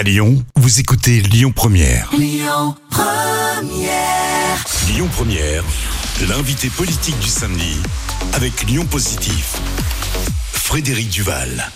À 0.00 0.02
Lyon, 0.02 0.42
vous 0.56 0.80
écoutez 0.80 1.20
Lyon 1.20 1.52
Première. 1.52 2.10
Lyon 2.16 2.74
Première. 2.88 4.64
Lyon 4.88 5.06
Première, 5.12 5.62
l'invité 6.26 6.70
politique 6.70 7.18
du 7.18 7.28
samedi 7.28 7.76
avec 8.32 8.62
Lyon 8.62 8.86
Positif. 8.86 9.60
Frédéric 10.52 11.10
Duval. 11.10 11.70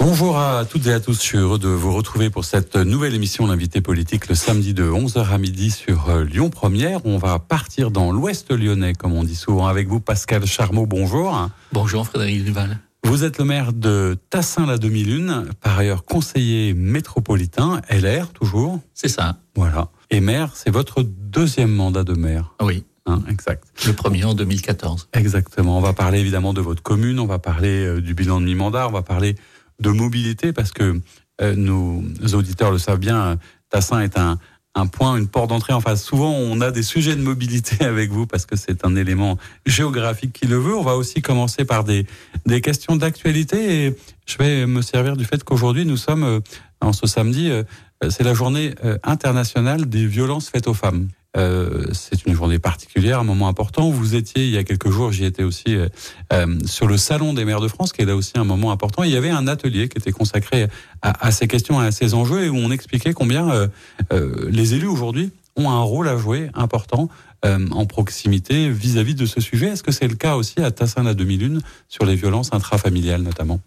Bonjour 0.00 0.40
à 0.40 0.64
toutes 0.64 0.88
et 0.88 0.92
à 0.92 0.98
tous, 0.98 1.12
je 1.14 1.20
suis 1.20 1.38
heureux 1.38 1.60
de 1.60 1.68
vous 1.68 1.92
retrouver 1.92 2.30
pour 2.30 2.44
cette 2.44 2.74
nouvelle 2.74 3.14
émission 3.14 3.46
L'invité 3.46 3.80
politique 3.80 4.26
le 4.26 4.34
samedi 4.34 4.74
de 4.74 4.82
11h 4.82 5.28
à 5.28 5.38
midi 5.38 5.70
sur 5.70 6.10
euh, 6.10 6.24
Lyon 6.24 6.50
Première. 6.50 7.06
On 7.06 7.16
va 7.16 7.38
partir 7.38 7.92
dans 7.92 8.10
l'ouest 8.10 8.50
lyonnais, 8.50 8.94
comme 8.94 9.12
on 9.12 9.22
dit 9.22 9.36
souvent 9.36 9.68
avec 9.68 9.86
vous, 9.86 10.00
Pascal 10.00 10.44
Charmeau, 10.46 10.84
bonjour. 10.84 11.48
Bonjour 11.72 12.04
Frédéric 12.04 12.44
Duval. 12.44 12.80
Vous 13.04 13.24
êtes 13.24 13.38
le 13.38 13.44
maire 13.44 13.72
de 13.72 14.18
Tassin-la-Demi-Lune, 14.30 15.46
par 15.60 15.78
ailleurs 15.78 16.04
conseiller 16.04 16.74
métropolitain, 16.74 17.80
LR 17.90 18.28
toujours. 18.32 18.80
C'est 18.94 19.08
ça. 19.08 19.38
Voilà. 19.54 19.88
Et 20.10 20.20
maire, 20.20 20.52
c'est 20.54 20.70
votre 20.70 21.02
deuxième 21.02 21.70
mandat 21.70 22.04
de 22.04 22.14
maire. 22.14 22.54
Oui. 22.60 22.84
Hein, 23.06 23.22
exact. 23.28 23.64
Le 23.86 23.94
premier 23.94 24.24
en 24.24 24.34
2014. 24.34 25.08
Exactement. 25.14 25.78
On 25.78 25.80
va 25.80 25.94
parler 25.94 26.20
évidemment 26.20 26.52
de 26.52 26.60
votre 26.60 26.82
commune, 26.82 27.18
on 27.18 27.26
va 27.26 27.38
parler 27.38 27.86
euh, 27.86 28.00
du 28.02 28.14
bilan 28.14 28.40
de 28.40 28.44
mi-mandat, 28.44 28.86
on 28.86 28.92
va 28.92 29.02
parler 29.02 29.36
de 29.80 29.90
mobilité 29.90 30.52
parce 30.52 30.72
que 30.72 31.00
euh, 31.40 31.54
nos 31.54 32.02
auditeurs 32.34 32.70
le 32.70 32.78
savent 32.78 32.98
bien, 32.98 33.38
Tassin 33.70 34.00
est 34.00 34.18
un, 34.18 34.38
un 34.74 34.86
point, 34.86 35.16
une 35.16 35.28
porte 35.28 35.48
d'entrée. 35.48 35.72
Enfin, 35.72 35.96
souvent, 35.96 36.30
on 36.30 36.60
a 36.60 36.70
des 36.70 36.82
sujets 36.82 37.16
de 37.16 37.22
mobilité 37.22 37.84
avec 37.84 38.10
vous 38.10 38.26
parce 38.26 38.46
que 38.46 38.56
c'est 38.56 38.84
un 38.84 38.96
élément 38.96 39.38
géographique 39.66 40.32
qui 40.32 40.46
le 40.46 40.56
veut. 40.56 40.76
On 40.76 40.82
va 40.82 40.96
aussi 40.96 41.22
commencer 41.22 41.64
par 41.64 41.84
des, 41.84 42.06
des 42.46 42.60
questions 42.60 42.96
d'actualité 42.96 43.86
et 43.86 43.96
je 44.26 44.38
vais 44.38 44.66
me 44.66 44.82
servir 44.82 45.16
du 45.16 45.24
fait 45.24 45.42
qu'aujourd'hui, 45.42 45.84
nous 45.84 45.96
sommes, 45.96 46.24
euh, 46.24 46.40
en 46.80 46.92
ce 46.92 47.06
samedi, 47.06 47.50
euh, 47.50 47.62
c'est 48.10 48.22
la 48.22 48.34
journée 48.34 48.74
euh, 48.84 48.98
internationale 49.02 49.88
des 49.88 50.06
violences 50.06 50.48
faites 50.48 50.68
aux 50.68 50.74
femmes. 50.74 51.08
Euh, 51.36 51.86
c'est 51.92 52.24
une 52.24 52.34
journée 52.34 52.58
particulière, 52.58 53.20
un 53.20 53.24
moment 53.24 53.48
important. 53.48 53.90
Vous 53.90 54.14
étiez 54.14 54.46
il 54.46 54.50
y 54.50 54.56
a 54.56 54.64
quelques 54.64 54.90
jours, 54.90 55.12
j'y 55.12 55.24
étais 55.24 55.42
aussi 55.42 55.76
euh, 55.76 55.88
euh, 56.32 56.58
sur 56.64 56.86
le 56.86 56.96
salon 56.96 57.34
des 57.34 57.44
maires 57.44 57.60
de 57.60 57.68
France, 57.68 57.92
qui 57.92 58.00
est 58.00 58.06
là 58.06 58.16
aussi 58.16 58.32
un 58.36 58.44
moment 58.44 58.72
important. 58.72 59.02
Il 59.02 59.10
y 59.10 59.16
avait 59.16 59.30
un 59.30 59.46
atelier 59.46 59.88
qui 59.88 59.98
était 59.98 60.12
consacré 60.12 60.68
à, 61.02 61.26
à 61.26 61.30
ces 61.30 61.46
questions, 61.46 61.78
à 61.78 61.90
ces 61.90 62.14
enjeux, 62.14 62.44
et 62.44 62.48
où 62.48 62.56
on 62.56 62.70
expliquait 62.70 63.12
combien 63.12 63.68
les 64.10 64.74
élus 64.74 64.86
aujourd'hui 64.86 65.30
ont 65.56 65.70
un 65.70 65.82
rôle 65.82 66.08
à 66.08 66.16
jouer 66.16 66.50
important 66.54 67.08
en 67.44 67.86
proximité 67.86 68.70
vis-à-vis 68.70 69.14
-vis 69.14 69.18
de 69.18 69.26
ce 69.26 69.40
sujet. 69.40 69.68
Est-ce 69.68 69.82
que 69.82 69.92
c'est 69.92 70.08
le 70.08 70.14
cas 70.14 70.36
aussi 70.36 70.60
à 70.60 70.70
Tassin-la-Demi-Lune 70.70 71.60
sur 71.88 72.04
les 72.04 72.16
violences 72.16 72.52
intrafamiliales 72.52 73.22
notamment? 73.22 73.60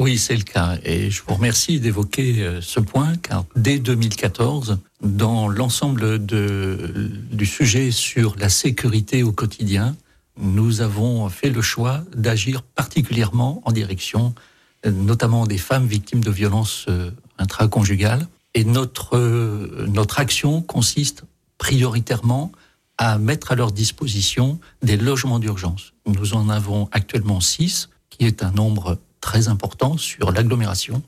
Oui, 0.00 0.16
c'est 0.16 0.34
le 0.34 0.44
cas. 0.44 0.78
Et 0.82 1.10
je 1.10 1.22
vous 1.22 1.34
remercie 1.34 1.78
d'évoquer 1.78 2.42
euh, 2.42 2.60
ce 2.62 2.80
point, 2.80 3.16
car 3.16 3.44
dès 3.54 3.78
2014, 3.78 4.78
dans 5.02 5.46
l'ensemble 5.46 6.18
du 6.18 7.46
sujet 7.46 7.90
sur 7.90 8.34
la 8.38 8.48
sécurité 8.48 9.22
au 9.22 9.32
quotidien, 9.32 9.94
nous 10.38 10.80
avons 10.80 11.28
fait 11.28 11.50
le 11.50 11.60
choix 11.60 12.02
d'agir 12.16 12.62
particulièrement 12.62 13.60
en 13.66 13.72
direction 13.72 14.34
euh, 14.86 14.90
notamment 14.90 15.46
des 15.46 15.58
femmes 15.58 15.86
victimes 15.86 16.24
de 16.24 16.30
violences 16.30 16.86
euh, 16.88 17.10
intraconjugales. 17.36 18.26
Et 18.54 18.64
notre, 18.64 19.18
notre 19.86 20.18
action 20.18 20.62
consiste 20.62 21.24
prioritairement 21.58 22.50
à 22.96 23.18
mettre 23.18 23.52
à 23.52 23.54
leur 23.54 23.70
disposition 23.70 24.58
des 24.82 24.96
logements 24.96 25.38
d'urgence. 25.38 25.92
Nous 26.06 26.34
en 26.34 26.48
avons 26.48 26.88
actuellement 26.90 27.40
six, 27.40 27.90
qui 28.08 28.24
est 28.24 28.42
un 28.42 28.50
nombre 28.50 28.98
très 29.20 29.48
important 29.48 29.96
sur 29.96 30.32
l'agglomération. 30.32 31.02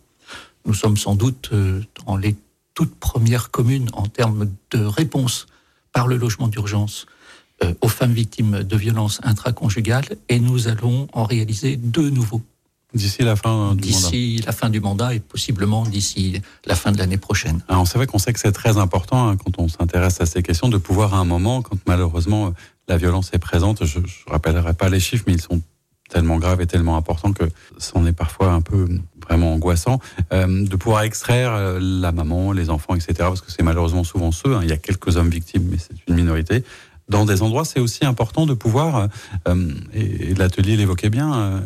Nous 0.66 0.74
sommes 0.74 0.96
sans 0.96 1.14
doute 1.14 1.50
euh, 1.52 1.82
dans 2.06 2.16
les 2.16 2.36
toutes 2.74 2.94
premières 2.94 3.50
communes 3.50 3.90
en 3.92 4.06
termes 4.06 4.50
de 4.70 4.84
réponse 4.84 5.46
par 5.92 6.06
le 6.06 6.16
logement 6.16 6.48
d'urgence 6.48 7.06
euh, 7.62 7.74
aux 7.80 7.88
femmes 7.88 8.12
victimes 8.12 8.62
de 8.62 8.76
violences 8.76 9.20
intraconjugales 9.22 10.16
et 10.28 10.40
nous 10.40 10.68
allons 10.68 11.06
en 11.12 11.24
réaliser 11.24 11.76
deux 11.76 12.10
nouveaux. 12.10 12.42
D'ici 12.94 13.22
la 13.22 13.36
fin 13.36 13.74
du 13.74 13.80
mandat 13.80 13.86
D'ici 13.86 14.42
la 14.44 14.52
fin 14.52 14.68
du 14.68 14.80
mandat 14.80 15.14
et 15.14 15.20
possiblement 15.20 15.84
d'ici 15.84 16.40
la 16.66 16.74
fin 16.74 16.92
de 16.92 16.98
l'année 16.98 17.16
prochaine. 17.16 17.62
Alors 17.68 17.86
c'est 17.86 17.96
vrai 17.96 18.06
qu'on 18.06 18.18
sait 18.18 18.32
que 18.32 18.40
c'est 18.40 18.52
très 18.52 18.76
important 18.76 19.28
hein, 19.28 19.36
quand 19.36 19.58
on 19.58 19.68
s'intéresse 19.68 20.20
à 20.20 20.26
ces 20.26 20.42
questions 20.42 20.68
de 20.68 20.76
pouvoir 20.76 21.14
à 21.14 21.18
un 21.18 21.24
moment, 21.24 21.62
quand 21.62 21.78
malheureusement 21.86 22.52
la 22.88 22.98
violence 22.98 23.30
est 23.32 23.38
présente, 23.38 23.84
je 23.84 23.98
ne 23.98 24.04
rappellerai 24.26 24.74
pas 24.74 24.88
les 24.90 25.00
chiffres, 25.00 25.24
mais 25.26 25.34
ils 25.34 25.40
sont 25.40 25.62
tellement 26.12 26.36
grave 26.36 26.60
et 26.60 26.66
tellement 26.66 26.96
important 26.96 27.32
que 27.32 27.44
c'en 27.78 28.04
est 28.06 28.12
parfois 28.12 28.52
un 28.52 28.60
peu 28.60 28.86
vraiment 29.26 29.54
angoissant 29.54 29.98
euh, 30.32 30.66
de 30.66 30.76
pouvoir 30.76 31.02
extraire 31.02 31.52
euh, 31.54 31.78
la 31.80 32.12
maman, 32.12 32.52
les 32.52 32.70
enfants, 32.70 32.94
etc. 32.94 33.14
Parce 33.20 33.40
que 33.40 33.50
c'est 33.50 33.62
malheureusement 33.62 34.04
souvent 34.04 34.30
ceux. 34.30 34.54
Hein, 34.54 34.60
il 34.62 34.68
y 34.68 34.72
a 34.72 34.76
quelques 34.76 35.16
hommes 35.16 35.30
victimes, 35.30 35.66
mais 35.70 35.78
c'est 35.78 35.96
une 36.06 36.14
minorité. 36.14 36.64
Dans 37.08 37.24
des 37.24 37.42
endroits, 37.42 37.64
c'est 37.64 37.80
aussi 37.80 38.04
important 38.04 38.46
de 38.46 38.54
pouvoir, 38.54 39.08
euh, 39.48 39.74
et, 39.92 40.34
l'atelier 40.34 40.76
l'évoquait 40.76 41.10
bien, 41.10 41.62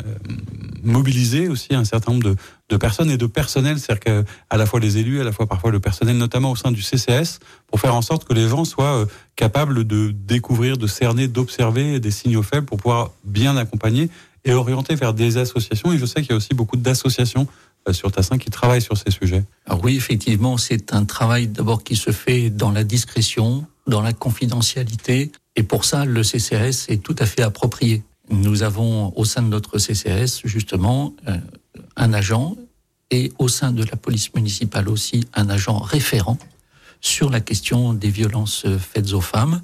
mobiliser 0.83 1.49
aussi 1.49 1.75
un 1.75 1.84
certain 1.84 2.13
nombre 2.13 2.25
de, 2.25 2.37
de 2.69 2.77
personnes 2.77 3.11
et 3.11 3.17
de 3.17 3.27
personnel, 3.27 3.78
c'est-à-dire 3.78 4.25
qu'à 4.25 4.57
la 4.57 4.67
fois 4.67 4.81
les 4.81 4.99
élus, 4.99 5.21
à 5.21 5.25
la 5.25 5.33
fois 5.33 5.47
parfois 5.47 5.71
le 5.71 5.78
personnel, 5.78 6.17
notamment 6.17 6.53
au 6.53 6.57
sein 6.57 6.73
du 6.73 6.83
CCS, 6.83 7.39
pour 7.67 7.81
faire 7.81 7.95
en 7.95 8.03
sorte 8.03 8.25
que 8.25 8.33
les 8.33 8.49
gens 8.49 8.65
soient 8.65 9.07
capables 9.37 9.84
de 9.84 10.11
découvrir, 10.11 10.78
de 10.78 10.87
cerner, 10.87 11.28
d'observer 11.28 12.01
des 12.01 12.11
signaux 12.11 12.43
faibles 12.43 12.67
pour 12.67 12.78
pouvoir 12.78 13.13
bien 13.25 13.57
accompagner 13.57 14.11
et 14.47 14.55
orienté 14.55 14.95
vers 14.95 15.12
des 15.12 15.37
associations. 15.37 15.93
Et 15.93 15.99
je 15.99 16.07
sais 16.07 16.23
qu'il 16.23 16.31
y 16.31 16.33
a 16.33 16.37
aussi 16.37 16.55
beaucoup 16.55 16.77
d'associations 16.77 17.47
euh, 17.89 17.93
sur 17.93 18.11
Tassin 18.11 18.39
qui 18.39 18.49
travaillent 18.49 18.81
sur 18.81 18.97
ces 18.97 19.11
sujets. 19.11 19.45
Alors 19.67 19.84
oui, 19.84 19.97
effectivement, 19.97 20.57
c'est 20.57 20.95
un 20.95 21.05
travail 21.05 21.49
d'abord 21.49 21.83
qui 21.83 21.97
se 21.97 22.12
fait 22.12 22.49
dans 22.49 22.71
la 22.71 22.84
discrétion, 22.84 23.67
dans 23.87 24.01
la 24.01 24.12
confidentialité. 24.12 25.33
Et 25.57 25.62
pour 25.65 25.84
ça, 25.84 26.05
le 26.05 26.23
CCS 26.23 26.87
est 26.89 27.03
tout 27.03 27.17
à 27.19 27.27
fait 27.27 27.43
approprié. 27.43 28.05
Nous 28.31 28.62
avons 28.62 29.12
au 29.17 29.25
sein 29.25 29.43
de 29.43 29.49
notre 29.49 29.79
CCS, 29.79 30.43
justement, 30.45 31.15
euh, 31.28 31.37
un 31.97 32.13
agent 32.13 32.57
et 33.11 33.33
au 33.39 33.49
sein 33.49 33.73
de 33.73 33.84
la 33.84 33.97
police 33.97 34.34
municipale 34.34 34.89
aussi 34.89 35.27
un 35.34 35.49
agent 35.49 35.78
référent 35.78 36.39
sur 37.01 37.31
la 37.31 37.41
question 37.41 37.93
des 37.95 38.11
violences 38.11 38.67
faites 38.78 39.13
aux 39.13 39.21
femmes 39.21 39.61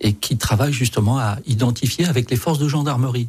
et 0.00 0.12
qui 0.12 0.36
travaille 0.36 0.72
justement 0.72 1.18
à 1.18 1.38
identifier 1.46 2.04
avec 2.04 2.30
les 2.30 2.36
forces 2.36 2.58
de 2.58 2.68
gendarmerie 2.68 3.28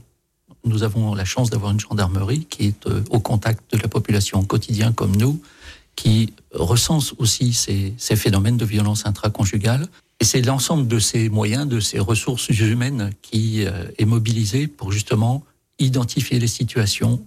nous 0.66 0.84
avons 0.84 1.14
la 1.16 1.26
chance 1.26 1.50
d'avoir 1.50 1.72
une 1.72 1.80
gendarmerie 1.80 2.46
qui 2.46 2.68
est 2.68 2.88
euh, 2.88 3.04
au 3.10 3.20
contact 3.20 3.74
de 3.74 3.78
la 3.78 3.88
population 3.88 4.40
au 4.40 4.44
quotidien 4.44 4.92
comme 4.92 5.16
nous, 5.16 5.42
qui 5.96 6.34
recense 6.52 7.14
aussi 7.20 7.54
ces, 7.54 7.94
phénomènes 8.16 8.58
de 8.58 8.66
violence 8.66 9.06
intraconjugale. 9.06 9.88
Et 10.20 10.26
c'est 10.26 10.42
l'ensemble 10.42 10.88
de 10.88 11.00
ces 11.00 11.30
moyens, 11.30 11.68
de 11.68 11.80
ces 11.80 12.00
ressources 12.00 12.50
humaines 12.50 13.12
qui 13.22 13.66
euh, 13.66 13.86
est 13.98 14.06
mobilisé 14.06 14.68
pour 14.68 14.92
justement 14.92 15.44
identifier 15.80 16.40
les 16.40 16.48
situations, 16.48 17.26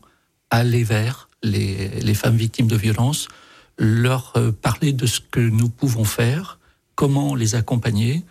aller 0.51 0.85
vers 0.85 1.29
les, 1.43 2.15
femmes 2.15 2.37
victimes 2.37 2.67
de 2.67 2.77
violence, 2.77 3.29
leur 3.79 4.33
euh, 4.37 4.51
parler 4.51 4.93
de 4.93 5.07
ce 5.07 5.21
que 5.21 5.41
nous 5.41 5.69
pouvons 5.69 6.05
faire, 6.05 6.59
comment 6.95 7.35
les 7.35 7.55
accompagner 7.55 8.25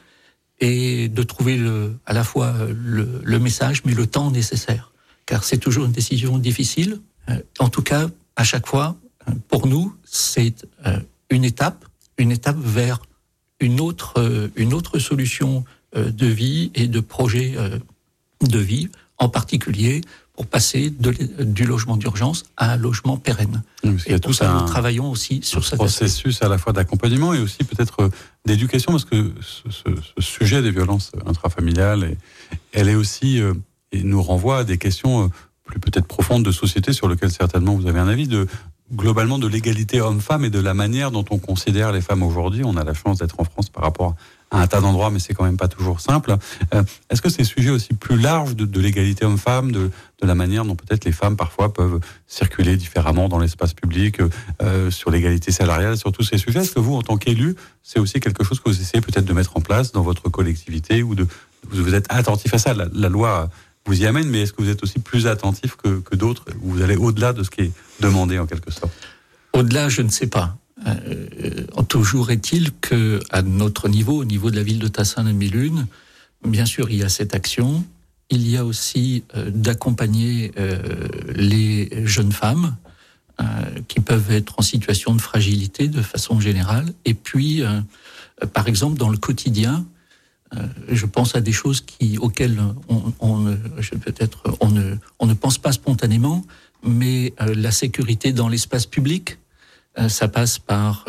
et 0.60 1.08
de 1.08 1.24
trouver 1.24 1.62
à 2.08 2.14
la 2.14 2.24
fois 2.24 2.56
le 2.74 3.40
message 3.40 3.84
mais 3.86 3.94
le 3.94 4.08
temps 4.08 4.32
nécessaire 4.32 4.92
car 5.28 5.44
c'est 5.44 5.58
toujours 5.58 5.86
une 5.86 5.92
décision 5.92 6.40
difficile. 6.40 7.00
Euh, 7.30 7.40
en 7.60 7.70
tout 7.70 7.84
cas, 7.84 8.08
à 8.36 8.44
chaque 8.44 8.66
fois, 8.66 8.96
euh, 9.28 9.34
pour 9.50 9.68
nous, 9.68 9.96
c'est 10.04 10.66
euh, 10.88 11.00
une 11.30 11.44
étape, 11.44 11.86
une 12.18 12.32
étape 12.32 12.58
vers 12.58 13.00
une 13.60 13.80
autre, 13.80 14.50
une 14.56 14.74
autre 14.74 15.00
solution 15.00 15.66
de 15.96 16.28
vie 16.28 16.70
et 16.76 16.88
de 16.88 17.00
projet 17.00 17.56
de 18.42 18.60
vie, 18.60 18.88
en 19.18 19.30
particulier 19.30 20.02
pour 20.34 20.46
passer 20.46 20.92
de, 20.92 21.12
du 21.44 21.66
logement 21.66 21.98
d'urgence 21.98 22.44
à 22.56 22.74
un 22.74 22.78
logement 22.78 23.18
pérenne. 23.18 23.64
et 24.06 24.20
tout 24.20 24.32
ça, 24.32 24.54
nous 24.54 24.68
travaillons 24.68 25.10
aussi 25.10 25.40
sur 25.42 25.66
ce 25.66 25.76
processus 25.76 26.44
à 26.44 26.50
la 26.50 26.60
fois 26.60 26.72
d'accompagnement 26.72 27.34
et 27.34 27.40
aussi 27.40 27.64
peut-être 27.64 28.12
d'éducation, 28.46 28.92
parce 28.92 29.06
que 29.06 29.34
ce, 29.42 29.72
ce, 29.72 30.22
sujet 30.22 30.62
des 30.62 30.70
violences 30.70 31.12
intrafamiliales, 31.26 32.16
elle 32.74 32.90
est 32.90 32.96
aussi 32.96 33.42
et 33.92 34.04
nous 34.04 34.22
renvoie 34.22 34.60
à 34.60 34.64
des 34.64 34.78
questions 34.78 35.26
euh, 35.26 35.28
plus 35.64 35.80
peut-être 35.80 36.08
profondes 36.08 36.44
de 36.44 36.52
société 36.52 36.94
sur 36.94 37.08
lesquelles 37.08 37.32
certainement 37.32 37.76
vous 37.76 37.88
avez 37.88 38.00
un 38.00 38.08
avis 38.08 38.28
de 38.28 38.48
globalement 38.94 39.38
de 39.38 39.48
l'égalité 39.48 40.00
homme-femme 40.02 40.46
et 40.46 40.50
de 40.50 40.60
la 40.60 40.74
manière 40.74 41.12
dont 41.12 41.26
on 41.30 41.38
considère 41.38 41.92
les 41.92 42.02
femmes 42.02 42.24
aujourd'hui. 42.24 42.64
On 42.64 42.78
a 42.78 42.84
la 42.84 42.94
chance 42.94 43.20
d'être 43.20 43.40
en 43.40 43.44
France 43.44 43.70
par 43.70 43.84
rapport 43.84 44.16
à 44.50 44.62
un 44.62 44.68
tas 44.68 44.80
d'endroits, 44.80 45.10
mais 45.10 45.20
c'est 45.20 45.34
quand 45.34 45.44
même 45.44 45.58
pas 45.58 45.68
toujours 45.68 46.00
simple. 46.00 46.38
Euh, 46.74 46.84
est-ce 47.10 47.22
que 47.22 47.28
ces 47.28 47.44
sujets 47.44 47.70
aussi 47.70 47.94
plus 47.94 48.18
larges 48.18 48.56
de, 48.56 48.64
de 48.64 48.80
l'égalité 48.80 49.26
homme-femme, 49.26 49.74
de, 49.74 49.92
de, 50.22 50.28
la 50.28 50.36
manière 50.36 50.64
dont 50.64 50.76
peut-être 50.76 51.04
les 51.04 51.12
femmes 51.12 51.36
parfois 51.36 51.74
peuvent 51.74 52.00
circuler 52.28 52.78
différemment 52.78 53.28
dans 53.28 53.40
l'espace 53.40 53.74
public, 53.74 54.22
euh, 54.62 54.90
sur 54.90 55.12
l'égalité 55.12 55.52
salariale, 55.52 55.98
sur 55.98 56.14
tous 56.14 56.24
ces 56.24 56.38
sujets, 56.38 56.62
est-ce 56.62 56.72
que 56.72 56.80
vous, 56.80 56.96
en 56.96 57.02
tant 57.02 57.18
qu'élu, 57.18 57.58
c'est 57.84 58.00
aussi 58.00 58.22
quelque 58.22 58.46
chose 58.46 58.62
que 58.62 58.70
vous 58.70 58.80
essayez 58.80 59.02
peut-être 59.02 59.26
de 59.26 59.34
mettre 59.34 59.58
en 59.58 59.62
place 59.62 59.92
dans 59.92 60.02
votre 60.02 60.30
collectivité 60.30 61.04
ou 61.04 61.14
de 61.14 61.28
vous 61.70 61.94
êtes 61.94 62.06
attentif 62.08 62.54
à 62.54 62.58
ça? 62.58 62.74
La 62.74 63.10
loi 63.10 63.50
vous 63.88 64.02
y 64.02 64.06
amène, 64.06 64.28
mais 64.28 64.42
est-ce 64.42 64.54
que 64.54 64.62
vous 64.62 64.70
êtes 64.70 64.84
aussi 64.84 65.00
plus 65.00 65.28
attentif 65.28 65.76
que, 65.76 66.00
que 66.00 66.16
d'autres? 66.16 66.46
Vous 66.62 66.82
allez 66.82 66.96
au-delà 66.96 67.34
de 67.34 67.44
ce 67.44 67.50
qui 67.50 67.62
est 67.62 67.72
demandé 68.00 68.38
en 68.38 68.46
quelque 68.46 68.72
sorte? 68.72 68.94
Au-delà, 69.54 69.90
je 69.90 70.02
ne 70.02 70.10
sais 70.10 70.28
pas. 70.28 70.58
toujours 71.88 72.30
est-il 72.30 72.72
que 72.82 73.20
à 73.32 73.42
notre 73.42 73.88
niveau, 73.88 74.18
au 74.18 74.26
niveau 74.26 74.52
de 74.52 74.56
la 74.56 74.64
ville 74.64 74.80
de 74.80 74.88
Tassin-la-Mélune, 74.88 75.88
bien 76.46 76.66
sûr, 76.66 76.90
il 76.90 76.98
y 76.98 77.04
a 77.04 77.10
cette 77.10 77.34
action. 77.34 77.84
Il 78.30 78.48
y 78.48 78.58
a 78.58 78.66
aussi 78.66 79.24
d'accompagner 79.34 80.52
les 81.34 82.06
jeunes 82.06 82.34
femmes 82.34 82.76
qui 83.88 84.02
peuvent 84.02 84.32
être 84.32 84.60
en 84.60 84.62
situation 84.62 85.16
de 85.16 85.22
fragilité 85.22 85.88
de 85.88 86.02
façon 86.02 86.40
générale. 86.40 86.94
Et 87.06 87.14
puis, 87.14 87.64
par 88.54 88.68
exemple, 88.68 88.98
dans 88.98 89.10
le 89.10 89.18
quotidien, 89.18 89.86
euh, 89.86 89.97
je 90.90 91.06
pense 91.06 91.36
à 91.36 91.42
des 91.42 91.52
choses 91.52 91.84
auxquelles 92.20 92.62
on, 93.20 93.44
peut-être 94.02 94.44
on 94.62 95.26
ne 95.26 95.34
pense 95.34 95.58
pas 95.58 95.72
spontanément, 95.72 96.46
mais 96.84 97.34
euh, 97.42 97.54
la 97.56 97.72
sécurité 97.72 98.34
dans 98.34 98.48
l'espace 98.48 98.86
public, 98.86 99.40
euh, 99.98 100.10
ça 100.10 100.28
passe 100.28 100.60
par 100.60 101.06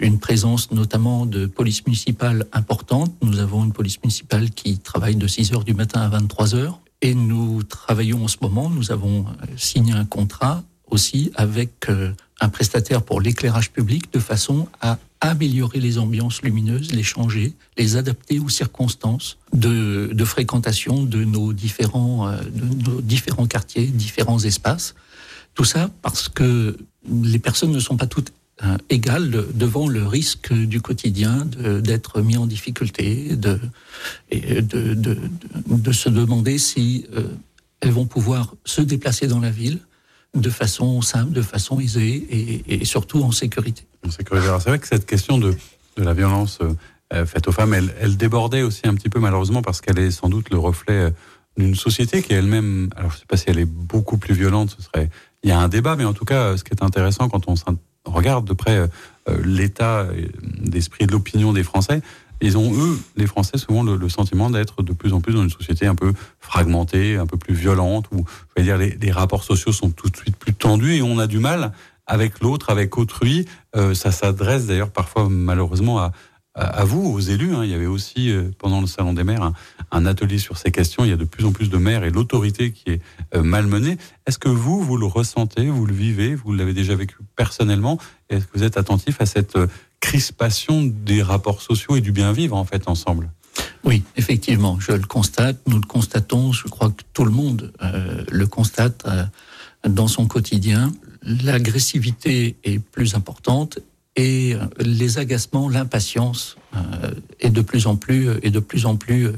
une 0.00 0.18
présence 0.18 0.70
notamment 0.70 1.26
de 1.26 1.46
police 1.46 1.86
municipale 1.86 2.46
importante. 2.52 3.12
Nous 3.22 3.38
avons 3.38 3.64
une 3.64 3.72
police 3.72 3.98
municipale 4.02 4.50
qui 4.50 4.78
travaille 4.78 5.16
de 5.16 5.26
6 5.26 5.52
heures 5.52 5.64
du 5.64 5.74
matin 5.74 6.00
à 6.00 6.08
23 6.08 6.54
heures. 6.54 6.80
Et 7.02 7.14
nous 7.14 7.62
travaillons 7.64 8.24
en 8.24 8.28
ce 8.28 8.36
moment, 8.40 8.70
nous 8.70 8.92
avons 8.92 9.26
signé 9.56 9.92
un 9.92 10.04
contrat 10.04 10.62
aussi 10.88 11.32
avec 11.34 11.88
un 12.40 12.48
prestataire 12.48 13.02
pour 13.02 13.20
l'éclairage 13.20 13.72
public 13.72 14.12
de 14.12 14.20
façon 14.20 14.68
à 14.80 14.98
améliorer 15.22 15.78
les 15.78 15.98
ambiances 15.98 16.42
lumineuses, 16.42 16.92
les 16.92 17.04
changer, 17.04 17.54
les 17.78 17.96
adapter 17.96 18.40
aux 18.40 18.48
circonstances 18.48 19.38
de, 19.52 20.24
fréquentation 20.24 21.04
de 21.04 21.24
nos 21.24 21.52
différents, 21.52 22.28
euh, 22.28 22.40
de 22.42 22.90
nos 22.90 23.00
différents 23.00 23.46
quartiers, 23.46 23.86
différents 23.86 24.40
espaces. 24.40 24.94
Tout 25.54 25.64
ça 25.64 25.90
parce 26.02 26.28
que 26.28 26.76
les 27.08 27.38
personnes 27.38 27.70
ne 27.70 27.78
sont 27.78 27.96
pas 27.96 28.06
toutes 28.06 28.32
euh, 28.64 28.76
égales 28.90 29.46
devant 29.54 29.86
le 29.86 30.04
risque 30.06 30.52
du 30.52 30.80
quotidien 30.80 31.46
d'être 31.46 32.20
mis 32.20 32.36
en 32.36 32.46
difficulté, 32.46 33.36
de, 33.36 33.60
de, 34.32 34.94
de, 34.94 35.18
de, 35.68 35.92
se 35.92 36.08
demander 36.08 36.58
si 36.58 37.06
euh, 37.14 37.28
elles 37.80 37.92
vont 37.92 38.06
pouvoir 38.06 38.54
se 38.64 38.80
déplacer 38.80 39.28
dans 39.28 39.40
la 39.40 39.50
ville 39.50 39.78
de 40.34 40.50
façon 40.50 41.02
simple, 41.02 41.32
de 41.32 41.42
façon 41.42 41.78
aisée 41.80 42.62
et, 42.68 42.84
surtout 42.84 43.22
en 43.22 43.32
sécurité. 43.32 43.84
C'est 44.08 44.28
vrai 44.30 44.78
que 44.78 44.86
cette 44.86 45.06
question 45.06 45.38
de, 45.38 45.54
de 45.96 46.02
la 46.02 46.14
violence 46.14 46.58
euh, 47.12 47.26
faite 47.26 47.46
aux 47.48 47.52
femmes, 47.52 47.74
elle, 47.74 48.16
débordait 48.16 48.62
aussi 48.62 48.82
un 48.84 48.94
petit 48.94 49.10
peu 49.10 49.20
malheureusement 49.20 49.60
parce 49.60 49.80
qu'elle 49.80 49.98
est 49.98 50.10
sans 50.10 50.28
doute 50.28 50.50
le 50.50 50.58
reflet 50.58 50.94
euh, 50.94 51.10
d'une 51.58 51.74
société 51.74 52.22
qui 52.22 52.32
elle-même, 52.32 52.88
alors 52.96 53.10
je 53.10 53.16
ne 53.16 53.20
sais 53.20 53.26
pas 53.26 53.36
si 53.36 53.44
elle 53.48 53.58
est 53.58 53.66
beaucoup 53.66 54.16
plus 54.16 54.34
violente, 54.34 54.74
ce 54.76 54.82
serait, 54.82 55.10
il 55.42 55.50
y 55.50 55.52
a 55.52 55.58
un 55.58 55.68
débat, 55.68 55.96
mais 55.96 56.06
en 56.06 56.14
tout 56.14 56.24
cas, 56.24 56.56
ce 56.56 56.64
qui 56.64 56.70
est 56.70 56.82
intéressant 56.82 57.28
quand 57.28 57.46
on 57.48 57.54
regarde 58.10 58.46
de 58.46 58.54
près 58.54 58.78
euh, 58.78 58.86
l'état 59.44 60.06
d'esprit 60.60 61.06
de 61.06 61.12
l'opinion 61.12 61.52
des 61.52 61.62
Français, 61.62 62.00
ils 62.42 62.58
ont, 62.58 62.72
eux, 62.74 62.98
les 63.16 63.26
Français, 63.26 63.56
souvent 63.56 63.82
le, 63.82 64.08
sentiment 64.08 64.50
d'être 64.50 64.82
de 64.82 64.92
plus 64.92 65.12
en 65.12 65.20
plus 65.20 65.32
dans 65.32 65.42
une 65.42 65.50
société 65.50 65.86
un 65.86 65.94
peu 65.94 66.12
fragmentée, 66.40 67.16
un 67.16 67.26
peu 67.26 67.36
plus 67.36 67.54
violente, 67.54 68.06
où 68.12 68.24
je 68.48 68.62
vais 68.62 68.62
dire, 68.62 68.76
les, 68.76 69.10
rapports 69.12 69.44
sociaux 69.44 69.72
sont 69.72 69.90
tout 69.90 70.08
de 70.08 70.16
suite 70.16 70.36
plus 70.36 70.52
tendus 70.52 70.96
et 70.96 71.02
on 71.02 71.18
a 71.18 71.26
du 71.26 71.38
mal 71.38 71.72
avec 72.06 72.40
l'autre, 72.40 72.70
avec 72.70 72.98
autrui. 72.98 73.46
Euh, 73.76 73.94
ça 73.94 74.10
s'adresse 74.10 74.66
d'ailleurs 74.66 74.90
parfois 74.90 75.28
malheureusement 75.30 76.00
à, 76.00 76.12
à, 76.54 76.84
vous, 76.84 77.02
aux 77.02 77.20
élus. 77.20 77.54
Hein. 77.54 77.64
Il 77.64 77.70
y 77.70 77.74
avait 77.74 77.86
aussi 77.86 78.30
euh, 78.30 78.50
pendant 78.58 78.80
le 78.80 78.86
Salon 78.86 79.12
des 79.12 79.24
maires 79.24 79.52
un, 79.90 80.06
atelier 80.06 80.38
sur 80.38 80.58
ces 80.58 80.70
questions. 80.70 81.04
Il 81.04 81.10
y 81.10 81.12
a 81.12 81.16
de 81.16 81.24
plus 81.24 81.44
en 81.44 81.52
plus 81.52 81.70
de 81.70 81.76
maires 81.76 82.04
et 82.04 82.10
l'autorité 82.10 82.72
qui 82.72 82.90
est 82.90 83.00
euh, 83.34 83.42
malmenée. 83.42 83.96
Est-ce 84.26 84.38
que 84.38 84.48
vous, 84.48 84.82
vous 84.82 84.96
le 84.96 85.06
ressentez, 85.06 85.68
vous 85.68 85.86
le 85.86 85.94
vivez, 85.94 86.34
vous 86.34 86.52
l'avez 86.52 86.74
déjà 86.74 86.94
vécu 86.94 87.16
personnellement 87.36 87.98
Est-ce 88.32 88.46
que 88.46 88.58
vous 88.58 88.64
êtes 88.64 88.76
attentif 88.76 89.20
à 89.20 89.26
cette 89.26 89.58
crispation 90.00 90.82
des 90.82 91.22
rapports 91.22 91.62
sociaux 91.62 91.96
et 91.96 92.00
du 92.00 92.12
bien 92.12 92.32
vivre 92.32 92.56
en 92.56 92.64
fait 92.64 92.88
ensemble? 92.88 93.30
Oui, 93.84 94.02
effectivement, 94.16 94.78
je 94.80 94.92
le 94.92 95.06
constate, 95.06 95.58
nous 95.66 95.78
le 95.78 95.86
constatons, 95.86 96.52
je 96.52 96.68
crois 96.68 96.90
que 96.90 97.02
tout 97.12 97.24
le 97.24 97.30
monde 97.30 97.72
le 98.30 98.46
constate 98.46 99.06
dans 99.86 100.08
son 100.08 100.26
quotidien 100.26 100.92
l'agressivité 101.24 102.56
est 102.64 102.78
plus 102.78 103.14
importante 103.14 103.78
et 104.16 104.54
euh, 104.54 104.66
les 104.78 105.18
agacements, 105.18 105.68
l'impatience 105.68 106.56
euh, 106.74 107.12
est 107.40 107.50
de 107.50 107.62
plus 107.62 107.86
en 107.86 107.96
plus 107.96 108.30
est 108.42 108.50
de 108.50 108.60
plus 108.60 108.86
en 108.86 108.96
plus 108.96 109.26
euh, 109.26 109.34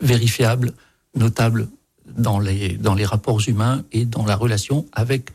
vérifiable, 0.00 0.72
notable 1.14 1.68
dans 2.16 2.38
les 2.38 2.76
dans 2.76 2.94
les 2.94 3.04
rapports 3.04 3.40
humains 3.46 3.84
et 3.92 4.04
dans 4.04 4.24
la 4.24 4.36
relation 4.36 4.86
avec 4.92 5.30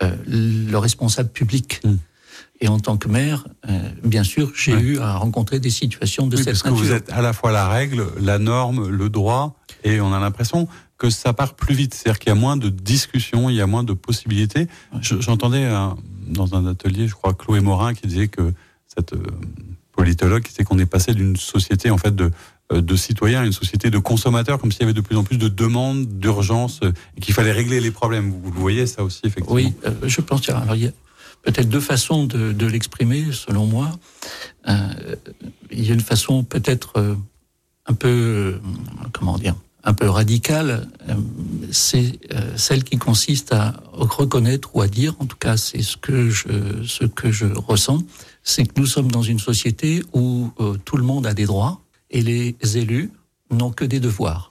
le 0.00 0.76
responsable 0.76 1.30
public. 1.30 1.80
Mm. 1.82 1.94
Et 2.60 2.68
en 2.68 2.80
tant 2.80 2.96
que 2.96 3.06
maire, 3.06 3.46
bien 4.02 4.24
sûr, 4.24 4.50
j'ai 4.56 4.72
eu 4.72 4.98
à 4.98 5.14
rencontrer 5.14 5.60
des 5.60 5.70
situations 5.70 6.26
de 6.26 6.36
cette 6.36 6.46
parce 6.46 6.64
nature. 6.64 6.76
Que 6.76 6.84
vous 6.86 6.92
êtes 6.92 7.10
à 7.12 7.22
la 7.22 7.32
fois 7.32 7.52
la 7.52 7.68
règle, 7.68 8.04
la 8.20 8.38
norme, 8.40 8.88
le 8.88 9.08
droit, 9.08 9.56
et 9.84 10.00
on 10.00 10.12
a 10.12 10.18
l'impression 10.18 10.66
que 10.98 11.08
ça 11.08 11.32
part 11.32 11.54
plus 11.54 11.74
vite. 11.74 11.94
C'est-à-dire 11.94 12.18
qu'il 12.18 12.30
y 12.30 12.32
a 12.32 12.34
moins 12.34 12.56
de 12.56 12.68
discussions, 12.68 13.48
il 13.48 13.56
y 13.56 13.60
a 13.60 13.66
moins 13.66 13.84
de 13.84 13.92
possibilités. 13.92 14.66
J'entendais 15.00 15.70
dans 16.28 16.54
un 16.54 16.66
atelier, 16.66 17.08
je 17.08 17.14
crois, 17.14 17.34
Chloé 17.34 17.60
Morin 17.60 17.94
qui 17.94 18.06
disait 18.06 18.28
que 18.28 18.52
cette 18.86 19.12
euh, 19.12 19.22
politologue 19.92 20.44
disait 20.44 20.64
qu'on 20.64 20.78
est 20.78 20.86
passé 20.86 21.14
d'une 21.14 21.36
société 21.36 21.90
en 21.90 21.98
fait 21.98 22.14
de 22.14 22.30
euh, 22.72 22.82
de 22.82 22.96
citoyens 22.96 23.40
à 23.40 23.46
une 23.46 23.52
société 23.52 23.90
de 23.90 23.98
consommateurs, 23.98 24.58
comme 24.58 24.70
s'il 24.70 24.82
y 24.82 24.84
avait 24.84 24.92
de 24.92 25.00
plus 25.00 25.16
en 25.16 25.24
plus 25.24 25.38
de 25.38 25.48
demandes, 25.48 26.06
d'urgence, 26.18 26.80
euh, 26.82 26.92
et 27.16 27.20
qu'il 27.20 27.32
fallait 27.32 27.52
régler 27.52 27.80
les 27.80 27.90
problèmes. 27.90 28.30
Vous, 28.30 28.50
vous 28.50 28.60
voyez 28.60 28.86
ça 28.86 29.02
aussi, 29.04 29.20
effectivement 29.24 29.54
Oui, 29.54 29.72
je 30.04 30.20
pense 30.20 30.42
qu'il 30.42 30.52
y 30.52 30.86
a 30.86 30.92
peut-être 31.42 31.68
deux 31.68 31.80
façons 31.80 32.24
de, 32.24 32.52
de 32.52 32.66
l'exprimer, 32.66 33.26
selon 33.32 33.66
moi. 33.66 33.98
Euh, 34.68 35.16
il 35.70 35.86
y 35.86 35.90
a 35.90 35.94
une 35.94 36.00
façon 36.00 36.44
peut-être 36.44 37.16
un 37.86 37.94
peu, 37.94 38.60
comment 39.12 39.38
dire, 39.38 39.54
un 39.84 39.94
peu 39.94 40.08
radicale, 40.08 40.88
euh, 41.08 41.14
c'est 41.70 42.18
euh, 42.34 42.56
celle 42.56 42.84
qui 42.84 42.98
consiste 42.98 43.52
à 43.52 43.80
reconnaître 43.92 44.74
ou 44.74 44.82
à 44.82 44.88
dire, 44.88 45.14
en 45.18 45.26
tout 45.26 45.36
cas 45.36 45.56
c'est 45.56 45.82
ce 45.82 45.96
que 45.96 46.28
je, 46.28 46.84
ce 46.84 47.04
que 47.04 47.30
je 47.30 47.46
ressens, 47.46 48.02
c'est 48.42 48.66
que 48.66 48.78
nous 48.78 48.86
sommes 48.86 49.10
dans 49.10 49.22
une 49.22 49.38
société 49.38 50.02
où 50.12 50.50
euh, 50.60 50.76
tout 50.84 50.96
le 50.96 51.04
monde 51.04 51.26
a 51.26 51.34
des 51.34 51.46
droits 51.46 51.80
et 52.10 52.22
les 52.22 52.54
élus 52.76 53.10
n'ont 53.50 53.70
que 53.70 53.84
des 53.84 54.00
devoirs. 54.00 54.47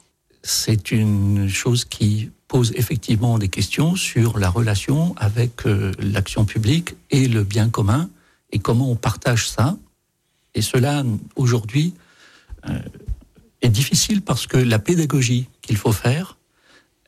C'est 0.50 0.92
une 0.92 1.50
chose 1.50 1.84
qui 1.84 2.32
pose 2.48 2.72
effectivement 2.76 3.38
des 3.38 3.50
questions 3.50 3.98
sur 3.98 4.40
la 4.40 4.50
relation 4.50 5.14
avec 5.18 5.66
l'action 6.00 6.46
publique 6.46 6.96
et 7.12 7.28
le 7.28 7.44
bien 7.44 7.68
commun 7.68 8.10
et 8.54 8.60
comment 8.60 8.90
on 8.90 8.96
partage 8.96 9.50
ça. 9.50 9.78
Et 10.56 10.62
cela, 10.62 11.04
aujourd'hui, 11.36 11.94
est 13.62 13.70
difficile 13.70 14.22
parce 14.22 14.48
que 14.48 14.56
la 14.56 14.80
pédagogie 14.80 15.50
qu'il 15.62 15.76
faut 15.76 15.92
faire, 15.92 16.38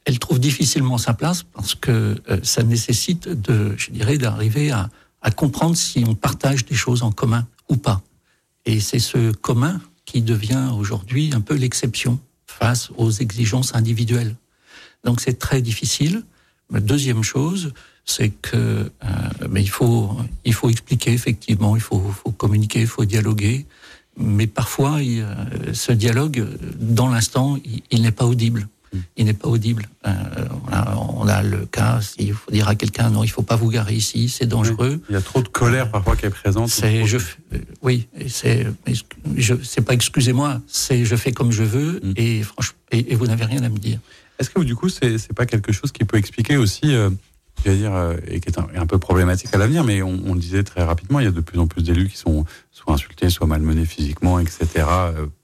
elle 0.04 0.20
trouve 0.20 0.40
difficilement 0.40 0.98
sa 0.98 1.14
place 1.14 1.44
parce 1.44 1.76
que 1.76 2.22
euh, 2.30 2.40
ça 2.44 2.64
nécessite 2.64 3.30
de, 3.30 3.74
je 3.78 3.92
dirais, 3.92 4.18
d'arriver 4.18 4.72
à 4.72 5.32
comprendre 5.32 5.78
si 5.78 6.04
on 6.06 6.14
partage 6.14 6.66
des 6.66 6.76
choses 6.76 7.04
en 7.04 7.12
commun 7.12 7.48
ou 7.70 7.78
pas. 7.78 8.02
Et 8.66 8.82
c'est 8.82 9.00
ce 9.00 9.32
commun 9.32 9.80
qui 10.06 10.22
devient 10.22 10.72
aujourd'hui 10.78 11.32
un 11.34 11.42
peu 11.42 11.56
l'exception 11.56 12.20
face 12.60 12.90
aux 12.98 13.12
exigences 13.12 13.76
individuelles. 13.76 14.36
Donc 15.04 15.22
c'est 15.22 15.40
très 15.40 15.62
difficile. 15.62 16.24
La 16.72 16.80
deuxième 16.80 17.24
chose, 17.24 17.74
c'est 18.06 18.30
que 18.30 18.58
euh, 18.58 19.48
mais 19.50 19.62
il 19.62 19.70
faut 19.70 20.18
il 20.46 20.54
faut 20.54 20.70
expliquer 20.70 21.14
effectivement, 21.14 21.76
il 21.76 21.82
faut, 21.82 22.00
faut 22.00 22.32
communiquer, 22.32 22.82
il 22.82 22.88
faut 22.88 23.06
dialoguer, 23.06 23.66
mais 24.20 24.48
parfois, 24.48 25.00
ce 25.74 25.92
dialogue, 25.94 26.46
dans 26.78 27.08
l'instant, 27.08 27.58
il, 27.90 28.02
n'est 28.02 28.12
pas 28.12 28.26
audible. 28.26 28.68
Il 29.18 29.26
n'est 29.26 29.34
pas 29.34 29.48
audible. 29.48 29.88
Euh, 30.06 30.12
on, 31.18 31.28
a, 31.28 31.44
le 31.44 31.66
cas, 31.66 32.00
il 32.18 32.34
faut 32.34 32.52
dire 32.52 32.68
à 32.68 32.76
quelqu'un, 32.76 33.10
non, 33.10 33.24
il 33.24 33.30
faut 33.30 33.42
pas 33.42 33.56
vous 33.56 33.70
garer 33.70 33.94
ici, 33.94 34.30
c'est 34.30 34.46
dangereux. 34.46 35.02
Il 35.10 35.14
y 35.14 35.16
a 35.16 35.22
trop 35.22 35.42
de 35.42 35.48
colère 35.48 35.92
parfois 35.92 36.16
qui 36.16 36.26
est 36.26 36.30
présente. 36.30 36.70
C'est, 36.70 37.06
je, 37.06 37.18
euh, 37.18 37.58
oui, 37.82 38.08
c'est, 38.28 38.68
je, 39.36 39.56
c'est 39.64 39.82
pas 39.82 39.94
excusez-moi, 39.94 40.62
c'est 40.68 41.06
je 41.06 41.16
fais 41.16 41.32
comme 41.32 41.52
je 41.52 41.64
veux 41.64 42.00
mm. 42.04 42.14
et 42.16 42.44
franchement, 42.44 42.78
et, 42.92 43.16
vous 43.16 43.28
n'avez 43.28 43.46
rien 43.46 43.64
à 43.64 43.70
me 43.70 43.78
dire. 43.78 44.00
Est-ce 44.40 44.50
que 44.50 44.62
du 44.62 44.76
coup, 44.76 44.90
c'est, 44.90 45.18
c'est 45.18 45.34
pas 45.34 45.46
quelque 45.46 45.72
chose 45.72 45.92
qui 45.92 46.06
peut 46.06 46.18
expliquer 46.18 46.58
aussi 46.58 46.96
euh, 46.96 47.10
dire, 47.66 47.94
euh, 47.94 48.16
et 48.28 48.40
qui 48.40 48.50
est 48.50 48.58
un, 48.58 48.86
peu 48.86 48.98
problématique 48.98 49.54
à 49.54 49.58
l'avenir, 49.58 49.84
mais 49.84 50.02
on, 50.02 50.20
on, 50.26 50.34
le 50.34 50.40
disait 50.40 50.64
très 50.64 50.84
rapidement, 50.84 51.20
il 51.20 51.26
y 51.26 51.28
a 51.28 51.32
de 51.32 51.42
plus 51.42 51.60
en 51.60 51.68
plus 51.68 51.84
d'élus 51.84 52.08
qui 52.08 52.18
sont 52.18 52.46
soit 52.72 52.94
insultés, 52.94 53.30
soit 53.30 53.48
malmenés 53.48 53.86
physiquement, 53.86 54.40
etc. 54.40 54.86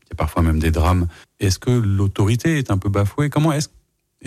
Euh, 0.06 0.10
il 0.10 0.10
y 0.10 0.14
a 0.14 0.16
parfois 0.16 0.44
même 0.44 0.60
des 0.60 0.72
drames. 0.72 1.08
Est-ce 1.40 1.60
que 1.60 1.72
l'autorité 1.72 2.58
est 2.58 2.72
un 2.72 2.78
peu 2.78 2.90
bafouée? 2.90 3.30
Comment 3.30 3.52
est-ce 3.52 3.70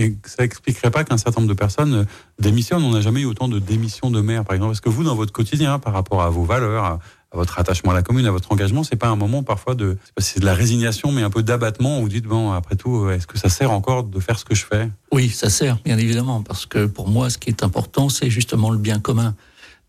et 0.01 0.15
ça 0.25 0.45
expliquerait 0.45 0.93
pas 0.93 1.03
qu'un 1.03 1.17
certain 1.17 1.41
nombre 1.41 1.53
de 1.53 1.59
personnes 1.59 1.95
euh, 1.95 2.05
démissionnent? 2.39 2.85
On 2.85 2.93
n'a 2.93 3.01
jamais 3.01 3.23
eu 3.23 3.25
autant 3.25 3.49
de 3.49 3.59
démissions 3.59 4.11
de 4.11 4.21
maires, 4.21 4.45
par 4.45 4.55
exemple. 4.55 4.73
Est-ce 4.73 4.83
que 4.83 4.91
vous, 4.91 5.03
dans 5.03 5.17
votre 5.17 5.33
quotidien, 5.33 5.79
par 5.81 5.93
rapport 5.93 6.23
à 6.23 6.31
vos 6.31 6.45
valeurs, 6.45 6.85
à 6.85 6.99
votre 7.33 7.59
attachement 7.59 7.91
à 7.91 7.95
la 7.95 8.03
commune, 8.03 8.27
à 8.27 8.31
votre 8.31 8.53
engagement, 8.53 8.85
c'est 8.85 8.97
pas 8.97 9.09
un 9.09 9.17
moment 9.17 9.43
parfois 9.43 9.75
de, 9.75 9.99
c'est 10.19 10.41
de 10.41 10.45
la 10.45 10.55
résignation, 10.55 11.11
mais 11.11 11.23
un 11.23 11.31
peu 11.31 11.43
d'abattement 11.43 11.99
où 11.99 12.03
vous 12.03 12.09
dites 12.09 12.27
bon, 12.27 12.53
après 12.53 12.77
tout, 12.77 13.11
est-ce 13.11 13.27
que 13.27 13.39
ça 13.39 13.49
sert 13.49 13.73
encore 13.73 14.05
de 14.05 14.21
faire 14.21 14.39
ce 14.39 14.45
que 14.45 14.55
je 14.55 14.65
fais? 14.65 14.89
Oui, 15.11 15.31
ça 15.31 15.51
sert, 15.51 15.79
bien 15.85 15.99
évidemment, 15.99 16.43
parce 16.43 16.65
que 16.65 16.87
pour 16.87 17.09
moi, 17.09 17.29
ce 17.29 17.39
qui 17.39 17.51
est 17.51 17.63
important, 17.63 18.09
c'est 18.09 18.31
justement 18.31 18.71
le 18.71 18.79
bien 18.79 19.01
commun. 19.01 19.35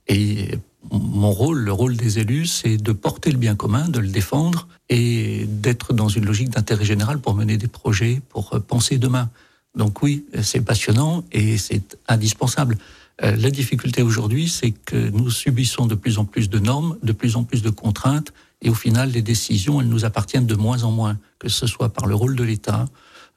Et 0.08 0.58
mon 0.92 1.32
rôle, 1.32 1.60
le 1.60 1.72
rôle 1.72 1.96
des 1.96 2.20
élus, 2.20 2.46
c'est 2.46 2.78
de 2.78 2.92
porter 2.92 3.32
le 3.32 3.38
bien 3.38 3.56
commun, 3.56 3.90
de 3.90 4.00
le 4.00 4.08
défendre 4.08 4.68
et 4.88 5.46
d'être 5.48 5.94
dans 5.94 6.08
une 6.08 6.26
logique 6.26 6.50
d'intérêt 6.50 6.86
général 6.86 7.20
pour 7.20 7.36
mener 7.36 7.58
des 7.58 7.68
projets, 7.68 8.22
pour 8.30 8.54
euh, 8.54 8.60
penser 8.60 8.98
demain. 8.98 9.30
Donc 9.76 10.02
oui, 10.02 10.26
c'est 10.42 10.62
passionnant 10.62 11.24
et 11.32 11.58
c'est 11.58 11.98
indispensable. 12.08 12.78
Euh, 13.24 13.36
la 13.36 13.52
difficulté 13.52 14.02
aujourd'hui, 14.02 14.48
c'est 14.50 14.72
que 14.72 15.10
nous 15.10 15.30
subissons 15.30 15.86
de 15.86 15.96
plus 15.96 16.18
en 16.18 16.26
plus 16.26 16.50
de 16.50 16.60
normes, 16.60 16.98
de 17.04 17.12
plus 17.12 17.36
en 17.36 17.44
plus 17.44 17.62
de 17.62 17.70
contraintes, 17.70 18.34
et 18.62 18.70
au 18.70 18.74
final, 18.74 19.12
les 19.12 19.22
décisions, 19.22 19.80
elles 19.80 19.88
nous 19.88 20.06
appartiennent 20.06 20.46
de 20.46 20.56
moins 20.56 20.84
en 20.84 20.92
moins, 20.92 21.18
que 21.38 21.50
ce 21.50 21.68
soit 21.68 21.90
par 21.90 22.08
le 22.08 22.16
rôle 22.16 22.36
de 22.36 22.44
l'État, 22.44 22.86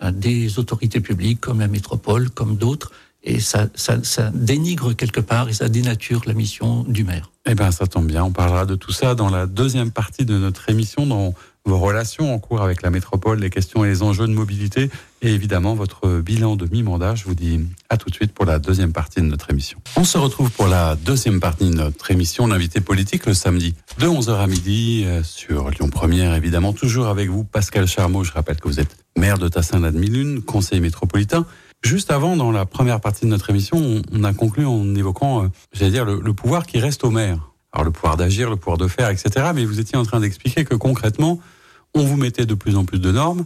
euh, 0.02 0.10
des 0.10 0.58
autorités 0.58 1.00
publiques 1.00 1.40
comme 1.40 1.60
la 1.60 1.68
métropole, 1.68 2.30
comme 2.30 2.56
d'autres, 2.56 2.92
et 3.24 3.40
ça, 3.40 3.68
ça, 3.74 4.02
ça, 4.02 4.30
dénigre 4.34 4.94
quelque 4.94 5.20
part 5.20 5.48
et 5.48 5.52
ça 5.52 5.68
dénature 5.68 6.22
la 6.26 6.34
mission 6.34 6.82
du 6.84 7.04
maire. 7.04 7.31
Eh 7.48 7.54
bien, 7.54 7.72
ça 7.72 7.86
tombe 7.86 8.06
bien. 8.06 8.22
On 8.24 8.30
parlera 8.30 8.66
de 8.66 8.76
tout 8.76 8.92
ça 8.92 9.14
dans 9.14 9.28
la 9.28 9.46
deuxième 9.46 9.90
partie 9.90 10.24
de 10.24 10.38
notre 10.38 10.70
émission, 10.70 11.06
dans 11.06 11.34
vos 11.64 11.78
relations 11.78 12.32
en 12.34 12.38
cours 12.38 12.62
avec 12.62 12.82
la 12.82 12.90
métropole, 12.90 13.40
les 13.40 13.50
questions 13.50 13.84
et 13.84 13.88
les 13.88 14.02
enjeux 14.02 14.26
de 14.26 14.32
mobilité, 14.32 14.90
et 15.22 15.32
évidemment 15.32 15.74
votre 15.74 16.20
bilan 16.20 16.56
de 16.56 16.66
mi-mandat. 16.70 17.14
Je 17.14 17.24
vous 17.24 17.34
dis 17.34 17.60
à 17.88 17.96
tout 17.96 18.10
de 18.10 18.14
suite 18.14 18.32
pour 18.32 18.44
la 18.44 18.58
deuxième 18.58 18.92
partie 18.92 19.20
de 19.20 19.26
notre 19.26 19.50
émission. 19.50 19.78
On 19.96 20.04
se 20.04 20.18
retrouve 20.18 20.50
pour 20.50 20.66
la 20.66 20.96
deuxième 20.96 21.40
partie 21.40 21.68
de 21.68 21.74
notre 21.74 22.10
émission, 22.10 22.46
l'invité 22.46 22.80
politique, 22.80 23.26
le 23.26 23.34
samedi 23.34 23.74
de 23.98 24.06
11h 24.06 24.36
à 24.36 24.46
midi 24.46 25.02
euh, 25.04 25.22
sur 25.22 25.70
Lyon 25.70 25.88
Première, 25.88 26.34
évidemment, 26.34 26.72
toujours 26.72 27.06
avec 27.06 27.28
vous, 27.28 27.44
Pascal 27.44 27.86
Charmeau. 27.86 28.24
Je 28.24 28.32
rappelle 28.32 28.60
que 28.60 28.68
vous 28.68 28.80
êtes 28.80 28.96
maire 29.16 29.38
de 29.38 29.48
Tassin-la-Demi-Lune, 29.48 30.42
conseiller 30.42 30.80
métropolitain. 30.80 31.44
Juste 31.84 32.12
avant, 32.12 32.36
dans 32.36 32.52
la 32.52 32.64
première 32.64 33.00
partie 33.00 33.24
de 33.24 33.30
notre 33.30 33.50
émission, 33.50 34.02
on, 34.12 34.24
a 34.24 34.32
conclu 34.32 34.64
en 34.64 34.94
évoquant, 34.94 35.44
euh, 35.44 35.48
j'allais 35.72 35.90
dire, 35.90 36.04
le, 36.04 36.32
pouvoir 36.32 36.64
qui 36.64 36.78
reste 36.78 37.02
au 37.02 37.10
maire. 37.10 37.50
Alors 37.72 37.84
le 37.84 37.90
pouvoir 37.90 38.16
d'agir, 38.16 38.50
le 38.50 38.56
pouvoir 38.56 38.78
de 38.78 38.86
faire, 38.86 39.08
etc. 39.08 39.50
Mais 39.54 39.64
vous 39.64 39.80
étiez 39.80 39.98
en 39.98 40.04
train 40.04 40.20
d'expliquer 40.20 40.64
que 40.64 40.76
concrètement, 40.76 41.40
on 41.94 42.04
vous 42.04 42.16
mettait 42.16 42.46
de 42.46 42.54
plus 42.54 42.76
en 42.76 42.84
plus 42.84 43.00
de 43.00 43.10
normes, 43.10 43.44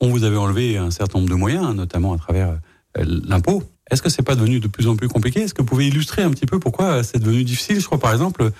on 0.00 0.10
vous 0.10 0.22
avait 0.24 0.36
enlevé 0.36 0.76
un 0.76 0.90
certain 0.90 1.18
nombre 1.18 1.30
de 1.30 1.34
moyens, 1.34 1.74
notamment 1.74 2.12
à 2.12 2.18
travers 2.18 2.58
euh, 2.98 3.04
l'impôt. 3.26 3.64
Est-ce 3.90 4.00
que 4.00 4.10
c'est 4.10 4.22
pas 4.22 4.36
devenu 4.36 4.60
de 4.60 4.68
plus 4.68 4.86
en 4.86 4.94
plus 4.94 5.08
compliqué? 5.08 5.40
Est-ce 5.40 5.54
que 5.54 5.62
vous 5.62 5.68
pouvez 5.68 5.88
illustrer 5.88 6.22
un 6.22 6.30
petit 6.30 6.46
peu 6.46 6.60
pourquoi 6.60 7.02
c'est 7.02 7.18
devenu 7.18 7.42
difficile? 7.42 7.80
Je 7.80 7.86
crois 7.86 7.98
par 7.98 8.12
exemple, 8.12 8.52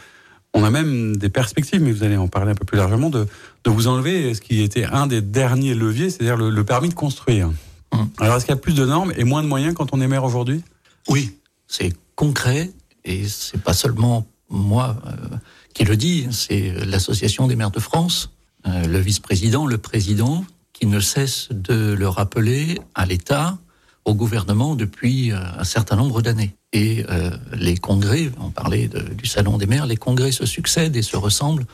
on 0.53 0.65
a 0.65 0.71
même 0.71 1.17
des 1.17 1.29
perspectives, 1.29 1.81
mais 1.81 1.93
vous 1.93 2.03
allez 2.03 2.17
en 2.17 2.29
parler 2.29 2.51
un 2.51 2.55
peu 2.57 2.65
plus 2.65 2.77
largement, 2.77 3.09
de, 3.09 3.27
vous 3.67 3.87
enlever 3.87 4.35
ce 4.35 4.41
qui 4.41 4.63
était 4.63 4.85
un 4.85 5.07
des 5.07 5.21
derniers 5.21 5.75
leviers, 5.75 6.11
c'est-à-dire 6.11 6.37
le 6.37 6.65
permis 6.65 6.89
de 6.89 6.95
construire. 6.95 7.51
Mmh. 7.93 8.05
Alors, 8.19 8.37
est-ce 8.37 8.47
qu'il 8.47 8.55
y 8.55 8.59
a 8.59 8.61
plus 8.61 8.75
de 8.75 8.85
normes 8.85 9.13
et 9.17 9.25
moins 9.25 9.43
de 9.43 9.49
moyens 9.49 9.75
quand 9.75 9.93
on 9.93 10.01
est 10.01 10.09
maire 10.09 10.25
aujourd'hui? 10.25 10.63
Oui, 11.09 11.39
c'est 11.67 11.93
concret 12.15 12.71
et 13.05 13.27
c'est 13.29 13.63
pas 13.63 13.75
seulement 13.75 14.27
moi 14.49 14.97
euh, 15.07 15.37
qui 15.75 15.85
le 15.85 15.97
dis, 15.97 16.29
c'est 16.31 16.73
l'association 16.85 17.47
des 17.47 17.57
maires 17.57 17.71
de 17.71 17.81
France, 17.81 18.31
euh, 18.67 18.87
le 18.87 18.99
vice-président, 18.99 19.67
le 19.67 19.79
président, 19.79 20.45
qui 20.73 20.87
ne 20.87 21.01
cesse 21.01 21.49
de 21.51 21.95
le 21.95 22.09
rappeler 22.09 22.79
à 22.95 23.07
l'État, 23.07 23.59
au 24.05 24.15
gouvernement 24.15 24.75
depuis 24.75 25.33
euh, 25.33 25.39
un 25.59 25.65
certain 25.65 25.97
nombre 25.97 26.23
d'années. 26.23 26.55
Et 26.73 27.05
euh, 27.09 27.31
les 27.53 27.77
congrès, 27.77 28.31
on 28.41 28.51
parlait 28.51 28.89
de, 28.89 29.01
du 29.01 29.27
salon 29.27 29.59
des 29.59 29.67
maires, 29.67 29.87
les 29.87 29.97
congrès 29.97 30.33
se 30.33 30.47
succèdent 30.47 30.97
et 30.97 31.03
se 31.03 31.17
ressemblent 31.17 31.67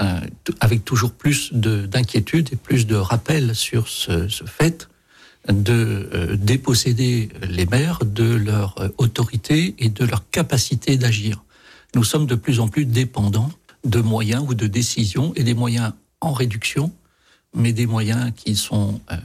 euh, 0.00 0.20
avec 0.60 0.84
toujours 0.84 1.12
plus 1.12 1.52
d'inquiétude 1.52 2.50
et 2.52 2.56
plus 2.56 2.86
de 2.86 2.96
rappels 2.96 3.54
sur 3.54 3.88
ce, 3.88 4.28
ce 4.28 4.44
fait 4.44 4.88
de 5.48 6.08
euh, 6.12 6.36
déposséder 6.36 7.28
les 7.48 7.66
maires 7.66 8.00
de 8.04 8.34
leur 8.34 8.76
autorité 8.98 9.74
et 9.78 9.88
de 9.88 10.04
leur 10.04 10.28
capacité 10.30 10.96
d'agir. 10.96 11.42
Nous 11.94 12.04
sommes 12.04 12.26
de 12.26 12.34
plus 12.34 12.60
en 12.60 12.68
plus 12.68 12.86
dépendants 12.86 13.50
de 13.84 14.00
moyens 14.00 14.44
ou 14.48 14.54
de 14.54 14.66
décisions 14.66 15.32
et 15.36 15.44
des 15.44 15.54
moyens 15.54 15.92
en 16.20 16.32
réduction, 16.32 16.90
mais 17.54 17.72
des 17.72 17.86
moyens 17.86 18.32
qui 18.34 18.56
sont 18.56 19.00
euh, 19.12 19.16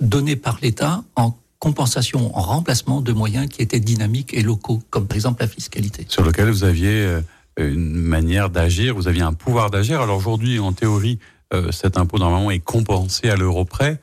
donnés 0.00 0.36
par 0.36 0.58
l'État 0.62 1.04
en 1.16 1.36
compensation, 1.58 2.36
en 2.36 2.40
remplacement 2.40 3.00
de 3.00 3.12
moyens 3.12 3.48
qui 3.48 3.62
étaient 3.62 3.80
dynamiques 3.80 4.32
et 4.32 4.42
locaux, 4.42 4.80
comme 4.90 5.06
par 5.06 5.16
exemple 5.16 5.42
la 5.42 5.48
fiscalité. 5.48 6.06
Sur 6.08 6.24
lequel 6.24 6.50
vous 6.50 6.64
aviez 6.64 7.04
euh, 7.04 7.20
une 7.58 7.94
manière 7.94 8.50
d'agir, 8.50 8.94
vous 8.94 9.08
aviez 9.08 9.22
un 9.22 9.32
pouvoir 9.32 9.70
d'agir. 9.70 10.00
Alors 10.00 10.16
aujourd'hui, 10.16 10.58
en 10.58 10.72
théorie, 10.72 11.18
euh, 11.52 11.70
cet 11.72 11.98
impôt 11.98 12.18
normalement 12.18 12.50
est 12.50 12.60
compensé 12.60 13.28
à 13.28 13.36
l'euro 13.36 13.64
près. 13.64 14.00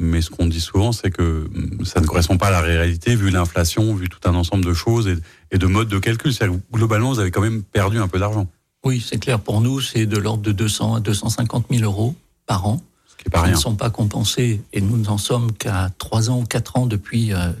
Mais 0.00 0.20
ce 0.20 0.30
qu'on 0.30 0.46
dit 0.46 0.60
souvent, 0.60 0.92
c'est 0.92 1.10
que 1.10 1.48
hum, 1.54 1.84
ça 1.84 2.00
ne 2.00 2.06
correspond 2.06 2.38
pas 2.38 2.48
à 2.48 2.50
la 2.50 2.60
réalité, 2.60 3.14
vu 3.14 3.30
l'inflation, 3.30 3.94
vu 3.94 4.08
tout 4.08 4.20
un 4.28 4.34
ensemble 4.34 4.64
de 4.64 4.74
choses 4.74 5.08
et, 5.08 5.16
et 5.50 5.58
de 5.58 5.66
modes 5.66 5.88
de 5.88 5.98
calcul. 5.98 6.36
Que 6.36 6.44
globalement, 6.72 7.12
vous 7.12 7.20
avez 7.20 7.30
quand 7.30 7.42
même 7.42 7.62
perdu 7.62 7.98
un 7.98 8.08
peu 8.08 8.18
d'argent. 8.18 8.48
Oui, 8.84 9.04
c'est 9.06 9.18
clair. 9.18 9.38
Pour 9.38 9.60
nous, 9.60 9.80
c'est 9.80 10.06
de 10.06 10.16
l'ordre 10.16 10.42
de 10.42 10.52
200 10.52 10.96
à 10.96 11.00
250 11.00 11.66
000 11.70 11.84
euros 11.84 12.16
par 12.46 12.66
an. 12.66 12.82
Ce 13.06 13.16
qui 13.16 13.24
est 13.26 13.30
pas 13.30 13.42
rien. 13.42 13.52
ne 13.52 13.58
sont 13.58 13.76
pas 13.76 13.90
compensés 13.90 14.60
et 14.72 14.80
nous 14.80 14.98
n'en 14.98 15.18
sommes 15.18 15.52
qu'à 15.52 15.90
3 15.98 16.30
ans 16.30 16.40
ou 16.40 16.44
4 16.44 16.76
ans 16.78 16.86
depuis, 16.86 17.32
euh, 17.32 17.52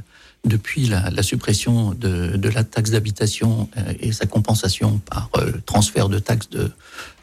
depuis 0.44 0.86
la, 0.86 1.10
la, 1.10 1.22
suppression 1.22 1.92
de, 1.92 2.36
de 2.36 2.48
la 2.48 2.64
taxe 2.64 2.90
d'habitation 2.90 3.68
euh, 3.76 3.92
et 4.00 4.10
sa 4.10 4.26
compensation 4.26 4.98
par 4.98 5.30
euh, 5.36 5.52
transfert 5.64 6.08
de 6.08 6.18
taxes 6.18 6.50
de, 6.50 6.72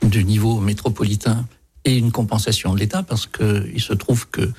du 0.03 0.23
niveau 0.23 0.61
métropolitain 0.61 1.45
et 1.83 1.97
une 1.97 2.11
compensation 2.11 2.73
de 2.73 2.79
l'État 2.79 3.03
parce 3.03 3.25
qu'il 3.25 3.81
se 3.81 3.93
trouve 3.93 4.29
que 4.29 4.49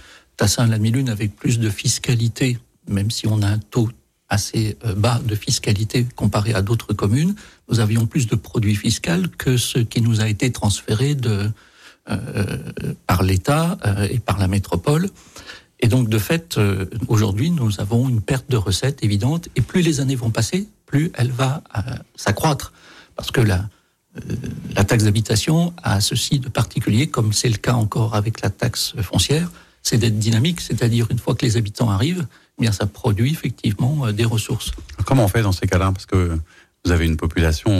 Tassin-la-Milune 0.40 1.10
avec 1.10 1.36
plus 1.36 1.58
de 1.58 1.68
fiscalité, 1.68 2.58
même 2.88 3.10
si 3.10 3.26
on 3.26 3.42
a 3.42 3.46
un 3.46 3.58
taux 3.58 3.90
assez 4.30 4.78
euh, 4.86 4.94
bas 4.94 5.20
de 5.22 5.34
fiscalité 5.34 6.06
comparé 6.16 6.54
à 6.54 6.62
d'autres 6.62 6.94
communes, 6.94 7.34
nous 7.68 7.78
avions 7.78 8.06
plus 8.06 8.26
de 8.26 8.36
produits 8.36 8.74
fiscaux 8.74 9.28
que 9.36 9.58
ce 9.58 9.80
qui 9.80 10.00
nous 10.00 10.22
a 10.22 10.28
été 10.28 10.50
transféré 10.50 11.14
de, 11.14 11.50
euh, 12.08 12.56
par 13.06 13.22
l'État 13.22 13.76
euh, 13.84 14.08
et 14.10 14.18
par 14.18 14.38
la 14.38 14.48
métropole. 14.48 15.10
Et 15.80 15.88
donc, 15.88 16.08
de 16.08 16.18
fait, 16.18 16.56
euh, 16.56 16.86
aujourd'hui, 17.08 17.50
nous 17.50 17.78
avons 17.78 18.08
une 18.08 18.22
perte 18.22 18.50
de 18.50 18.56
recettes 18.56 19.04
évidente. 19.04 19.50
Et 19.56 19.60
plus 19.60 19.82
les 19.82 20.00
années 20.00 20.16
vont 20.16 20.30
passer, 20.30 20.68
plus 20.86 21.12
elle 21.18 21.32
va 21.32 21.62
euh, 21.76 21.80
s'accroître. 22.16 22.72
Parce 23.14 23.30
que 23.30 23.42
la, 23.42 23.68
euh, 24.16 24.20
la 24.74 24.84
taxe 24.84 25.04
d'habitation 25.04 25.74
a 25.82 26.00
ceci 26.00 26.38
de 26.38 26.48
particulier, 26.48 27.08
comme 27.08 27.34
c'est 27.34 27.50
le 27.50 27.58
cas 27.58 27.74
encore 27.74 28.14
avec 28.14 28.40
la 28.40 28.48
taxe 28.48 28.94
foncière, 29.02 29.50
c'est 29.82 29.98
d'être 29.98 30.18
dynamique, 30.18 30.60
c'est-à-dire 30.60 31.06
une 31.10 31.18
fois 31.18 31.34
que 31.34 31.44
les 31.44 31.56
habitants 31.56 31.90
arrivent, 31.90 32.26
eh 32.58 32.62
bien 32.62 32.72
ça 32.72 32.86
produit 32.86 33.32
effectivement 33.32 34.06
euh, 34.06 34.12
des 34.12 34.24
ressources. 34.24 34.72
Comment 35.04 35.24
on 35.24 35.28
fait 35.28 35.42
dans 35.42 35.52
ces 35.52 35.66
cas-là? 35.66 35.92
Parce 35.92 36.06
que 36.06 36.38
vous 36.84 36.92
avez 36.92 37.06
une 37.06 37.16
population, 37.16 37.70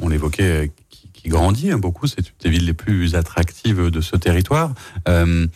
on, 0.00 0.08
l'évoquait, 0.08 0.72
qui, 0.90 1.28
grandit 1.28 1.72
hein, 1.72 1.78
beaucoup. 1.78 2.06
C'est 2.06 2.20
une 2.20 2.34
des 2.40 2.50
villes 2.50 2.66
les 2.66 2.72
plus 2.72 3.16
attractives 3.16 3.90
de 3.90 4.00
ce 4.00 4.16
territoire. 4.16 4.72
Euh, 5.08 5.46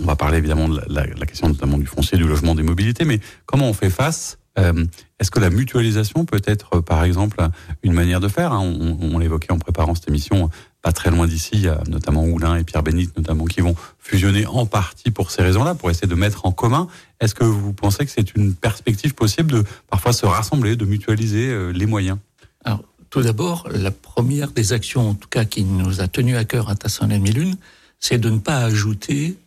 on 0.00 0.04
va 0.04 0.16
parler 0.16 0.38
évidemment 0.38 0.68
de 0.68 0.80
la, 0.88 1.26
question 1.26 1.48
notamment 1.48 1.78
du 1.78 1.86
foncier, 1.86 2.18
du 2.18 2.24
logement, 2.24 2.54
des 2.54 2.62
mobilités, 2.62 3.04
mais 3.04 3.20
comment 3.46 3.68
on 3.68 3.74
fait 3.74 3.90
face 3.90 4.38
euh, 4.58 4.84
Est-ce 5.20 5.30
que 5.30 5.40
la 5.40 5.50
mutualisation 5.50 6.24
peut 6.24 6.42
être, 6.46 6.80
par 6.80 7.04
exemple, 7.04 7.36
une 7.82 7.92
manière 7.92 8.20
de 8.20 8.28
faire? 8.28 8.52
Hein, 8.52 8.60
on 9.00 9.18
l'évoquait 9.18 9.52
en 9.52 9.58
préparant 9.58 9.94
cette 9.94 10.08
émission 10.08 10.50
pas 10.84 10.92
très 10.92 11.10
loin 11.10 11.26
d'ici, 11.26 11.52
il 11.54 11.62
y 11.62 11.68
a 11.68 11.82
notamment 11.88 12.26
Oulin 12.26 12.56
et 12.56 12.62
Pierre 12.62 12.82
Bénite 12.82 13.16
notamment 13.16 13.46
qui 13.46 13.62
vont 13.62 13.74
fusionner 13.98 14.44
en 14.44 14.66
partie 14.66 15.10
pour 15.10 15.30
ces 15.30 15.40
raisons-là, 15.40 15.74
pour 15.74 15.90
essayer 15.90 16.06
de 16.06 16.14
mettre 16.14 16.44
en 16.44 16.52
commun. 16.52 16.88
Est-ce 17.20 17.34
que 17.34 17.42
vous 17.42 17.72
pensez 17.72 18.04
que 18.04 18.12
c'est 18.12 18.34
une 18.34 18.54
perspective 18.54 19.14
possible 19.14 19.50
de 19.50 19.64
parfois 19.88 20.12
se 20.12 20.26
rassembler, 20.26 20.76
de 20.76 20.84
mutualiser 20.84 21.48
euh, 21.48 21.70
les 21.70 21.86
moyens? 21.86 22.18
Alors, 22.66 22.82
tout 23.08 23.22
d'abord, 23.22 23.66
la 23.72 23.90
première 23.90 24.50
des 24.50 24.74
actions, 24.74 25.08
en 25.08 25.14
tout 25.14 25.28
cas, 25.28 25.46
qui 25.46 25.64
nous 25.64 26.02
a 26.02 26.06
tenu 26.06 26.36
à 26.36 26.44
cœur 26.44 26.68
à 26.68 26.74
tassin 26.74 27.06
la 27.06 27.16
lune 27.16 27.56
c'est 27.98 28.18
de 28.18 28.28
ne 28.28 28.38
pas 28.38 28.58
ajouter 28.58 29.38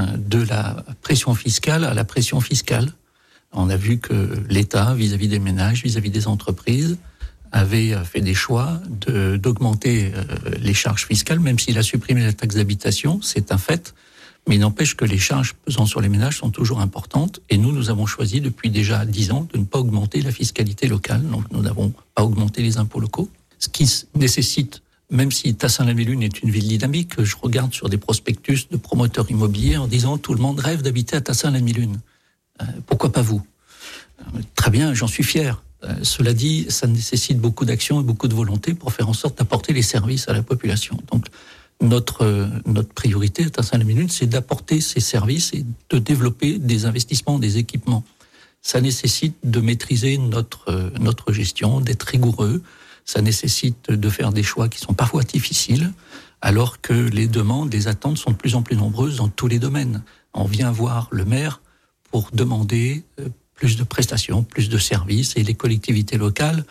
euh, 0.00 0.16
de 0.16 0.42
la 0.42 0.84
pression 1.00 1.36
fiscale 1.36 1.84
à 1.84 1.94
la 1.94 2.02
pression 2.02 2.40
fiscale. 2.40 2.92
On 3.52 3.70
a 3.70 3.76
vu 3.76 3.98
que 3.98 4.36
l'État, 4.48 4.94
vis-à-vis 4.94 5.28
des 5.28 5.38
ménages, 5.38 5.84
vis-à-vis 5.84 6.10
des 6.10 6.26
entreprises, 6.26 6.98
avait 7.52 7.94
fait 8.04 8.20
des 8.20 8.34
choix 8.34 8.80
d'augmenter 9.06 10.10
de, 10.10 10.16
euh, 10.16 10.56
les 10.60 10.74
charges 10.74 11.06
fiscales, 11.06 11.38
même 11.38 11.58
s'il 11.58 11.78
a 11.78 11.82
supprimé 11.82 12.24
la 12.24 12.32
taxe 12.32 12.56
d'habitation, 12.56 13.20
c'est 13.22 13.52
un 13.52 13.58
fait. 13.58 13.94
Mais 14.48 14.56
il 14.56 14.60
n'empêche 14.60 14.96
que 14.96 15.04
les 15.04 15.18
charges 15.18 15.54
pesant 15.64 15.86
sur 15.86 16.00
les 16.00 16.08
ménages 16.08 16.38
sont 16.38 16.50
toujours 16.50 16.80
importantes. 16.80 17.40
Et 17.48 17.58
nous, 17.58 17.70
nous 17.70 17.90
avons 17.90 18.06
choisi 18.06 18.40
depuis 18.40 18.70
déjà 18.70 19.04
dix 19.04 19.30
ans 19.30 19.46
de 19.52 19.58
ne 19.58 19.64
pas 19.64 19.78
augmenter 19.78 20.20
la 20.20 20.32
fiscalité 20.32 20.88
locale. 20.88 21.22
Donc, 21.22 21.44
nous 21.52 21.62
n'avons 21.62 21.92
pas 22.14 22.24
augmenté 22.24 22.62
les 22.62 22.78
impôts 22.78 22.98
locaux. 22.98 23.28
Ce 23.60 23.68
qui 23.68 23.88
nécessite, 24.16 24.82
même 25.10 25.30
si 25.30 25.54
Tassin-la-Lune 25.54 26.24
est 26.24 26.42
une 26.42 26.50
ville 26.50 26.66
dynamique, 26.66 27.22
je 27.22 27.36
regarde 27.40 27.72
sur 27.72 27.88
des 27.88 27.98
prospectus 27.98 28.68
de 28.68 28.76
promoteurs 28.76 29.30
immobiliers 29.30 29.76
en 29.76 29.86
disant 29.86 30.18
tout 30.18 30.34
le 30.34 30.40
monde 30.40 30.58
rêve 30.58 30.82
d'habiter 30.82 31.14
à 31.14 31.20
Tassin-la-Lune. 31.20 32.00
Euh, 32.60 32.64
pourquoi 32.86 33.12
pas 33.12 33.22
vous? 33.22 33.42
Euh, 34.20 34.40
Très 34.56 34.72
bien, 34.72 34.92
j'en 34.92 35.06
suis 35.06 35.22
fier. 35.22 35.62
Euh, 35.84 35.94
cela 36.02 36.32
dit, 36.32 36.66
ça 36.68 36.86
nécessite 36.86 37.38
beaucoup 37.38 37.64
d'action 37.64 38.00
et 38.00 38.04
beaucoup 38.04 38.28
de 38.28 38.34
volonté 38.34 38.74
pour 38.74 38.92
faire 38.92 39.08
en 39.08 39.12
sorte 39.12 39.38
d'apporter 39.38 39.72
les 39.72 39.82
services 39.82 40.28
à 40.28 40.32
la 40.32 40.42
population. 40.42 40.98
Donc, 41.10 41.26
notre, 41.80 42.24
euh, 42.24 42.46
notre 42.66 42.92
priorité 42.92 43.46
à 43.56 43.62
saint 43.62 43.78
minute, 43.78 44.12
c'est 44.12 44.26
d'apporter 44.26 44.80
ces 44.80 45.00
services 45.00 45.52
et 45.52 45.64
de 45.90 45.98
développer 45.98 46.58
des 46.58 46.86
investissements, 46.86 47.38
des 47.38 47.58
équipements. 47.58 48.04
Ça 48.60 48.80
nécessite 48.80 49.34
de 49.42 49.60
maîtriser 49.60 50.18
notre, 50.18 50.68
euh, 50.68 50.90
notre 51.00 51.32
gestion, 51.32 51.80
d'être 51.80 52.04
rigoureux, 52.04 52.62
Ça 53.04 53.20
nécessite 53.20 53.90
de 53.90 54.08
faire 54.08 54.30
des 54.30 54.44
choix 54.44 54.68
qui 54.68 54.78
sont 54.78 54.94
parfois 54.94 55.24
difficiles, 55.24 55.92
alors 56.40 56.80
que 56.80 56.92
les 56.92 57.26
demandes, 57.26 57.72
les 57.72 57.88
attentes 57.88 58.16
sont 58.16 58.30
de 58.30 58.36
plus 58.36 58.54
en 58.54 58.62
plus 58.62 58.76
nombreuses 58.76 59.16
dans 59.16 59.26
tous 59.26 59.48
les 59.48 59.58
domaines. 59.58 60.04
On 60.34 60.44
vient 60.44 60.70
voir 60.70 61.08
le 61.10 61.24
maire 61.24 61.60
pour 62.12 62.30
demander 62.32 63.02
plus 63.62 63.76
de 63.76 63.84
prestations, 63.84 64.42
plus 64.42 64.68
de 64.68 64.76
services, 64.76 65.34
et 65.36 65.44
les 65.44 65.54
collectivités 65.54 66.18
locales 66.18 66.64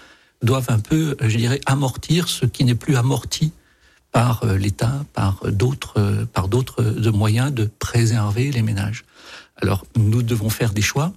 doivent 0.43 0.67
un 0.67 0.79
peu, 0.79 1.15
je 1.21 1.37
dirais, 1.37 1.61
amortir 1.65 2.27
ce 2.27 2.45
qui 2.45 2.65
n'est 2.65 2.75
plus 2.75 2.97
amorti 2.97 3.53
par 4.11 4.43
euh, 4.43 4.57
l'État, 4.57 5.05
par 5.13 5.39
d'autres, 5.53 5.93
euh, 6.01 6.25
par 6.25 6.49
d'autres 6.49 6.83
moyens 7.09 7.53
de 7.53 7.69
préserver 7.79 8.51
les 8.51 8.61
ménages. 8.61 9.05
Alors, 9.55 9.85
nous 9.95 10.21
devons 10.21 10.49
faire 10.49 10.73
des 10.73 10.81
choix. 10.81 11.13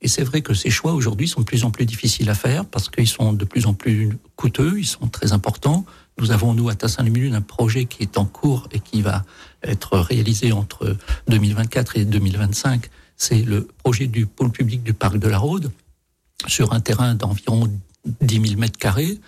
Et 0.00 0.06
c'est 0.06 0.22
vrai 0.22 0.42
que 0.42 0.54
ces 0.54 0.70
choix 0.70 0.92
aujourd'hui 0.92 1.26
sont 1.26 1.40
de 1.40 1.46
plus 1.46 1.64
en 1.64 1.72
plus 1.72 1.86
difficiles 1.86 2.30
à 2.30 2.34
faire 2.34 2.64
parce 2.64 2.88
qu'ils 2.88 3.08
sont 3.08 3.32
de 3.32 3.44
plus 3.44 3.66
en 3.66 3.74
plus 3.74 4.16
coûteux, 4.36 4.78
ils 4.78 4.86
sont 4.86 5.08
très 5.08 5.32
importants. 5.32 5.84
Nous 6.20 6.30
avons, 6.30 6.54
nous, 6.54 6.68
à 6.68 6.76
Tassin-les-Mulunes, 6.76 7.34
un 7.34 7.40
projet 7.40 7.86
qui 7.86 8.04
est 8.04 8.16
en 8.16 8.26
cours 8.26 8.68
et 8.70 8.78
qui 8.78 9.02
va 9.02 9.24
être 9.64 9.98
réalisé 9.98 10.52
entre 10.52 10.96
2024 11.26 11.96
et 11.96 12.04
2025. 12.04 12.90
C'est 13.16 13.42
le 13.42 13.66
projet 13.82 14.06
du 14.06 14.26
pôle 14.26 14.50
public 14.50 14.82
du 14.82 14.92
parc 14.92 15.18
de 15.18 15.28
la 15.28 15.38
Rôde 15.38 15.70
sur 16.46 16.72
un 16.72 16.80
terrain 16.80 17.14
d'environ 17.14 17.70
10 18.20 18.48
000 18.48 18.60
mètres 18.60 18.78
carrés 18.78 19.18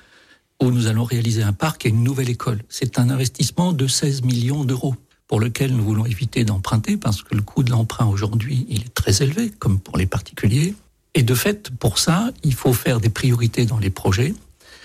où 0.63 0.71
nous 0.71 0.87
allons 0.87 1.05
réaliser 1.05 1.43
un 1.43 1.53
parc 1.53 1.87
et 1.87 1.89
une 1.89 2.03
nouvelle 2.03 2.29
école. 2.29 2.63
C'est 2.69 2.99
un 2.99 3.11
investissement 3.11 3.73
de 3.73 3.87
16 3.87 4.23
millions 4.23 4.65
d'euros 4.65 4.95
pour 5.27 5.41
lequel 5.41 5.75
nous 5.75 5.85
voulons 5.85 6.07
éviter 6.07 6.45
d'emprunter 6.45 6.97
parce 6.97 7.23
que 7.23 7.35
le 7.35 7.43
coût 7.43 7.63
de 7.63 7.71
l'emprunt 7.71 8.07
aujourd'hui, 8.07 8.67
il 8.69 8.81
est 8.81 8.95
très 8.95 9.23
élevé, 9.23 9.51
comme 9.51 9.79
pour 9.79 9.97
les 9.99 10.07
particuliers. 10.07 10.75
Et 11.15 11.23
de 11.23 11.35
fait, 11.35 11.71
pour 11.71 11.99
ça, 11.99 12.31
il 12.43 12.55
faut 12.55 12.73
faire 12.73 13.01
des 13.01 13.11
priorités 13.11 13.67
dans 13.67 13.79
les 13.79 13.91
projets, 13.91 14.35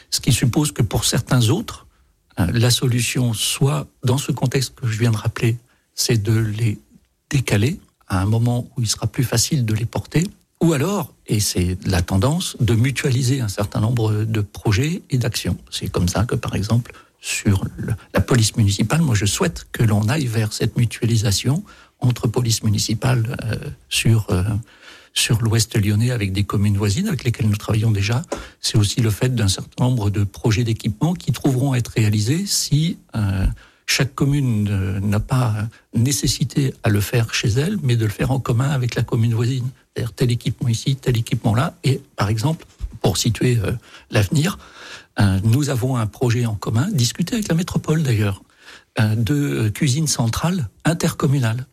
ce 0.10 0.20
qui 0.20 0.32
suppose 0.32 0.72
que 0.72 0.84
pour 0.84 1.06
certains 1.06 1.50
autres, 1.50 1.88
euh, 2.40 2.48
la 2.54 2.72
solution, 2.72 3.34
soit 3.34 3.88
dans 4.04 4.18
ce 4.18 4.32
contexte 4.32 4.76
que 4.76 4.88
je 4.88 5.00
viens 5.00 5.12
de 5.12 5.18
rappeler, 5.18 5.58
c'est 5.96 6.22
de 6.22 6.34
les 6.34 6.80
décaler 7.30 7.80
à 8.14 8.22
un 8.22 8.26
moment 8.26 8.68
où 8.76 8.82
il 8.82 8.88
sera 8.88 9.08
plus 9.08 9.24
facile 9.24 9.66
de 9.66 9.74
les 9.74 9.86
porter, 9.86 10.24
ou 10.62 10.74
alors, 10.74 11.14
et 11.28 11.40
c'est 11.40 11.78
la 11.86 12.02
tendance, 12.02 12.56
de 12.60 12.74
mutualiser 12.74 13.42
un 13.42 13.48
certain 13.50 13.82
nombre 13.82 14.24
de 14.24 14.42
projets 14.42 15.02
et 15.10 15.18
d'actions. 15.18 15.58
C'est 15.70 15.90
comme 15.90 16.08
ça 16.08 16.24
que, 16.24 16.36
par 16.36 16.56
exemple, 16.56 16.94
sur 17.20 17.66
la 18.14 18.22
police 18.22 18.56
municipale, 18.56 19.02
moi 19.02 19.16
je 19.16 19.26
souhaite 19.26 19.66
que 19.72 19.84
l'on 19.84 20.08
aille 20.10 20.28
vers 20.28 20.52
cette 20.52 20.78
mutualisation 20.78 21.64
entre 22.00 22.28
police 22.28 22.64
municipale 22.64 23.38
euh, 23.46 23.56
sur 23.88 24.28
euh, 24.30 24.44
sur 25.14 25.42
l'ouest 25.42 25.78
lyonnais 25.78 26.12
avec 26.12 26.34
des 26.34 26.44
communes 26.44 26.76
voisines 26.76 27.08
avec 27.08 27.24
lesquelles 27.24 27.48
nous 27.48 27.56
travaillons 27.56 27.92
déjà. 27.92 28.24
C'est 28.60 28.78
aussi 28.78 29.00
le 29.00 29.10
fait 29.10 29.34
d'un 29.34 29.48
certain 29.48 29.86
nombre 29.86 30.10
de 30.10 30.24
projets 30.24 30.64
d'équipement 30.64 31.14
qui 31.14 31.32
trouveront 31.32 31.74
à 31.74 31.78
être 31.78 31.92
réalisés 31.96 32.46
si 32.46 32.98
euh, 33.16 33.46
chaque 33.86 34.16
commune 34.16 35.00
n'a 35.00 35.20
pas 35.20 35.56
nécessité 35.94 36.74
à 36.84 36.90
le 36.90 37.02
faire 37.02 37.34
chez 37.34 37.50
elle, 37.50 37.78
mais 37.84 37.96
de 37.96 38.06
le 38.06 38.12
faire 38.12 38.32
en 38.32 38.40
commun 38.40 38.70
avec 38.70 38.96
la 38.96 39.04
commune 39.04 39.34
voisine. 39.34 39.70
C'est-à-dire 39.94 40.14
tel 40.14 40.32
équipement 40.32 40.70
ici, 40.70 40.96
tel 40.96 41.18
équipement 41.18 41.54
là. 41.54 41.76
Et 41.84 42.02
par 42.16 42.30
exemple, 42.30 42.66
pour 43.02 43.18
situer 43.18 43.58
euh, 43.58 43.74
l'avenir, 44.10 44.58
euh, 45.20 45.40
nous 45.44 45.70
avons 45.70 45.98
un 45.98 46.08
projet 46.08 46.46
en 46.46 46.56
commun, 46.56 46.88
discuté 46.92 47.36
avec 47.36 47.48
la 47.48 47.56
métropole 47.56 48.02
d'ailleurs, 48.02 48.42
euh, 49.00 49.16
de 49.16 49.70
cuisine 49.70 50.08
centrale 50.08 50.70
intercommunale. 50.86 51.68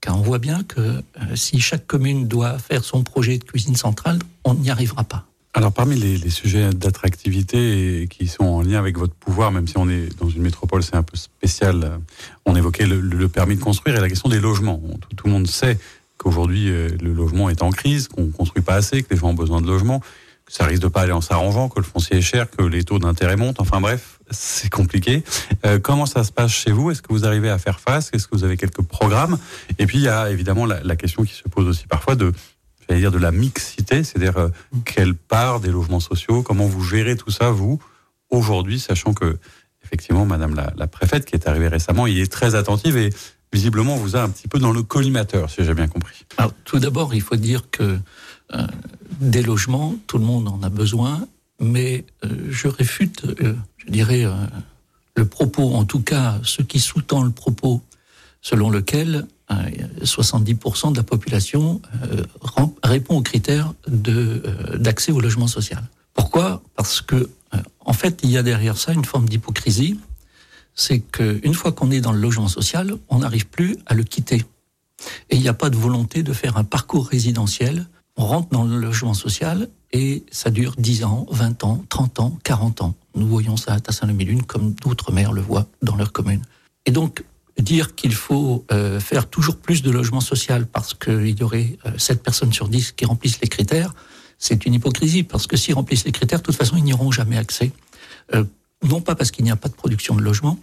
Car 0.00 0.18
on 0.18 0.22
voit 0.22 0.38
bien 0.38 0.62
que 0.64 1.02
si 1.34 1.60
chaque 1.60 1.86
commune 1.86 2.28
doit 2.28 2.58
faire 2.58 2.84
son 2.84 3.02
projet 3.02 3.38
de 3.38 3.44
cuisine 3.44 3.74
centrale, 3.74 4.18
on 4.44 4.52
n'y 4.52 4.70
arrivera 4.70 5.02
pas. 5.02 5.26
Alors 5.56 5.72
parmi 5.72 5.94
les, 5.94 6.30
sujets 6.30 6.70
d'attractivité 6.70 8.08
qui 8.10 8.26
sont 8.26 8.44
en 8.44 8.62
lien 8.62 8.80
avec 8.80 8.98
votre 8.98 9.14
pouvoir, 9.14 9.52
même 9.52 9.68
si 9.68 9.78
on 9.78 9.88
est 9.88 10.08
dans 10.18 10.28
une 10.28 10.42
métropole, 10.42 10.82
c'est 10.82 10.96
un 10.96 11.04
peu 11.04 11.16
spécial, 11.16 11.84
euh, 11.84 11.96
on 12.44 12.56
évoquait 12.56 12.86
le, 12.86 13.28
permis 13.28 13.54
de 13.54 13.62
construire 13.62 13.96
et 13.96 14.00
la 14.00 14.08
question 14.08 14.28
des 14.28 14.40
logements. 14.40 14.82
Tout, 15.16 15.26
le 15.28 15.32
monde 15.32 15.46
sait 15.46 15.78
qu'aujourd'hui 16.18 16.68
euh, 16.68 16.88
le 17.00 17.12
logement 17.12 17.50
est 17.50 17.62
en 17.62 17.70
crise, 17.70 18.08
qu'on 18.08 18.30
construit 18.30 18.64
pas 18.64 18.74
assez, 18.74 19.04
que 19.04 19.14
les 19.14 19.16
gens 19.16 19.28
ont 19.28 19.34
besoin 19.34 19.60
de 19.60 19.68
logements, 19.68 20.00
que 20.44 20.52
ça 20.52 20.64
risque 20.64 20.82
de 20.82 20.88
pas 20.88 21.02
aller 21.02 21.12
en 21.12 21.20
s'arrangeant, 21.20 21.68
que 21.68 21.78
le 21.78 21.84
foncier 21.84 22.16
est 22.16 22.22
cher, 22.22 22.50
que 22.50 22.64
les 22.64 22.82
taux 22.82 22.98
d'intérêt 22.98 23.36
montent. 23.36 23.60
Enfin 23.60 23.80
bref, 23.80 24.18
c'est 24.32 24.70
compliqué. 24.70 25.22
Euh, 25.64 25.78
comment 25.78 26.06
ça 26.06 26.24
se 26.24 26.32
passe 26.32 26.50
chez 26.50 26.72
vous? 26.72 26.90
Est-ce 26.90 27.00
que 27.00 27.12
vous 27.12 27.26
arrivez 27.26 27.48
à 27.48 27.58
faire 27.58 27.78
face? 27.78 28.10
Est-ce 28.12 28.26
que 28.26 28.34
vous 28.34 28.42
avez 28.42 28.56
quelques 28.56 28.82
programmes? 28.82 29.38
Et 29.78 29.86
puis 29.86 29.98
il 29.98 30.04
y 30.04 30.08
a 30.08 30.32
évidemment 30.32 30.66
la, 30.66 30.82
la 30.82 30.96
question 30.96 31.22
qui 31.22 31.34
se 31.34 31.48
pose 31.48 31.68
aussi 31.68 31.86
parfois 31.86 32.16
de 32.16 32.32
j'allais 32.86 33.00
dire 33.00 33.10
de 33.10 33.18
la 33.18 33.32
mixité, 33.32 34.04
c'est-à-dire 34.04 34.36
euh, 34.38 34.48
quelle 34.84 35.14
part 35.14 35.60
des 35.60 35.70
logements 35.70 36.00
sociaux, 36.00 36.42
comment 36.42 36.66
vous 36.66 36.82
gérez 36.82 37.16
tout 37.16 37.30
ça, 37.30 37.50
vous, 37.50 37.80
aujourd'hui, 38.30 38.78
sachant 38.78 39.14
que, 39.14 39.38
effectivement, 39.84 40.26
Madame 40.26 40.54
la, 40.76 40.86
préfète, 40.86 41.24
qui 41.24 41.34
est 41.34 41.48
arrivée 41.48 41.68
récemment, 41.68 42.06
il 42.06 42.18
est 42.18 42.30
très 42.30 42.54
attentive 42.54 42.96
et 42.96 43.10
visiblement 43.52 43.96
vous 43.96 44.16
a 44.16 44.22
un 44.22 44.28
petit 44.28 44.48
peu 44.48 44.58
dans 44.58 44.72
le 44.72 44.82
collimateur, 44.82 45.50
si 45.50 45.64
j'ai 45.64 45.74
bien 45.74 45.88
compris. 45.88 46.24
Alors, 46.36 46.52
tout 46.64 46.78
d'abord, 46.78 47.14
il 47.14 47.22
faut 47.22 47.36
dire 47.36 47.70
que 47.70 47.98
euh, 48.54 48.66
des 49.20 49.42
logements, 49.42 49.94
tout 50.06 50.18
le 50.18 50.24
monde 50.24 50.48
en 50.48 50.62
a 50.62 50.68
besoin, 50.68 51.26
mais 51.60 52.04
euh, 52.24 52.28
je 52.50 52.68
réfute, 52.68 53.24
je 53.38 53.90
dirais, 53.90 54.24
le 55.16 55.24
propos, 55.26 55.74
en 55.74 55.84
tout 55.84 56.00
cas, 56.00 56.40
ce 56.42 56.62
qui 56.62 56.80
sous-tend 56.80 57.22
le 57.22 57.30
propos 57.30 57.82
selon 58.40 58.70
lequel 58.70 59.26
70% 59.50 60.92
de 60.92 60.96
la 60.96 61.02
population 61.02 61.80
euh, 62.02 62.24
répond 62.82 63.18
aux 63.18 63.22
critères 63.22 63.74
euh, 64.08 64.76
d'accès 64.78 65.12
au 65.12 65.20
logement 65.20 65.46
social. 65.46 65.82
Pourquoi? 66.14 66.62
Parce 66.76 67.00
que, 67.00 67.28
euh, 67.54 67.58
en 67.80 67.92
fait, 67.92 68.20
il 68.22 68.30
y 68.30 68.38
a 68.38 68.42
derrière 68.42 68.78
ça 68.78 68.92
une 68.92 69.04
forme 69.04 69.28
d'hypocrisie. 69.28 69.98
C'est 70.74 71.00
qu'une 71.00 71.54
fois 71.54 71.72
qu'on 71.72 71.90
est 71.90 72.00
dans 72.00 72.12
le 72.12 72.20
logement 72.20 72.48
social, 72.48 72.96
on 73.08 73.18
n'arrive 73.18 73.46
plus 73.46 73.76
à 73.86 73.94
le 73.94 74.02
quitter. 74.02 74.44
Et 75.30 75.36
il 75.36 75.40
n'y 75.40 75.48
a 75.48 75.54
pas 75.54 75.70
de 75.70 75.76
volonté 75.76 76.22
de 76.22 76.32
faire 76.32 76.56
un 76.56 76.64
parcours 76.64 77.06
résidentiel. 77.06 77.86
On 78.16 78.26
rentre 78.26 78.48
dans 78.50 78.64
le 78.64 78.78
logement 78.78 79.14
social 79.14 79.68
et 79.92 80.24
ça 80.30 80.50
dure 80.50 80.74
10 80.78 81.04
ans, 81.04 81.26
20 81.30 81.64
ans, 81.64 81.84
30 81.88 82.20
ans, 82.20 82.38
40 82.42 82.82
ans. 82.82 82.94
Nous 83.14 83.26
voyons 83.26 83.56
ça 83.56 83.74
à 83.74 83.80
Tassin-le-Milune 83.80 84.42
comme 84.42 84.72
d'autres 84.74 85.12
maires 85.12 85.32
le 85.32 85.42
voient 85.42 85.66
dans 85.82 85.96
leur 85.96 86.12
commune. 86.12 86.42
Et 86.86 86.90
donc, 86.90 87.24
dire 87.58 87.94
qu'il 87.94 88.14
faut 88.14 88.64
euh, 88.72 88.98
faire 89.00 89.28
toujours 89.28 89.56
plus 89.56 89.82
de 89.82 89.90
logement 89.90 90.20
social 90.20 90.66
parce 90.66 90.94
qu'il 90.94 91.38
y 91.38 91.42
aurait 91.42 91.78
euh, 91.86 91.96
7 91.96 92.22
personnes 92.22 92.52
sur 92.52 92.68
10 92.68 92.92
qui 92.92 93.04
remplissent 93.04 93.40
les 93.40 93.48
critères, 93.48 93.94
c'est 94.38 94.66
une 94.66 94.74
hypocrisie 94.74 95.22
parce 95.22 95.46
que 95.46 95.56
s'ils 95.56 95.74
remplissent 95.74 96.04
les 96.04 96.12
critères, 96.12 96.40
de 96.40 96.44
toute 96.44 96.56
façon, 96.56 96.76
ils 96.76 96.84
n'y 96.84 96.92
auront 96.92 97.10
jamais 97.10 97.38
accès. 97.38 97.72
Euh, 98.34 98.44
non 98.82 99.00
pas 99.00 99.14
parce 99.14 99.30
qu'il 99.30 99.44
n'y 99.44 99.50
a 99.50 99.56
pas 99.56 99.68
de 99.68 99.74
production 99.74 100.14
de 100.14 100.20
logement, 100.20 100.58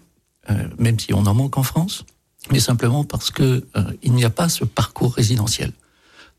euh, 0.50 0.68
même 0.78 1.00
si 1.00 1.14
on 1.14 1.26
en 1.26 1.34
manque 1.34 1.58
en 1.58 1.64
France, 1.64 2.06
mais 2.52 2.60
simplement 2.60 3.04
parce 3.04 3.32
que 3.32 3.66
euh, 3.76 3.84
il 4.04 4.14
n'y 4.14 4.26
a 4.26 4.30
pas 4.30 4.50
ce 4.50 4.66
parcours 4.66 5.16
résidentiel. 5.16 5.72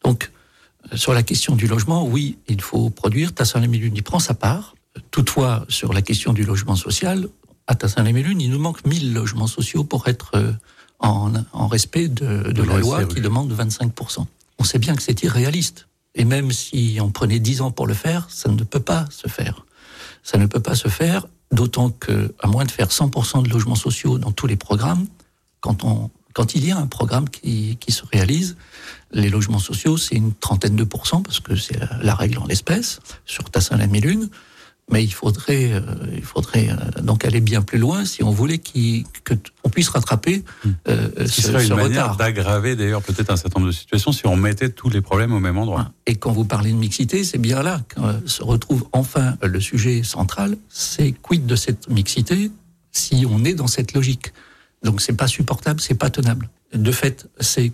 Donc, 0.05 0.31
sur 0.95 1.15
la 1.15 1.23
question 1.23 1.55
du 1.55 1.67
logement, 1.67 2.07
oui, 2.07 2.39
il 2.49 2.61
faut 2.61 2.91
produire. 2.91 3.35
Tassin 3.35 3.61
Lemiluny 3.61 4.03
prend 4.03 4.19
sa 4.19 4.35
part. 4.35 4.75
Toutefois, 5.11 5.65
sur 5.69 5.93
la 5.93 6.03
question 6.03 6.33
du 6.33 6.45
logement 6.45 6.77
social, 6.77 7.29
à 7.67 7.75
Tassin-les-Mélunes, 7.75 8.41
il 8.41 8.51
nous 8.51 8.59
manque 8.59 8.85
1000 8.85 9.13
logements 9.13 9.47
sociaux 9.47 9.85
pour 9.85 10.09
être 10.09 10.33
euh, 10.35 10.53
en, 10.99 11.33
en 11.53 11.67
respect 11.67 12.09
de, 12.09 12.51
de, 12.51 12.63
la 12.63 12.79
loi 12.79 13.05
qui 13.05 13.21
demande 13.21 13.53
25%. 13.53 14.27
On 14.59 14.65
sait 14.65 14.79
bien 14.79 14.95
que 14.95 15.03
c'est 15.03 15.23
irréaliste. 15.23 15.89
Et 16.15 16.25
même 16.25 16.53
si 16.53 16.99
on 17.01 17.11
prenait 17.11 17.39
10 17.39 17.63
ans 17.63 17.71
pour 17.71 17.87
le 17.87 17.95
faire, 17.95 18.29
ça 18.31 18.51
ne 18.51 18.63
peut 18.63 18.81
pas 18.81 19.07
se 19.11 19.29
faire. 19.29 19.65
Ça 20.23 20.39
ne 20.39 20.47
peut 20.47 20.61
pas 20.61 20.75
se 20.75 20.89
faire, 20.89 21.27
d'autant 21.51 21.91
que, 21.91 22.35
à 22.41 22.47
moins 22.47 22.65
de 22.65 22.71
faire 22.71 22.89
100% 22.89 23.43
de 23.43 23.49
logements 23.49 23.75
sociaux 23.75 24.19
dans 24.19 24.33
tous 24.33 24.47
les 24.47 24.57
programmes, 24.57 25.07
quand 25.61 25.85
on, 25.85 26.11
quand 26.33 26.55
il 26.55 26.67
y 26.67 26.71
a 26.71 26.77
un 26.77 26.87
programme 26.87 27.29
qui, 27.29 27.77
qui 27.81 27.93
se 27.93 28.05
réalise, 28.11 28.57
les 29.13 29.31
logements 29.31 29.59
sociaux, 29.59 29.97
c'est 29.97 30.15
une 30.15 30.35
trentaine 30.35 30.77
de 30.77 30.85
pourcents, 30.85 31.23
parce 31.23 31.41
que 31.41 31.57
c'est 31.57 31.79
la 32.03 32.15
règle 32.15 32.39
en 32.39 32.47
l'espèce, 32.47 33.01
sur 33.27 33.51
Tassin-la-Mélune. 33.51 34.29
Mais 34.91 35.05
il 35.05 35.13
faudrait, 35.13 35.73
euh, 35.73 35.81
il 36.15 36.25
faudrait 36.25 36.69
euh, 36.71 37.01
donc 37.03 37.25
aller 37.25 37.41
bien 37.41 37.63
plus 37.63 37.79
loin 37.79 38.05
si 38.05 38.23
on 38.23 38.31
voulait 38.31 38.59
qu'on 38.59 39.71
puisse 39.71 39.89
rattraper 39.89 40.45
hmm. 40.65 40.71
euh, 40.89 41.27
ce, 41.27 41.43
serait 41.43 41.67
une 41.67 41.75
manière 41.75 42.17
d'aggraver 42.17 42.75
d'ailleurs 42.75 43.03
peut-être 43.03 43.31
un 43.31 43.37
certain 43.37 43.61
nombre 43.61 43.71
de 43.71 43.77
situations 43.77 44.13
si 44.13 44.27
on 44.27 44.37
mettait 44.37 44.71
tous 44.71 44.91
les 44.91 45.01
problèmes 45.01 45.33
au 45.33 45.41
même 45.41 45.57
endroit. 45.57 45.93
Et 46.07 46.17
quand 46.17 46.33
vous 46.33 46.45
parlez 46.45 46.73
de 46.73 46.77
mixité, 46.77 47.23
c'est 47.23 47.39
bien 47.39 47.63
là 47.63 47.81
que 47.89 48.01
se 48.27 48.43
retrouve 48.43 48.87
enfin 48.93 49.37
le 49.43 49.61
sujet 49.61 50.03
central. 50.03 50.57
C'est 50.69 51.13
quid 51.13 51.47
de 51.47 51.57
cette 51.57 51.89
mixité 51.89 52.51
si 52.91 53.25
on 53.29 53.45
est 53.45 53.55
dans 53.55 53.69
cette 53.69 53.95
logique? 53.95 54.33
Donc 54.83 55.01
c'est 55.01 55.17
pas 55.17 55.29
supportable, 55.29 55.81
c'est 55.81 55.95
pas 55.95 56.11
tenable. 56.11 56.51
De 56.75 56.91
fait, 56.91 57.29
c'est 57.39 57.71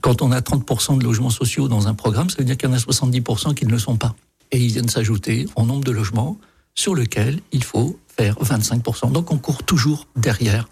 quand 0.00 0.22
on 0.22 0.32
a 0.32 0.40
30% 0.40 0.98
de 0.98 1.04
logements 1.04 1.30
sociaux 1.30 1.68
dans 1.68 1.88
un 1.88 1.94
programme, 1.94 2.30
ça 2.30 2.36
veut 2.38 2.44
dire 2.44 2.56
qu'il 2.56 2.68
y 2.68 2.72
en 2.72 2.74
a 2.74 2.78
70% 2.78 3.54
qui 3.54 3.66
ne 3.66 3.70
le 3.70 3.78
sont 3.78 3.96
pas 3.96 4.14
et 4.52 4.58
ils 4.58 4.72
viennent 4.72 4.88
s'ajouter 4.88 5.46
au 5.56 5.64
nombre 5.64 5.84
de 5.84 5.90
logements 5.90 6.38
sur 6.74 6.94
lequel 6.94 7.40
il 7.50 7.64
faut 7.64 7.98
faire 8.06 8.36
25%. 8.36 9.10
Donc 9.10 9.32
on 9.32 9.38
court 9.38 9.62
toujours 9.64 10.06
derrière 10.14 10.68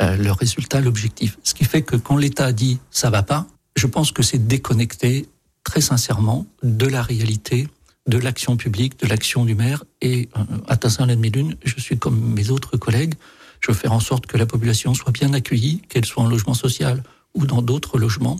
euh, 0.00 0.16
le 0.16 0.32
résultat, 0.32 0.80
l'objectif. 0.80 1.38
Ce 1.42 1.54
qui 1.54 1.64
fait 1.64 1.82
que 1.82 1.96
quand 1.96 2.16
l'État 2.16 2.52
dit 2.52 2.78
ça 2.90 3.10
va 3.10 3.22
pas, 3.22 3.46
je 3.76 3.86
pense 3.86 4.12
que 4.12 4.22
c'est 4.22 4.46
déconnecté 4.46 5.28
très 5.64 5.80
sincèrement 5.80 6.46
de 6.62 6.86
la 6.86 7.02
réalité 7.02 7.68
de 8.06 8.18
l'action 8.18 8.56
publique, 8.56 8.98
de 9.00 9.06
l'action 9.06 9.44
du 9.44 9.54
maire. 9.54 9.84
Et 10.00 10.28
euh, 10.36 10.42
à 10.68 10.76
Tassin-la-Demi-Lune, 10.76 11.56
je 11.64 11.80
suis 11.80 11.98
comme 11.98 12.20
mes 12.20 12.50
autres 12.50 12.76
collègues, 12.76 13.14
je 13.60 13.72
veux 13.72 13.76
faire 13.76 13.92
en 13.92 14.00
sorte 14.00 14.26
que 14.26 14.36
la 14.36 14.46
population 14.46 14.94
soit 14.94 15.12
bien 15.12 15.32
accueillie, 15.32 15.80
qu'elle 15.88 16.04
soit 16.04 16.22
en 16.22 16.28
logement 16.28 16.54
social 16.54 17.02
ou 17.34 17.46
dans 17.46 17.62
d'autres 17.62 17.98
logements, 17.98 18.38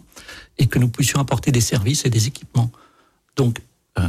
et 0.59 0.67
que 0.67 0.79
nous 0.79 0.89
puissions 0.89 1.19
apporter 1.19 1.51
des 1.51 1.61
services 1.61 2.05
et 2.05 2.11
des 2.11 2.29
équipements. 2.29 2.71
Donc, 3.37 3.61
euh, 3.99 4.03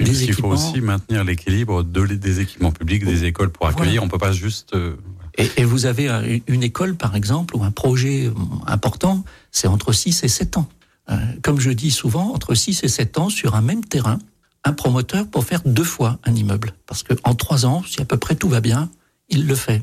les 0.00 0.24
il 0.24 0.34
faut 0.34 0.48
aussi 0.48 0.80
maintenir 0.80 1.24
l'équilibre 1.24 1.82
de, 1.82 2.06
des 2.06 2.40
équipements 2.40 2.72
publics, 2.72 3.04
des 3.04 3.24
écoles 3.24 3.50
pour 3.50 3.66
accueillir. 3.66 4.02
On 4.02 4.06
ne 4.06 4.10
peut 4.10 4.18
pas 4.18 4.32
juste. 4.32 4.74
Euh, 4.74 4.96
et, 5.38 5.48
et, 5.58 5.64
vous 5.64 5.86
avez 5.86 6.42
une 6.48 6.62
école, 6.62 6.96
par 6.96 7.14
exemple, 7.14 7.56
ou 7.56 7.62
un 7.62 7.70
projet 7.70 8.30
important, 8.66 9.24
c'est 9.52 9.68
entre 9.68 9.92
6 9.92 10.24
et 10.24 10.28
7 10.28 10.56
ans. 10.56 10.68
Euh, 11.10 11.16
comme 11.42 11.60
je 11.60 11.70
dis 11.70 11.90
souvent, 11.90 12.32
entre 12.32 12.54
6 12.54 12.84
et 12.84 12.88
7 12.88 13.18
ans, 13.18 13.28
sur 13.28 13.54
un 13.54 13.60
même 13.60 13.84
terrain, 13.84 14.18
un 14.64 14.72
promoteur 14.72 15.26
pour 15.26 15.44
faire 15.44 15.62
deux 15.64 15.84
fois 15.84 16.18
un 16.24 16.34
immeuble. 16.34 16.72
Parce 16.86 17.02
qu'en 17.02 17.34
trois 17.34 17.66
ans, 17.66 17.82
si 17.86 18.00
à 18.00 18.04
peu 18.04 18.16
près 18.16 18.34
tout 18.34 18.48
va 18.48 18.60
bien, 18.60 18.90
il 19.28 19.46
le 19.46 19.54
fait. 19.54 19.82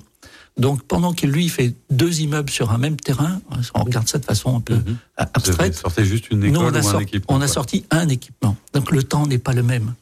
Donc 0.57 0.83
pendant 0.83 1.13
qu'il 1.13 1.29
lui 1.29 1.49
fait 1.49 1.73
deux 1.89 2.21
immeubles 2.21 2.49
sur 2.49 2.71
un 2.71 2.77
même 2.77 2.97
terrain, 2.97 3.39
on 3.75 3.83
regarde 3.83 4.07
ça 4.07 4.17
de 4.17 4.25
façon 4.25 4.57
un 4.57 4.59
peu 4.59 4.75
mhm. 4.75 4.97
abstraite. 5.15 5.81
Vous 5.85 6.03
juste 6.03 6.31
une 6.31 6.43
école 6.43 6.73
on 6.73 6.75
a, 6.75 6.81
ou 6.81 6.97
un 6.97 6.99
équipement, 6.99 7.35
on 7.35 7.41
a 7.41 7.47
sorti 7.47 7.85
un 7.91 8.09
équipement. 8.09 8.55
Donc 8.73 8.91
le 8.91 9.03
temps 9.03 9.27
n'est 9.27 9.37
pas 9.37 9.53
le 9.53 9.63
même. 9.63 9.93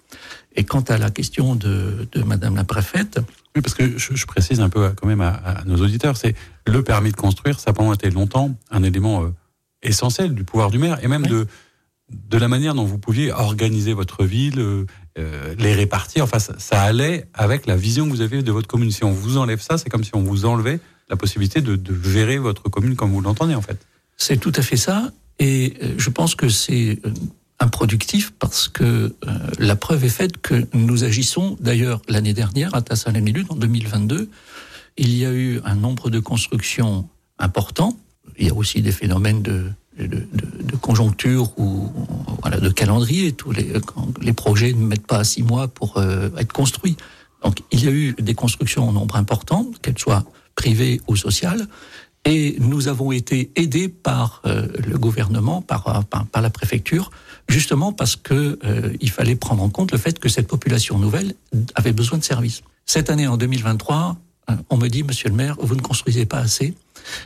Et 0.56 0.64
quant 0.64 0.82
à 0.82 0.98
la 0.98 1.12
question 1.12 1.56
de, 1.56 2.08
de 2.12 2.24
Madame 2.24 2.56
la 2.56 2.64
préfète, 2.64 3.20
oui, 3.56 3.62
parce 3.62 3.74
que 3.74 3.98
je, 3.98 4.16
je, 4.16 4.26
précise 4.26 4.62
un 4.62 4.70
peu 4.70 4.90
quand 4.92 5.08
même 5.08 5.22
à, 5.22 5.32
à 5.32 5.64
nos 5.66 5.78
auditeurs, 5.78 6.16
c'est 6.16 6.36
le 6.66 6.82
permis 6.82 7.12
de 7.12 7.18
construire, 7.18 7.60
ça 7.60 7.72
a 7.72 7.74
pendant 7.74 7.94
été 7.94 8.10
longtemps 8.10 8.56
un 8.72 8.84
élément 8.84 9.24
euh, 9.24 9.34
essentiel 9.82 10.34
du 10.34 10.46
pouvoir 10.46 10.72
du 10.72 10.78
maire 10.78 11.04
et 11.04 11.08
même 11.08 11.28
de 11.28 11.48
de 12.30 12.38
la 12.38 12.48
manière 12.48 12.76
dont 12.76 12.86
vous 12.86 13.00
pouviez 13.00 13.32
organiser 13.32 13.94
votre 13.94 14.26
ville, 14.26 14.60
euh, 15.18 15.22
euh, 15.26 15.56
les 15.58 15.74
répartir. 15.74 16.24
Enfin, 16.24 16.40
ça, 16.40 16.82
allait 16.82 17.28
avec 17.34 17.66
la 17.66 17.76
vision 17.76 18.06
que 18.06 18.10
vous 18.10 18.22
avez 18.22 18.42
de 18.42 18.52
votre 18.52 18.68
commune. 18.68 18.92
Si 18.92 19.04
on 19.04 19.12
vous 19.12 19.38
enlève 19.38 19.62
ça, 19.62 19.78
c'est 19.78 19.90
comme 19.90 20.04
si 20.04 20.16
on 20.16 20.24
vous 20.24 20.46
enlevait 20.46 20.80
la 21.10 21.16
possibilité 21.16 21.62
de, 21.62 21.80
gérer 22.04 22.38
votre 22.38 22.70
commune 22.70 22.96
comme 22.96 23.12
vous 23.12 23.22
l'entendez 23.22 23.56
en 23.56 23.62
fait. 23.62 23.78
C'est 24.18 24.38
tout 24.38 24.54
à 24.56 24.62
fait 24.62 24.78
ça. 24.78 25.12
Et 25.40 25.74
je 25.98 26.10
pense 26.10 26.36
que 26.36 26.50
c'est 26.50 27.00
improductif 27.60 28.32
parce 28.40 28.68
que 28.70 29.14
la 29.60 29.76
preuve 29.76 30.06
est 30.06 30.10
faite 30.10 30.38
que 30.38 30.66
nous 30.74 31.04
agissons. 31.04 31.58
D'ailleurs, 31.60 32.02
l'année 32.08 32.34
dernière, 32.34 32.74
à 32.74 32.82
Tassin-la-Milune, 32.82 33.46
en 33.50 33.56
2022, 33.56 34.30
il 34.98 35.16
y 35.16 35.26
a 35.26 35.32
eu 35.32 35.60
un 35.66 35.76
nombre 35.76 36.10
de 36.10 36.20
constructions 36.20 37.08
important 37.38 37.98
il 38.38 38.48
y 38.48 38.50
a 38.50 38.54
aussi 38.54 38.82
des 38.82 38.92
phénomènes 38.92 39.42
de, 39.42 39.72
de, 39.98 40.08
de, 40.08 40.64
de 40.64 40.76
conjoncture 40.76 41.58
ou 41.58 41.92
voilà, 42.42 42.60
de 42.60 42.70
calendrier. 42.70 43.32
Tous 43.32 43.52
les, 43.52 43.74
les 44.22 44.34
projets 44.34 44.74
ne 44.74 44.86
mettent 44.86 45.08
pas 45.08 45.24
six 45.24 45.44
mois 45.44 45.68
pour 45.68 45.98
euh, 45.98 46.30
être 46.38 46.54
construits. 46.54 46.98
Donc 47.44 47.62
il 47.72 47.84
y 47.84 47.88
a 47.88 47.92
eu 47.92 48.14
des 48.20 48.34
constructions 48.34 48.88
en 48.88 48.92
nombre 48.92 49.16
important, 49.16 49.68
qu'elles 49.82 50.00
soient 50.00 50.24
privées 50.56 51.02
ou 51.08 51.16
sociales, 51.16 51.68
et 52.28 52.56
nous 52.60 52.88
avons 52.88 53.12
été 53.12 53.52
aidés 53.56 53.88
par 53.88 54.42
euh, 54.46 54.68
le 54.88 54.98
gouvernement, 54.98 55.62
par, 55.62 56.06
par, 56.06 56.26
par, 56.26 56.42
la 56.42 56.50
préfecture, 56.50 57.12
justement 57.48 57.94
parce 57.94 58.16
que 58.16 58.58
euh, 58.64 58.94
il 59.00 59.12
fallait 59.12 59.36
prendre 59.36 59.62
en 59.62 59.70
compte 59.70 59.92
le 59.92 60.00
fait 60.00 60.18
que 60.18 60.30
cette 60.30 60.48
population 60.48 60.98
nouvelle 60.98 61.36
avait 61.76 61.94
besoin 61.94 62.18
de 62.18 62.24
services. 62.24 62.62
Cette 62.88 63.10
année, 63.10 63.28
en 63.28 63.38
2023, 63.38 64.18
on 64.70 64.78
me 64.78 64.88
dit, 64.88 65.04
Monsieur 65.04 65.30
le 65.30 65.36
maire, 65.36 65.56
vous 65.60 65.76
ne 65.76 65.82
construisez 65.82 66.26
pas 66.26 66.38
assez 66.38 66.74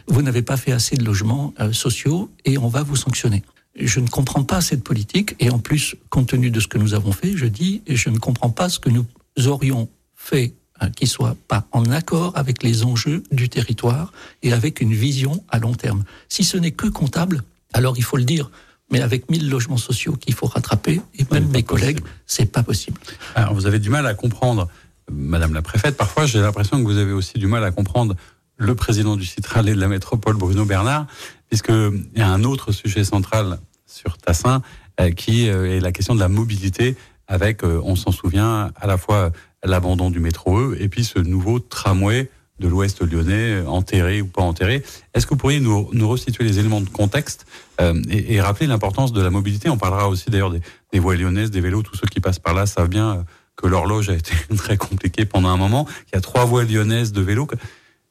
vous 0.08 0.22
n'avez 0.22 0.42
pas 0.42 0.58
fait 0.58 0.72
assez 0.72 0.96
de 0.96 1.04
logements 1.04 1.54
euh, 1.60 1.74
sociaux 1.74 2.30
et 2.46 2.58
on 2.58 2.68
va 2.68 2.84
vous 2.84 2.96
sanctionner. 2.96 3.44
Je 3.76 4.00
ne 4.00 4.08
comprends 4.08 4.44
pas 4.44 4.62
cette 4.62 4.84
politique 4.84 5.36
et 5.40 5.50
en 5.50 5.60
plus, 5.60 5.96
compte 6.10 6.30
tenu 6.30 6.52
de 6.52 6.60
ce 6.60 6.68
que 6.68 6.78
nous 6.78 6.94
avons 6.94 7.12
fait, 7.12 7.36
je 7.36 7.46
dis, 7.46 7.82
je 7.88 8.10
ne 8.10 8.18
comprends 8.18 8.50
pas 8.50 8.70
ce 8.70 8.80
que 8.80 8.90
nous 8.90 9.06
aurions 9.46 9.90
fait 10.16 10.54
hein, 10.80 10.90
qui 10.90 11.08
soit 11.08 11.38
pas 11.48 11.66
en 11.72 11.86
accord 11.86 12.34
avec 12.36 12.64
les 12.64 12.84
enjeux 12.84 13.24
du 13.32 13.48
territoire 13.48 14.12
et 14.44 14.54
avec 14.54 14.82
une 14.82 14.94
vision 14.94 15.44
à 15.50 15.60
long 15.60 15.74
terme. 15.74 16.04
Si 16.28 16.44
ce 16.44 16.58
n'est 16.58 16.72
que 16.72 16.88
comptable, 16.88 17.44
alors 17.74 17.98
il 17.98 18.04
faut 18.04 18.18
le 18.18 18.24
dire, 18.24 18.52
mais 18.92 19.02
avec 19.02 19.30
1000 19.30 19.50
logements 19.50 19.78
sociaux 19.78 20.14
qu'il 20.14 20.34
faut 20.34 20.48
rattraper, 20.48 21.02
et 21.18 21.26
même 21.32 21.48
mes 21.50 21.64
collègues, 21.64 22.00
c'est 22.26 22.52
pas 22.52 22.64
possible. 22.64 23.00
Alors 23.36 23.54
vous 23.54 23.66
avez 23.66 23.80
du 23.80 23.90
mal 23.90 24.06
à 24.06 24.14
comprendre, 24.14 24.68
Madame 25.12 25.54
la 25.54 25.62
préfète, 25.62 25.96
parfois 25.96 26.26
j'ai 26.26 26.40
l'impression 26.40 26.78
que 26.78 26.84
vous 26.84 26.98
avez 26.98 27.12
aussi 27.12 27.38
du 27.38 27.48
mal 27.48 27.64
à 27.64 27.72
comprendre 27.72 28.16
le 28.60 28.76
président 28.76 29.16
du 29.16 29.26
Citral 29.26 29.68
et 29.68 29.74
de 29.74 29.80
la 29.80 29.88
métropole, 29.88 30.36
Bruno 30.36 30.66
Bernard, 30.66 31.08
puisqu'il 31.48 32.10
y 32.16 32.22
a 32.22 32.30
un 32.30 32.44
autre 32.44 32.72
sujet 32.72 33.04
central 33.04 33.60
sur 33.88 34.18
Tassin, 34.18 34.62
euh, 35.00 35.12
qui 35.12 35.50
euh, 35.50 35.78
est 35.78 35.80
la 35.80 35.92
question 35.92 36.14
de 36.14 36.20
la 36.20 36.28
mobilité, 36.28 36.96
avec, 37.28 37.64
euh, 37.64 37.82
on 37.84 37.96
s'en 37.96 38.12
souvient, 38.12 38.72
à 38.76 38.86
la 38.86 38.98
fois 38.98 39.32
l'abandon 39.64 40.12
du 40.12 40.20
métro 40.20 40.60
E, 40.60 40.78
et 40.80 40.90
puis 40.90 41.04
ce 41.04 41.20
nouveau 41.20 41.60
tramway 41.60 42.30
de 42.60 42.68
l'Ouest 42.68 43.02
lyonnais, 43.02 43.62
enterré 43.66 44.22
ou 44.22 44.28
pas 44.28 44.42
enterré. 44.42 44.84
Est-ce 45.14 45.26
que 45.26 45.30
vous 45.30 45.38
pourriez 45.38 45.62
nous, 45.62 45.90
nous 45.94 46.10
restituer 46.10 46.44
les 46.44 46.60
éléments 46.60 46.82
de 46.82 46.90
contexte 46.90 47.46
et, 47.80 48.34
et, 48.34 48.42
rappeler 48.42 48.68
l'importance 48.68 49.14
de 49.14 49.22
la 49.22 49.30
mobilité? 49.30 49.70
On 49.70 49.78
parlera 49.78 50.10
aussi 50.10 50.30
d'ailleurs 50.30 50.52
des, 50.52 50.60
des, 50.92 51.00
voies 51.00 51.16
lyonnaises, 51.16 51.52
des 51.52 51.62
vélos, 51.62 51.84
tous 51.84 51.96
ceux 51.96 52.08
qui 52.08 52.20
passent 52.20 52.40
par 52.40 52.54
là 52.54 52.66
savent 52.66 52.90
bien 52.90 53.24
que 53.56 53.68
l'horloge 53.68 54.10
a 54.10 54.14
été 54.14 54.34
très 54.58 54.76
compliquée 54.76 55.24
pendant 55.24 55.48
un 55.48 55.56
moment. 55.56 55.88
Il 56.08 56.16
y 56.16 56.18
a 56.18 56.22
trois 56.22 56.44
voies 56.44 56.66
lyonnaises 56.66 57.14
de 57.14 57.22
vélos. 57.22 57.48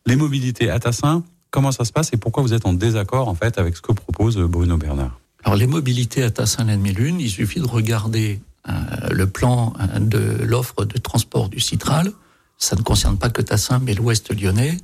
Les 0.09 0.16
mobilités 0.16 0.71
à 0.71 0.79
Tassin, 0.79 1.23
comment 1.51 1.71
ça 1.71 1.85
se 1.85 1.92
passe 1.92 2.14
et 2.14 2.16
pourquoi 2.16 2.42
vous 2.42 2.55
êtes 2.55 2.64
en 2.64 2.73
désaccord 2.73 3.29
en 3.29 3.35
fait 3.35 3.59
avec 3.59 3.77
ce 3.77 3.83
que 3.83 3.92
propose 3.92 4.38
Bruno 4.38 4.79
Bernard? 4.79 5.21
Alors 5.44 5.59
les 5.59 5.66
mobilités 5.66 6.23
à 6.23 6.31
Tassin 6.31 6.64
l'ennemi-lune, 6.64 7.21
il 7.21 7.29
suffit 7.29 7.61
de 7.61 7.66
regarder 7.66 8.40
euh, 8.71 8.73
le 9.11 9.27
plan 9.27 9.75
euh, 9.79 9.99
de 9.99 10.44
l'offre 10.44 10.87
de 10.87 10.97
transport 10.97 11.51
du 11.51 11.61
Citral. 11.61 12.11
Ça 12.57 12.75
ne 12.75 12.81
concerne 12.81 13.18
pas 13.18 13.29
que 13.29 13.42
Tassin, 13.42 13.81
mais 13.81 13.92
l'Ouest 13.92 14.35
lyonnais. 14.35 14.79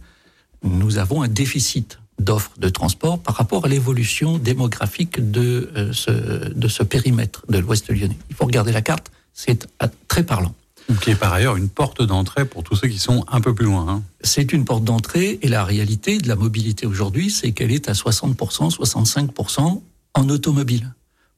Nous 0.62 0.98
avons 0.98 1.22
un 1.22 1.28
déficit 1.28 2.00
d'offres 2.18 2.52
de 2.58 2.68
transport 2.68 3.18
par 3.18 3.37
rapport 3.37 3.64
à 3.64 3.68
l'évolution 3.68 4.37
démographique 4.37 5.30
de, 5.30 5.70
euh, 5.74 5.94
ce, 5.94 6.10
de 6.52 6.68
ce 6.68 6.82
périmètre 6.82 7.46
de 7.48 7.56
l'Ouest 7.56 7.88
lyonnais. 7.90 8.18
Il 8.28 8.37
faut 8.37 8.44
regarder 8.44 8.72
la 8.72 8.82
carte, 8.82 9.10
c'est 9.32 9.66
très 10.06 10.22
parlant. 10.22 10.54
Qui 11.01 11.11
est 11.11 11.16
par 11.16 11.33
ailleurs 11.33 11.57
une 11.57 11.70
porte 11.70 12.03
d'entrée 12.03 12.44
pour 12.44 12.62
tous 12.62 12.77
ceux 12.77 12.88
qui 12.88 12.99
sont 12.99 13.25
un 13.29 13.40
peu 13.40 13.55
plus 13.55 13.64
loin. 13.64 13.87
Hein. 13.88 14.03
C'est 14.20 14.53
une 14.53 14.66
porte 14.66 14.85
d'entrée 14.85 15.38
et 15.40 15.49
la 15.49 15.64
réalité 15.64 16.18
de 16.18 16.29
la 16.29 16.37
mobilité 16.37 16.87
aujourd'hui, 16.87 17.31
c'est 17.31 17.53
qu'elle 17.53 17.73
est 17.73 17.88
à 17.88 17.92
60%, 17.92 18.37
65% 18.70 19.81
en 20.14 20.29
automobile. 20.29 20.92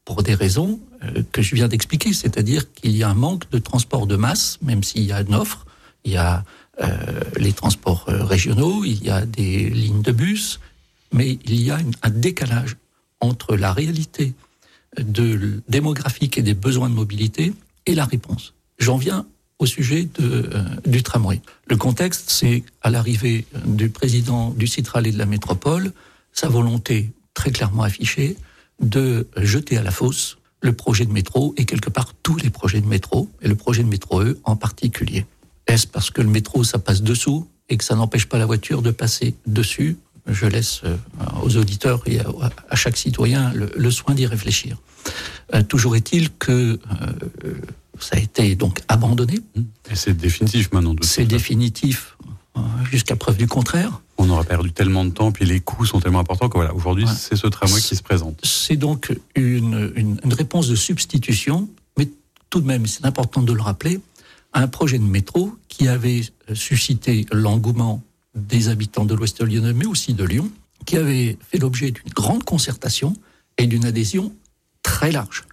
Pour 0.05 0.23
des 0.23 0.35
raisons 0.35 0.81
euh, 1.05 1.23
que 1.33 1.43
je 1.43 1.55
viens 1.55 1.69
d'expliquer, 1.69 2.13
c'est-à-dire 2.13 2.73
qu'il 2.73 2.97
y 2.97 3.03
a 3.03 3.09
un 3.09 3.15
manque 3.15 3.49
de 3.51 3.59
transport 3.59 4.07
de 4.07 4.17
masse, 4.17 4.59
même 4.63 4.83
s'il 4.83 5.03
y 5.03 5.13
a 5.13 5.21
une 5.21 5.35
offre, 5.35 5.65
il 6.05 6.13
y 6.13 6.17
a 6.17 6.45
euh, 6.83 7.21
les 7.37 7.53
transports 7.53 8.05
euh, 8.09 8.25
régionaux, 8.25 8.85
il 8.85 9.03
y 9.03 9.11
a 9.11 9.27
des 9.27 9.71
lignes 9.71 10.03
de 10.03 10.13
bus, 10.13 10.61
mais 11.13 11.39
il 11.45 11.63
y 11.63 11.71
a 11.71 11.79
un 12.03 12.11
décalage 12.11 12.77
entre 13.21 13.57
la 13.57 13.73
réalité 13.73 14.35
démographique 15.69 16.39
et 16.39 16.43
des 16.43 16.55
besoins 16.55 16.89
de 16.89 16.95
mobilité 16.95 17.53
et 17.85 17.95
la 17.95 18.05
réponse. 18.05 18.55
J'en 18.79 18.97
viens 18.97 19.27
au 19.59 19.67
sujet 19.67 20.09
de, 20.19 20.51
euh, 20.53 20.65
du 20.87 21.03
tramway. 21.03 21.41
Le 21.67 21.77
contexte, 21.77 22.31
c'est 22.31 22.63
à 22.83 22.91
l'arrivée 22.91 23.47
du 23.65 23.89
président 23.89 24.51
du 24.51 24.67
Citral 24.67 25.07
et 25.07 25.13
de 25.13 25.19
la 25.19 25.27
métropole, 25.27 25.93
sa 26.33 26.49
volonté 26.49 27.11
très 27.35 27.51
clairement 27.51 27.83
affichée 27.83 28.37
de 28.81 29.27
jeter 29.37 29.79
à 29.79 29.83
la 29.83 29.91
fosse 29.91 30.39
le 30.61 30.73
projet 30.73 31.05
de 31.05 31.13
métro 31.13 31.55
et 31.57 31.65
quelque 31.65 31.91
part 31.91 32.13
tous 32.23 32.37
les 32.37 32.51
projets 32.51 32.81
de 32.81 32.87
métro, 32.87 33.31
et 33.41 33.49
le 33.49 33.55
projet 33.55 33.83
de 33.83 33.89
métro 33.89 34.23
E 34.23 34.39
en 34.45 34.57
particulier. 34.57 35.25
Est-ce 35.67 35.87
parce 35.87 36.11
que 36.11 36.23
le 36.23 36.29
métro, 36.29 36.65
ça 36.65 36.79
passe 36.79 37.03
dessous 37.03 37.49
et 37.69 37.77
que 37.77 37.85
ça 37.85 37.95
n'empêche 37.95 38.27
pas 38.27 38.39
la 38.39 38.47
voiture 38.47 38.83
de 38.83 38.91
passer 38.91 39.35
dessus? 39.47 39.97
Je 40.27 40.47
laisse 40.47 40.81
euh, 40.85 40.97
aux 41.43 41.57
auditeurs 41.57 42.03
et 42.07 42.19
à, 42.21 42.77
chaque 42.77 42.97
citoyen 42.97 43.53
le, 43.55 43.91
soin 43.91 44.15
d'y 44.15 44.27
réfléchir. 44.27 44.77
Euh, 45.55 45.63
toujours 45.63 45.95
est-il 45.95 46.31
que 46.31 46.53
euh, 47.45 47.55
ça 48.01 48.17
a 48.17 48.21
été 48.21 48.55
donc 48.55 48.83
abandonné. 48.89 49.41
Et 49.91 49.95
c'est 49.95 50.17
définitif 50.17 50.73
maintenant. 50.73 50.95
C'est 51.03 51.25
définitif 51.25 52.17
euh, 52.57 52.61
jusqu'à 52.91 53.17
preuve 53.17 53.37
du 53.37 53.47
contraire. 53.47 54.01
On 54.19 54.31
aura 54.31 54.45
perdu 54.45 54.73
tellement 54.73 55.05
de 55.05 55.11
temps, 55.11 55.33
puis 55.33 55.45
les 55.45 55.61
coûts 55.61 55.85
sont 55.85 56.01
tellement 56.01 56.21
importants 56.21 56.49
que 56.49 56.57
voilà, 56.57 56.75
aujourd'hui, 56.75 57.07
c'est 57.07 57.37
ce 57.37 57.47
tramway 57.47 57.81
qui 57.81 57.97
se 57.97 58.03
présente. 58.03 58.41
C'est 58.45 58.77
donc 58.77 59.15
une, 59.35 59.93
une, 59.95 60.19
une, 60.25 60.33
réponse 60.33 60.69
de 60.69 60.75
substitution, 60.75 61.69
mais 61.99 62.09
tout 62.49 62.61
de 62.61 62.67
même, 62.67 62.87
c'est 62.87 63.05
important 63.05 63.43
de 63.43 63.53
le 63.53 63.61
rappeler, 63.61 64.01
à 64.55 64.63
un 64.63 64.69
projet 64.69 64.99
de 64.99 65.05
métro 65.05 65.55
qui 65.69 65.87
avait 65.87 66.23
suscité 66.55 67.27
l'engouement 67.31 68.03
des 68.35 68.69
habitants 68.69 69.05
de 69.05 69.15
l'Ouest 69.15 69.43
lyonnais, 69.43 69.75
mais 69.75 69.87
aussi 69.87 70.15
de 70.15 70.25
Lyon, 70.25 70.51
qui 70.87 70.97
avait 70.97 71.37
fait 71.41 71.59
l'objet 71.59 71.91
d'une 71.91 72.13
grande 72.15 72.45
concertation 72.45 73.15
et 73.59 73.67
d'une 73.67 73.85
adhésion 73.85 74.33
très 74.83 75.13
large. 75.13 75.45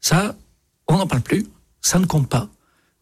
Ça, 0.00 0.36
on 0.86 0.98
n'en 0.98 1.06
parle 1.06 1.22
plus 1.22 1.46
ça 1.80 1.98
ne 1.98 2.06
compte 2.06 2.28
pas. 2.28 2.48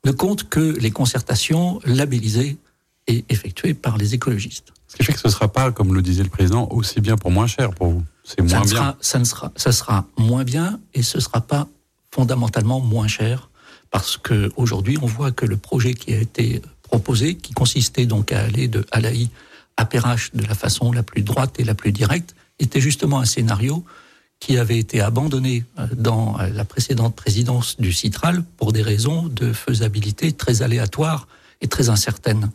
Ne 0.05 0.13
compte 0.13 0.49
que 0.49 0.77
les 0.79 0.91
concertations 0.91 1.81
labellisées 1.85 2.59
et 3.07 3.25
effectuées 3.29 3.75
par 3.75 3.99
les 3.99 4.15
écologistes. 4.15 4.73
Ce 4.89 4.97
qui 4.97 5.05
fait 5.05 5.13
que 5.13 5.19
ce 5.19 5.29
ne 5.29 5.33
sera 5.33 5.49
pas, 5.49 5.73
comme 5.73 5.95
le 5.95 6.03
disait 6.03 6.23
le 6.23 6.29
président, 6.29 6.69
aussi 6.71 7.01
bien 7.01 7.17
pour 7.17 7.31
moins 7.31 7.47
cher 7.47 7.71
pour 7.71 7.89
vous. 7.89 8.05
C'est 8.25 8.41
moins 8.41 8.65
ça 8.65 8.75
bien. 8.75 8.97
ça, 9.01 9.19
ne 9.19 9.25
sera, 9.25 9.53
ça 9.57 9.73
sera 9.73 10.07
moins 10.17 10.45
bien 10.45 10.81
et 10.95 11.03
ce 11.03 11.19
ne 11.19 11.23
sera 11.23 11.41
pas 11.41 11.69
fondamentalement 12.11 12.81
moins 12.81 13.09
cher 13.09 13.51
parce 13.91 14.17
que 14.17 14.51
aujourd'hui, 14.57 14.99
on 15.01 15.07
voit 15.07 15.33
que 15.33 15.47
le 15.47 15.57
projet 15.57 15.95
qui 15.95 16.13
a 16.13 16.19
été 16.19 16.63
proposé, 16.83 17.37
qui 17.37 17.53
consistait 17.53 18.07
donc 18.07 18.33
à 18.33 18.41
aller 18.41 18.69
de 18.69 18.85
Alaï 18.91 19.31
à 19.77 19.85
Perrache 19.85 20.33
de 20.33 20.45
la 20.45 20.55
façon 20.55 20.93
la 20.93 21.03
plus 21.03 21.23
droite 21.23 21.55
et 21.59 21.65
la 21.65 21.75
plus 21.75 21.93
directe, 21.93 22.35
était 22.59 22.81
justement 22.81 23.21
un 23.21 23.25
scénario 23.25 23.85
qui 24.41 24.59
avait 24.59 24.79
été 24.79 25.01
abandonné 25.01 25.65
euh, 25.79 25.87
dans 25.97 26.39
euh, 26.39 26.49
la 26.49 26.65
précédente 26.65 27.15
présidence 27.15 27.77
du 27.79 27.93
Citral 27.93 28.45
pour 28.57 28.73
des 28.73 28.83
raisons 28.83 29.29
de 29.29 29.53
faisabilité 29.53 30.33
très 30.33 30.63
aléatoires 30.63 31.27
et 31.61 31.69
très 31.69 31.89
incertaines. 31.89 32.51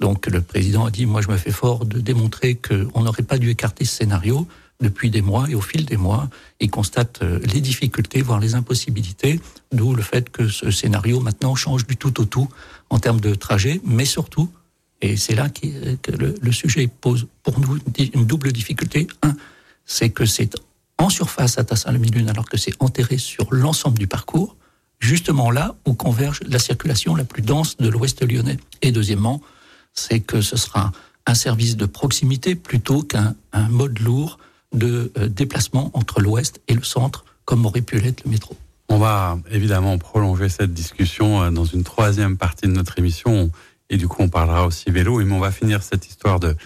Donc 0.00 0.26
le 0.26 0.40
président 0.40 0.86
a 0.86 0.90
dit, 0.90 1.06
moi 1.06 1.20
je 1.20 1.28
me 1.28 1.36
fais 1.36 1.50
fort 1.50 1.84
de 1.84 2.00
démontrer 2.00 2.54
qu'on 2.54 3.02
n'aurait 3.02 3.22
pas 3.22 3.38
dû 3.38 3.50
écarter 3.50 3.84
ce 3.84 3.96
scénario 3.96 4.46
depuis 4.80 5.10
des 5.10 5.22
mois 5.22 5.48
et 5.48 5.54
au 5.54 5.62
fil 5.62 5.86
des 5.86 5.96
mois, 5.96 6.28
il 6.60 6.70
constate 6.70 7.20
euh, 7.22 7.38
les 7.52 7.60
difficultés, 7.60 8.20
voire 8.20 8.40
les 8.40 8.54
impossibilités, 8.54 9.40
d'où 9.72 9.94
le 9.94 10.02
fait 10.02 10.28
que 10.30 10.48
ce 10.48 10.70
scénario 10.70 11.20
maintenant 11.20 11.54
change 11.54 11.86
du 11.86 11.96
tout 11.96 12.20
au 12.20 12.24
tout 12.24 12.48
en 12.90 12.98
termes 12.98 13.20
de 13.20 13.34
trajet, 13.34 13.80
mais 13.84 14.04
surtout, 14.04 14.50
et 15.00 15.16
c'est 15.16 15.34
là 15.34 15.48
que 15.48 16.12
le, 16.12 16.34
le, 16.40 16.52
sujet 16.52 16.88
pose 16.88 17.26
pour 17.42 17.58
nous 17.60 17.78
une 17.98 18.24
double 18.24 18.52
difficulté. 18.52 19.06
Un, 19.22 19.34
c'est 19.84 20.10
que 20.10 20.24
c'est 20.24 20.56
en 20.98 21.08
surface 21.08 21.58
à 21.58 21.64
Tassin-le-Milune 21.64 22.28
alors 22.28 22.48
que 22.48 22.56
c'est 22.56 22.74
enterré 22.80 23.18
sur 23.18 23.46
l'ensemble 23.50 23.98
du 23.98 24.06
parcours, 24.06 24.56
justement 24.98 25.50
là 25.50 25.76
où 25.86 25.94
converge 25.94 26.40
la 26.46 26.58
circulation 26.58 27.14
la 27.14 27.24
plus 27.24 27.42
dense 27.42 27.76
de 27.76 27.88
l'ouest 27.88 28.22
lyonnais. 28.22 28.56
Et 28.82 28.92
deuxièmement, 28.92 29.40
c'est 29.92 30.20
que 30.20 30.40
ce 30.40 30.56
sera 30.56 30.92
un 31.26 31.34
service 31.34 31.76
de 31.76 31.86
proximité 31.86 32.54
plutôt 32.54 33.02
qu'un 33.02 33.34
mode 33.68 33.98
lourd 33.98 34.38
de 34.72 35.12
euh, 35.18 35.28
déplacement 35.28 35.90
entre 35.94 36.20
l'ouest 36.20 36.60
et 36.68 36.74
le 36.74 36.82
centre, 36.82 37.24
comme 37.44 37.66
aurait 37.66 37.82
pu 37.82 37.98
l'être 37.98 38.24
le 38.24 38.30
métro. 38.30 38.56
On 38.88 38.98
va 38.98 39.38
évidemment 39.50 39.98
prolonger 39.98 40.48
cette 40.48 40.72
discussion 40.72 41.42
euh, 41.42 41.50
dans 41.50 41.64
une 41.64 41.82
troisième 41.82 42.36
partie 42.36 42.66
de 42.66 42.72
notre 42.72 42.98
émission. 42.98 43.50
Et 43.90 43.96
du 43.96 44.08
coup, 44.08 44.22
on 44.22 44.28
parlera 44.28 44.66
aussi 44.66 44.90
vélo. 44.90 45.18
Mais 45.24 45.32
on 45.32 45.40
va 45.40 45.50
finir 45.50 45.82
cette 45.82 46.08
histoire 46.08 46.40
de, 46.40 46.56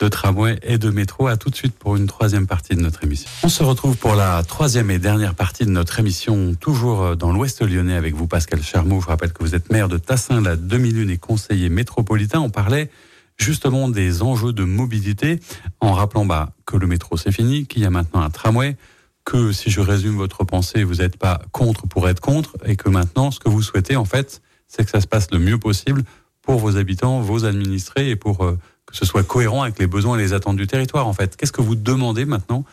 de 0.00 0.08
tramway 0.08 0.58
et 0.62 0.78
de 0.78 0.90
métro. 0.90 1.28
À 1.28 1.36
tout 1.36 1.50
de 1.50 1.54
suite 1.54 1.74
pour 1.74 1.96
une 1.96 2.06
troisième 2.06 2.46
partie 2.46 2.74
de 2.74 2.80
notre 2.80 3.04
émission. 3.04 3.30
On 3.42 3.48
se 3.48 3.62
retrouve 3.62 3.96
pour 3.96 4.14
la 4.14 4.42
troisième 4.42 4.90
et 4.90 4.98
dernière 4.98 5.34
partie 5.34 5.64
de 5.64 5.70
notre 5.70 6.00
émission, 6.00 6.54
toujours 6.54 7.02
euh, 7.02 7.14
dans 7.14 7.32
l'Ouest 7.32 7.62
lyonnais 7.62 7.94
avec 7.94 8.14
vous, 8.14 8.26
Pascal 8.26 8.62
Charmeau. 8.62 9.00
Je 9.00 9.06
rappelle 9.06 9.32
que 9.32 9.44
vous 9.44 9.54
êtes 9.54 9.70
maire 9.70 9.88
de 9.88 9.98
Tassin, 9.98 10.40
la 10.40 10.56
demi-lune 10.56 11.10
et 11.10 11.18
conseiller 11.18 11.68
métropolitain. 11.68 12.40
On 12.40 12.50
parlait 12.50 12.90
justement 13.36 13.88
des 13.88 14.22
enjeux 14.22 14.52
de 14.52 14.64
mobilité 14.64 15.40
en 15.80 15.92
rappelant 15.92 16.24
bah, 16.24 16.50
que 16.66 16.76
le 16.76 16.86
métro 16.86 17.16
c'est 17.16 17.32
fini, 17.32 17.66
qu'il 17.66 17.82
y 17.82 17.86
a 17.86 17.90
maintenant 17.90 18.20
un 18.20 18.30
tramway, 18.30 18.76
que 19.24 19.52
si 19.52 19.70
je 19.70 19.80
résume 19.80 20.16
votre 20.16 20.44
pensée, 20.44 20.82
vous 20.82 20.96
n'êtes 20.96 21.16
pas 21.16 21.40
contre 21.52 21.86
pour 21.86 22.08
être 22.08 22.20
contre 22.20 22.56
et 22.64 22.76
que 22.76 22.88
maintenant 22.88 23.30
ce 23.30 23.38
que 23.38 23.48
vous 23.48 23.62
souhaitez 23.62 23.96
en 23.96 24.04
fait, 24.04 24.42
c'est 24.66 24.84
que 24.84 24.90
ça 24.90 25.00
se 25.00 25.06
passe 25.06 25.30
le 25.30 25.38
mieux 25.38 25.58
possible 25.58 26.04
pour 26.42 26.58
vos 26.58 26.76
habitants, 26.76 27.20
vos 27.20 27.44
administrés 27.44 28.10
et 28.10 28.16
pour 28.16 28.44
euh, 28.44 28.58
que 28.90 28.96
ce 28.96 29.04
soit 29.04 29.22
cohérent 29.22 29.62
avec 29.62 29.78
les 29.78 29.86
besoins 29.86 30.18
et 30.18 30.22
les 30.22 30.32
attentes 30.32 30.56
du 30.56 30.66
territoire, 30.66 31.06
en 31.06 31.12
fait. 31.12 31.36
Qu'est-ce 31.36 31.52
que 31.52 31.62
vous 31.62 31.76
demandez 31.76 32.24
maintenant 32.24 32.64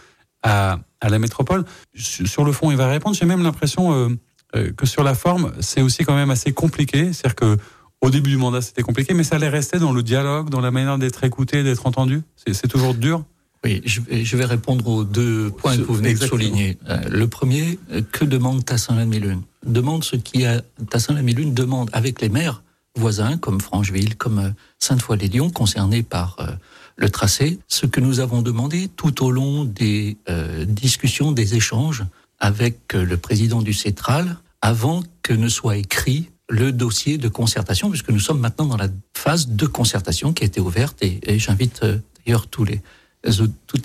à, 0.44 0.80
à 1.02 1.10
la 1.10 1.20
métropole? 1.20 1.64
Sur 1.96 2.44
le 2.44 2.52
fond, 2.52 2.72
il 2.72 2.78
va 2.78 2.88
répondre. 2.88 3.16
J'ai 3.16 3.26
même 3.26 3.44
l'impression 3.44 3.94
euh, 3.94 4.10
euh, 4.56 4.72
que 4.72 4.86
sur 4.86 5.04
la 5.04 5.14
forme, 5.14 5.54
c'est 5.60 5.82
aussi 5.82 6.04
quand 6.04 6.16
même 6.16 6.32
assez 6.32 6.54
compliqué. 6.54 7.14
C'est-à-dire 7.14 7.36
que 7.36 7.58
au 8.02 8.10
début 8.10 8.30
du 8.30 8.38
mandat, 8.38 8.62
c'était 8.62 8.84
compliqué, 8.84 9.14
mais 9.14 9.24
ça 9.24 9.36
allait 9.38 9.50
rester 9.50 9.80
dans 9.80 9.92
le 9.92 10.04
dialogue, 10.04 10.50
dans 10.50 10.62
la 10.62 10.72
manière 10.72 10.98
d'être 10.98 11.24
écouté, 11.24 11.64
d'être 11.64 11.88
entendu. 11.88 12.22
C'est 12.36 12.68
toujours 12.68 12.94
dur. 12.94 13.24
Oui, 13.64 13.82
je 13.86 14.02
vais, 14.02 14.24
je 14.24 14.38
vais, 14.38 14.46
répondre 14.46 14.88
aux 14.88 15.04
deux 15.04 15.50
points 15.50 15.76
que 15.76 15.82
vous 15.82 15.96
venez 15.96 16.14
de 16.14 16.24
souligner. 16.24 16.78
Euh, 16.90 17.00
le 17.10 17.28
premier, 17.28 17.80
que 18.12 18.24
demande 18.24 18.64
Tassin-la-Mélune 18.64 19.42
Demande 19.66 20.04
ce 20.04 20.16
qui 20.16 20.46
a 20.46 20.62
Tassin-la-Mélune 20.92 21.56
demande 21.56 21.90
avec 21.92 22.22
les 22.22 22.30
maires 22.30 22.62
voisins 22.98 23.38
comme 23.38 23.62
Francheville, 23.62 24.16
comme 24.16 24.40
euh, 24.40 24.50
Sainte-Foy-les-Lyons, 24.80 25.50
concernés 25.50 26.04
par 26.04 26.38
euh, 26.40 26.48
le 26.96 27.10
tracé. 27.10 27.60
Ce 27.68 27.86
que 27.86 28.00
nous 28.00 28.20
avons 28.20 28.42
demandé 28.42 28.90
tout 28.96 29.24
au 29.24 29.32
long 29.32 29.66
des 29.66 30.18
euh, 30.30 30.66
discussions, 30.66 31.32
des 31.32 31.56
échanges 31.56 32.04
avec 32.40 32.94
le 32.94 33.18
président 33.18 33.62
du 33.62 33.74
CETRAL, 33.74 34.38
avant 34.62 35.04
que 35.24 35.34
ne 35.34 35.50
soit 35.50 35.78
écrit 35.78 36.30
le 36.50 36.72
dossier 36.72 37.18
de 37.18 37.28
concertation, 37.28 37.90
puisque 37.90 38.10
nous 38.10 38.20
sommes 38.20 38.40
maintenant 38.40 38.66
dans 38.66 38.78
la 38.78 38.90
phase 39.16 39.48
de 39.48 39.66
concertation 39.66 40.34
qui 40.34 40.44
a 40.44 40.46
été 40.46 40.62
ouverte, 40.62 40.98
et, 41.02 41.40
j'invite 41.40 41.84
d'ailleurs 41.84 42.46
toutes 42.46 42.70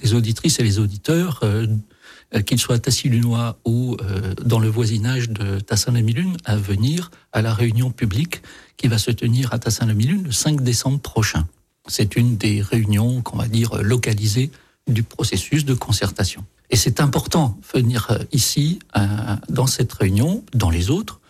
les 0.02 0.14
auditrices 0.14 0.60
et 0.60 0.62
les 0.62 0.78
auditeurs 0.78 1.40
euh, 2.34 2.40
qu'il 2.40 2.58
soit 2.58 2.86
à 2.86 3.08
lunois 3.08 3.58
ou 3.64 3.96
euh, 4.00 4.34
dans 4.42 4.58
le 4.58 4.68
voisinage 4.68 5.28
de 5.28 5.60
Tassin-la-Milune, 5.60 6.36
à 6.44 6.56
venir 6.56 7.10
à 7.32 7.42
la 7.42 7.52
réunion 7.52 7.90
publique 7.90 8.42
qui 8.76 8.88
va 8.88 8.98
se 8.98 9.10
tenir 9.10 9.52
à 9.52 9.58
Tassin-la-Milune 9.58 10.24
le 10.24 10.32
5 10.32 10.62
décembre 10.62 11.00
prochain. 11.00 11.46
C'est 11.88 12.16
une 12.16 12.36
des 12.36 12.62
réunions, 12.62 13.22
qu'on 13.22 13.36
va 13.36 13.48
dire, 13.48 13.82
localisées 13.82 14.50
du 14.88 15.02
processus 15.02 15.64
de 15.64 15.74
concertation. 15.74 16.44
Et 16.70 16.76
c'est 16.76 17.00
important 17.00 17.58
venir 17.74 18.08
euh, 18.10 18.18
ici, 18.32 18.78
dans 19.48 19.66
cette 19.66 19.92
réunion, 19.92 20.42
dans 20.54 20.70
les 20.70 20.90
autres, 20.90 21.20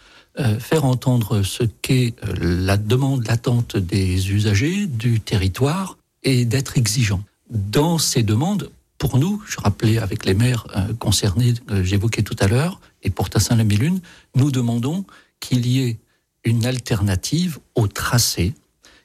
faire 0.61 0.87
entendre 0.87 1.43
ce 1.43 1.63
qu'est 1.83 2.15
la 2.41 2.79
demande, 2.79 3.27
l'attente 3.27 3.77
des 3.77 4.33
usagers 4.33 4.87
du 4.87 5.21
territoire 5.21 5.99
et 6.23 6.47
d'être 6.47 6.79
exigeant. 6.79 7.23
Dans 7.51 7.99
ces 7.99 8.23
demandes, 8.23 8.71
pour 9.03 9.19
nous, 9.19 9.43
je 9.49 9.57
rappelais 9.59 9.99
avec 9.99 10.25
les 10.25 10.33
maires 10.33 10.65
euh, 10.77 10.95
concernés 10.95 11.55
j'évoquais 11.83 12.23
tout 12.23 12.37
à 12.39 12.47
l'heure, 12.47 12.81
et 13.03 13.11
pour 13.11 13.31
Tassin-la-Mélune, 13.31 14.01
nous 14.37 14.53
demandons 14.53 15.05
qu'il 15.41 15.67
y 15.67 15.81
ait 15.81 15.99
une 16.45 16.65
alternative 16.67 17.59
au 17.75 17.89
tracé 17.89 18.55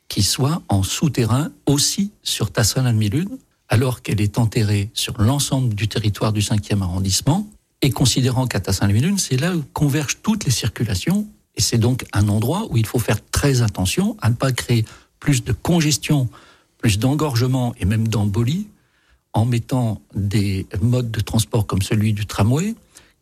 qui 0.08 0.22
soit 0.22 0.62
en 0.70 0.84
souterrain 0.84 1.50
aussi 1.66 2.12
sur 2.22 2.52
Tassin-la-Mélune, 2.52 3.40
alors 3.70 4.04
qu'elle 4.04 4.22
est 4.22 4.38
enterrée 4.38 4.92
sur 4.94 5.20
l'ensemble 5.20 5.74
du 5.74 5.88
territoire 5.88 6.32
du 6.32 6.42
5e 6.42 6.84
arrondissement, 6.84 7.50
et 7.82 7.90
considérant 7.90 8.46
qu'à 8.46 8.60
Tassin-la-Mélune, 8.60 9.18
c'est 9.18 9.38
là 9.38 9.56
où 9.56 9.64
convergent 9.74 10.20
toutes 10.22 10.46
les 10.46 10.52
circulations, 10.52 11.26
et 11.56 11.62
c'est 11.62 11.80
donc 11.80 12.06
un 12.14 12.28
endroit 12.28 12.68
où 12.70 12.78
il 12.78 12.86
faut 12.86 13.00
faire 13.00 13.18
très 13.32 13.64
attention 13.64 14.16
à 14.22 14.30
ne 14.30 14.36
pas 14.36 14.52
créer 14.52 14.86
plus 15.20 15.44
de 15.44 15.54
congestion, 15.54 16.30
plus 16.78 17.00
d'engorgement 17.00 17.74
et 17.80 17.86
même 17.86 18.08
d'embolie 18.08 18.68
en 19.34 19.46
mettant 19.46 20.02
des 20.16 20.66
modes 20.82 21.12
de 21.12 21.20
transport 21.20 21.68
comme 21.68 21.82
celui 21.82 22.14
du 22.14 22.26
tramway, 22.26 22.76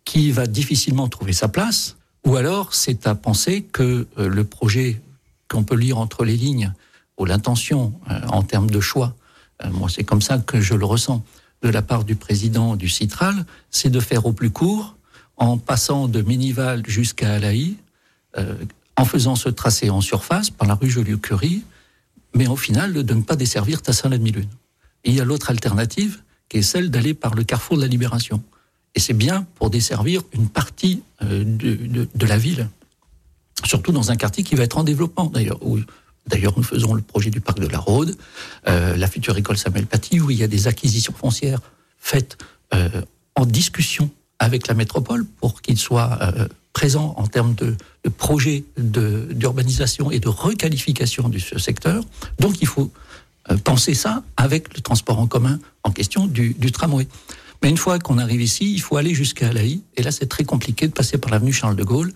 qui 0.06 0.32
va 0.32 0.46
difficilement 0.48 1.10
trouver 1.10 1.34
sa 1.34 1.48
place, 1.48 1.98
ou 2.26 2.36
alors 2.36 2.74
c'est 2.74 3.08
à 3.08 3.16
penser 3.16 3.64
que 3.64 4.08
euh, 4.18 4.30
le 4.30 4.44
projet 4.44 5.02
qu'on 5.50 5.64
peut 5.64 5.76
lire 5.76 5.98
entre 5.98 6.24
les 6.24 6.38
lignes, 6.38 6.74
ou 7.18 7.26
l'intention 7.26 7.94
euh, 8.10 8.20
en 8.28 8.44
termes 8.44 8.70
de 8.70 8.80
choix, 8.80 9.16
euh, 9.64 9.70
moi 9.72 9.90
c'est 9.90 10.04
comme 10.04 10.22
ça 10.22 10.38
que 10.38 10.62
je 10.62 10.76
le 10.76 10.86
ressens, 10.86 11.24
de 11.62 11.70
la 11.70 11.82
part 11.82 12.04
du 12.04 12.16
président 12.16 12.76
du 12.76 12.90
Citral, 12.90 13.46
c'est 13.72 13.90
de 13.90 14.00
faire 14.00 14.26
au 14.26 14.34
plus 14.34 14.52
court, 14.52 14.96
en 15.38 15.58
passant 15.58 16.08
de 16.08 16.22
Ménival 16.22 16.84
jusqu'à 16.88 17.34
Alaï, 17.34 17.76
en 18.98 19.06
faisant 19.06 19.36
ce 19.36 19.50
tracé 19.50 19.90
en 19.90 20.02
surface 20.02 20.50
par 20.50 20.68
la 20.68 20.76
rue 20.76 20.90
Joliot-Curie, 20.90 21.64
mais 22.34 22.48
au 22.48 22.56
final 22.56 22.94
de 22.94 23.14
ne 23.14 23.22
pas 23.22 23.36
desservir 23.36 23.82
Tassin-la-Demi-Lune 23.82 24.50
il 25.06 25.16
y 25.16 25.22
a 25.22 25.26
l'autre 25.26 25.50
alternative 25.50 26.22
qui 26.50 26.58
est 26.58 26.62
celle 26.62 26.92
d'aller 26.92 27.14
par 27.14 27.36
le 27.36 27.44
carrefour 27.44 27.78
de 27.78 27.82
la 27.82 27.88
Libération. 27.88 28.44
Et 28.94 29.00
c'est 29.00 29.14
bien 29.14 29.46
pour 29.56 29.70
desservir 29.70 30.22
une 30.34 30.48
partie 30.48 31.02
euh, 31.22 31.44
de, 31.44 32.26
la 32.26 32.38
ville, 32.38 32.70
surtout 33.64 33.92
dans 33.92 34.12
un 34.12 34.16
quartier 34.16 34.44
qui 34.44 34.56
va 34.56 34.64
être 34.64 34.78
en 34.78 34.84
développement 34.84 35.26
d'ailleurs. 35.26 35.60
D'ailleurs, 36.28 36.54
nous 36.58 36.64
faisons 36.64 36.94
le 36.94 37.02
projet 37.02 37.30
du 37.30 37.40
parc 37.40 37.60
de 37.60 37.68
la 37.68 37.78
Rôde, 37.78 38.16
euh, 38.68 38.96
la 38.96 39.08
future 39.08 39.38
école 39.38 39.58
Samuel 39.58 39.86
Paty, 39.86 40.20
où 40.20 40.32
il 40.32 40.38
y 40.38 40.44
a 40.44 40.48
des 40.48 40.68
acquisitions 40.68 41.14
foncières 41.14 41.60
faites 42.00 42.38
euh, 42.74 43.02
en 43.36 43.46
discussion 43.46 44.10
avec 44.40 44.68
la 44.68 44.74
métropole 44.74 45.26
pour 45.26 45.62
qu'il 45.62 45.78
soit 45.78 46.18
euh, 46.22 46.48
présent 46.74 47.14
en 47.18 47.28
termes 47.28 47.54
de, 47.54 47.76
de 48.04 48.10
projets 48.10 48.64
d'urbanisation 48.78 50.10
et 50.10 50.20
de 50.20 50.28
requalification 50.28 51.30
du 51.30 51.40
secteur. 51.40 52.04
Donc, 52.40 52.62
il 52.62 52.68
faut 52.68 52.92
penser 53.64 53.94
ça 53.94 54.24
avec 54.38 54.76
le 54.76 54.82
transport 54.82 55.20
en 55.20 55.28
commun 55.28 55.60
en 55.84 55.92
question 55.92 56.28
du, 56.28 56.56
tramway. 56.72 57.08
Mais 57.62 57.70
une 57.70 57.78
fois 57.78 58.00
qu'on 58.00 58.18
arrive 58.18 58.42
ici, 58.42 58.74
il 58.74 58.82
faut 58.82 58.98
aller 58.98 59.14
jusqu'à 59.14 59.50
Alaï. 59.50 59.82
Et 59.96 60.04
là, 60.04 60.12
c'est 60.12 60.28
très 60.28 60.44
compliqué 60.44 60.88
de 60.88 60.94
passer 60.94 61.18
par 61.18 61.32
l'avenue 61.32 61.54
Charles 61.54 61.76
de 61.76 61.84
Gaulle, 61.84 62.14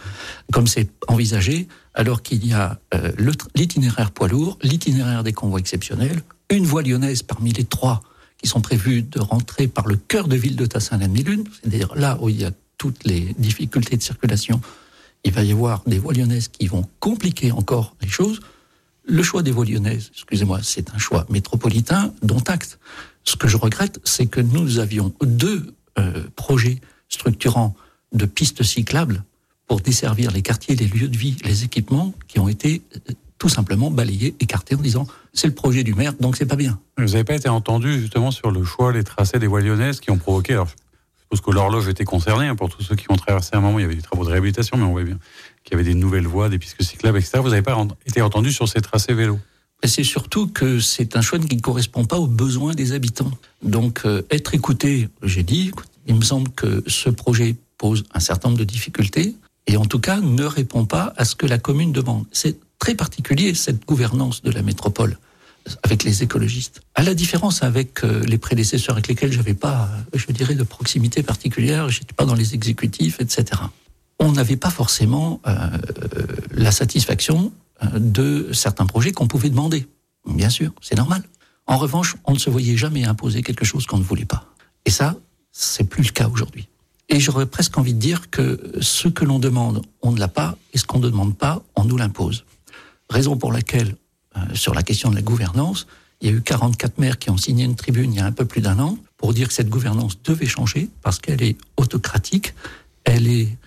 comme 0.52 0.68
c'est 0.68 0.90
envisagé, 1.08 1.68
alors 1.94 2.22
qu'il 2.22 2.46
y 2.46 2.54
a 2.54 2.80
euh, 2.94 3.12
l'itinéraire 3.56 4.12
poids 4.12 4.28
lourd, 4.28 4.58
l'itinéraire 4.62 5.24
des 5.24 5.34
convois 5.34 5.60
exceptionnels, 5.60 6.22
une 6.50 6.66
voie 6.66 6.82
lyonnaise 6.82 7.24
parmi 7.24 7.52
les 7.52 7.64
trois 7.64 8.02
qui 8.42 8.48
sont 8.48 8.62
prévues 8.62 9.02
de 9.02 9.20
rentrer 9.20 9.68
par 9.68 9.88
le 9.88 9.96
cœur 9.96 10.28
de 10.28 10.36
ville 10.36 10.56
de 10.56 10.66
Tassin-la-Demi-Lune, 10.66 11.44
c'est-à-dire 11.62 11.94
là 11.96 12.18
où 12.22 12.30
il 12.30 12.40
y 12.40 12.46
a 12.46 12.52
toutes 12.78 13.04
les 13.04 13.36
difficultés 13.38 13.98
de 13.98 14.02
circulation. 14.02 14.62
Il 15.24 15.34
va 15.34 15.44
y 15.44 15.52
avoir 15.52 15.84
des 15.86 16.00
voies 16.00 16.14
lyonnaises 16.14 16.48
qui 16.48 16.68
vont 16.68 16.86
compliquer 17.00 17.52
encore 17.52 17.96
les 18.02 18.08
choses. 18.08 18.40
Le 19.10 19.24
choix 19.24 19.42
des 19.42 19.50
voies 19.50 19.66
lyonnaises, 19.66 20.12
excusez-moi, 20.14 20.60
c'est 20.62 20.94
un 20.94 21.00
choix 21.00 21.26
métropolitain 21.30 22.14
dont 22.22 22.44
acte. 22.46 22.78
Ce 23.24 23.36
que 23.36 23.48
je 23.48 23.58
regrette, 23.58 24.00
c'est 24.04 24.28
que 24.28 24.40
nous 24.40 24.78
avions 24.78 25.12
deux 25.24 25.74
euh, 25.98 26.26
projets 26.36 26.80
structurants 27.08 27.76
de 28.14 28.28
pistes 28.28 28.62
cyclables 28.62 29.24
pour 29.66 29.82
desservir 29.82 30.30
les 30.30 30.44
quartiers, 30.44 30.76
les 30.76 30.86
lieux 30.86 31.08
de 31.08 31.18
vie, 31.18 31.38
les 31.44 31.64
équipements 31.64 32.14
qui 32.28 32.40
ont 32.40 32.48
été 32.48 32.84
euh, 32.96 33.14
tout 33.40 33.50
simplement 33.50 33.90
balayés, 33.90 34.36
écartés 34.40 34.76
en 34.76 34.82
disant 34.82 35.08
c'est 35.34 35.48
le 35.48 35.56
projet 35.56 35.84
du 35.84 35.96
maire, 35.96 36.14
donc 36.20 36.36
c'est 36.38 36.46
pas 36.46 36.56
bien. 36.56 36.80
Vous 37.00 37.06
n'avez 37.06 37.24
pas 37.24 37.34
été 37.34 37.50
entendu 37.50 38.00
justement 38.00 38.30
sur 38.30 38.52
le 38.52 38.64
choix, 38.64 38.94
les 38.94 39.04
tracés 39.04 39.40
des 39.40 39.48
voies 39.48 39.62
lyonnaises 39.62 40.02
qui 40.02 40.12
ont 40.12 40.20
provoqué. 40.20 40.54
Alors, 40.54 40.68
je 40.68 41.22
suppose 41.24 41.42
que 41.42 41.52
l'horloge 41.52 41.88
était 41.88 42.06
concernée 42.06 42.46
hein, 42.46 42.56
pour 42.56 42.70
tous 42.70 42.84
ceux 42.84 42.96
qui 42.96 43.08
ont 43.10 43.16
traversé 43.16 43.56
un 43.56 43.60
moment. 43.60 43.80
Il 43.80 43.82
y 43.82 43.86
avait 43.86 43.96
des 43.96 44.04
travaux 44.04 44.24
de 44.24 44.30
réhabilitation, 44.30 44.78
mais 44.78 44.84
on 44.84 44.92
voit 44.92 45.04
bien 45.04 45.18
qu'il 45.70 45.78
y 45.78 45.82
avait 45.82 45.90
des 45.90 45.98
nouvelles 45.98 46.28
voies, 46.28 46.50
des 46.50 46.60
pistes 46.60 46.82
cyclables, 46.82 47.18
etc. 47.18 47.40
Vous 47.42 47.50
n'avez 47.50 47.62
pas 47.62 47.78
été 48.06 48.22
entendu 48.22 48.52
sur 48.52 48.68
ces 48.68 48.82
tracés 48.82 49.14
vélos 49.14 49.40
c'est 49.88 50.04
surtout 50.04 50.48
que 50.48 50.80
c'est 50.80 51.16
un 51.16 51.22
choix 51.22 51.40
qui 51.40 51.56
ne 51.56 51.62
correspond 51.62 52.04
pas 52.04 52.18
aux 52.18 52.28
besoins 52.28 52.74
des 52.74 52.92
habitants. 52.92 53.32
Donc, 53.64 54.02
euh, 54.06 54.22
être 54.30 54.54
écouté, 54.54 55.08
j'ai 55.24 55.44
dit, 55.44 55.72
il 56.06 56.16
me 56.16 56.22
semble 56.22 56.50
que 56.50 56.84
ce 56.88 57.10
projet 57.10 57.56
pose 57.78 58.04
un 58.14 58.20
certain 58.20 58.50
nombre 58.50 58.60
de 58.60 58.66
difficultés 58.66 59.36
et 59.68 59.78
en 59.78 59.86
tout 59.86 60.00
cas 60.00 60.20
ne 60.20 60.44
répond 60.44 60.86
pas 60.86 61.14
à 61.16 61.24
ce 61.24 61.36
que 61.36 61.46
la 61.46 61.60
commune 61.60 61.94
demande. 61.94 62.26
C'est 62.32 62.58
très 62.78 62.96
particulier 62.96 63.54
cette 63.54 63.86
gouvernance 63.86 64.42
de 64.42 64.52
la 64.52 64.62
métropole 64.62 65.18
avec 65.84 66.04
les 66.04 66.24
écologistes. 66.24 66.82
À 66.96 67.04
la 67.04 67.14
différence 67.14 67.64
avec 67.64 68.04
euh, 68.04 68.24
les 68.26 68.38
prédécesseurs 68.38 68.96
avec 68.96 69.08
lesquels 69.08 69.32
j'avais 69.32 69.54
pas, 69.54 69.90
je 70.14 70.26
dirais, 70.32 70.56
de 70.56 70.64
proximité 70.64 71.22
particulière, 71.22 71.90
j'étais 71.90 72.14
pas 72.14 72.26
dans 72.26 72.34
les 72.34 72.54
exécutifs, 72.54 73.22
etc. 73.22 73.62
On 74.20 74.34
n'avait 74.34 74.58
pas 74.58 74.70
forcément 74.70 75.42
euh, 75.48 75.54
la 76.52 76.72
satisfaction 76.72 77.52
euh, 77.84 78.00
de 78.00 78.50
certains 78.54 78.86
projets 78.86 79.12
qu'on 79.12 79.28
pouvait 79.28 79.50
demander. 79.50 79.88
Bien 80.28 80.50
sûr, 80.50 80.72
c'est 80.82 80.96
normal. 80.96 81.24
En 81.66 81.78
revanche, 81.78 82.16
on 82.26 82.34
ne 82.34 82.40
se 82.40 82.50
voyait 82.50 82.78
jamais 82.78 83.06
imposer 83.06 83.42
quelque 83.42 83.66
chose 83.66 83.86
qu'on 83.86 83.98
ne 83.98 84.04
voulait 84.04 84.26
pas. 84.26 84.46
Et 84.86 84.92
ça, 84.92 85.16
c'est 85.52 85.84
plus 85.84 86.04
le 86.04 86.12
cas 86.12 86.28
aujourd'hui. 86.28 86.68
Et 87.10 87.20
j'aurais 87.20 87.46
presque 87.46 87.78
envie 87.78 87.94
de 87.94 88.00
dire 88.00 88.30
que 88.30 88.72
ce 88.82 89.08
que 89.08 89.26
l'on 89.26 89.40
demande, 89.40 89.82
on 90.02 90.12
ne 90.12 90.20
l'a 90.20 90.28
pas, 90.28 90.58
et 90.74 90.78
ce 90.78 90.86
qu'on 90.86 91.00
ne 91.00 91.10
demande 91.10 91.38
pas, 91.38 91.64
on 91.76 91.84
nous 91.86 91.98
l'impose. 91.98 92.46
Raison 93.10 93.38
pour 93.38 93.52
laquelle, 93.52 93.96
euh, 94.38 94.42
sur 94.54 94.74
la 94.74 94.84
question 94.84 95.10
de 95.10 95.16
la 95.16 95.22
gouvernance, 95.22 95.88
il 96.22 96.30
y 96.30 96.34
a 96.34 96.36
eu 96.36 96.42
44 96.42 96.98
maires 96.98 97.18
qui 97.18 97.30
ont 97.30 97.38
signé 97.38 97.66
une 97.66 97.76
tribune 97.76 98.14
il 98.14 98.18
y 98.18 98.20
a 98.20 98.26
un 98.26 98.32
peu 98.32 98.46
plus 98.46 98.62
d'un 98.62 98.78
an 98.80 98.98
pour 99.18 99.34
dire 99.34 99.48
que 99.48 99.54
cette 99.54 99.70
gouvernance 99.70 100.22
devait 100.24 100.46
changer 100.46 100.90
parce 101.02 101.18
qu'elle 101.20 101.42
est 101.42 101.58
autocratique, 101.78 102.54
elle 103.06 103.28
est 103.28 103.58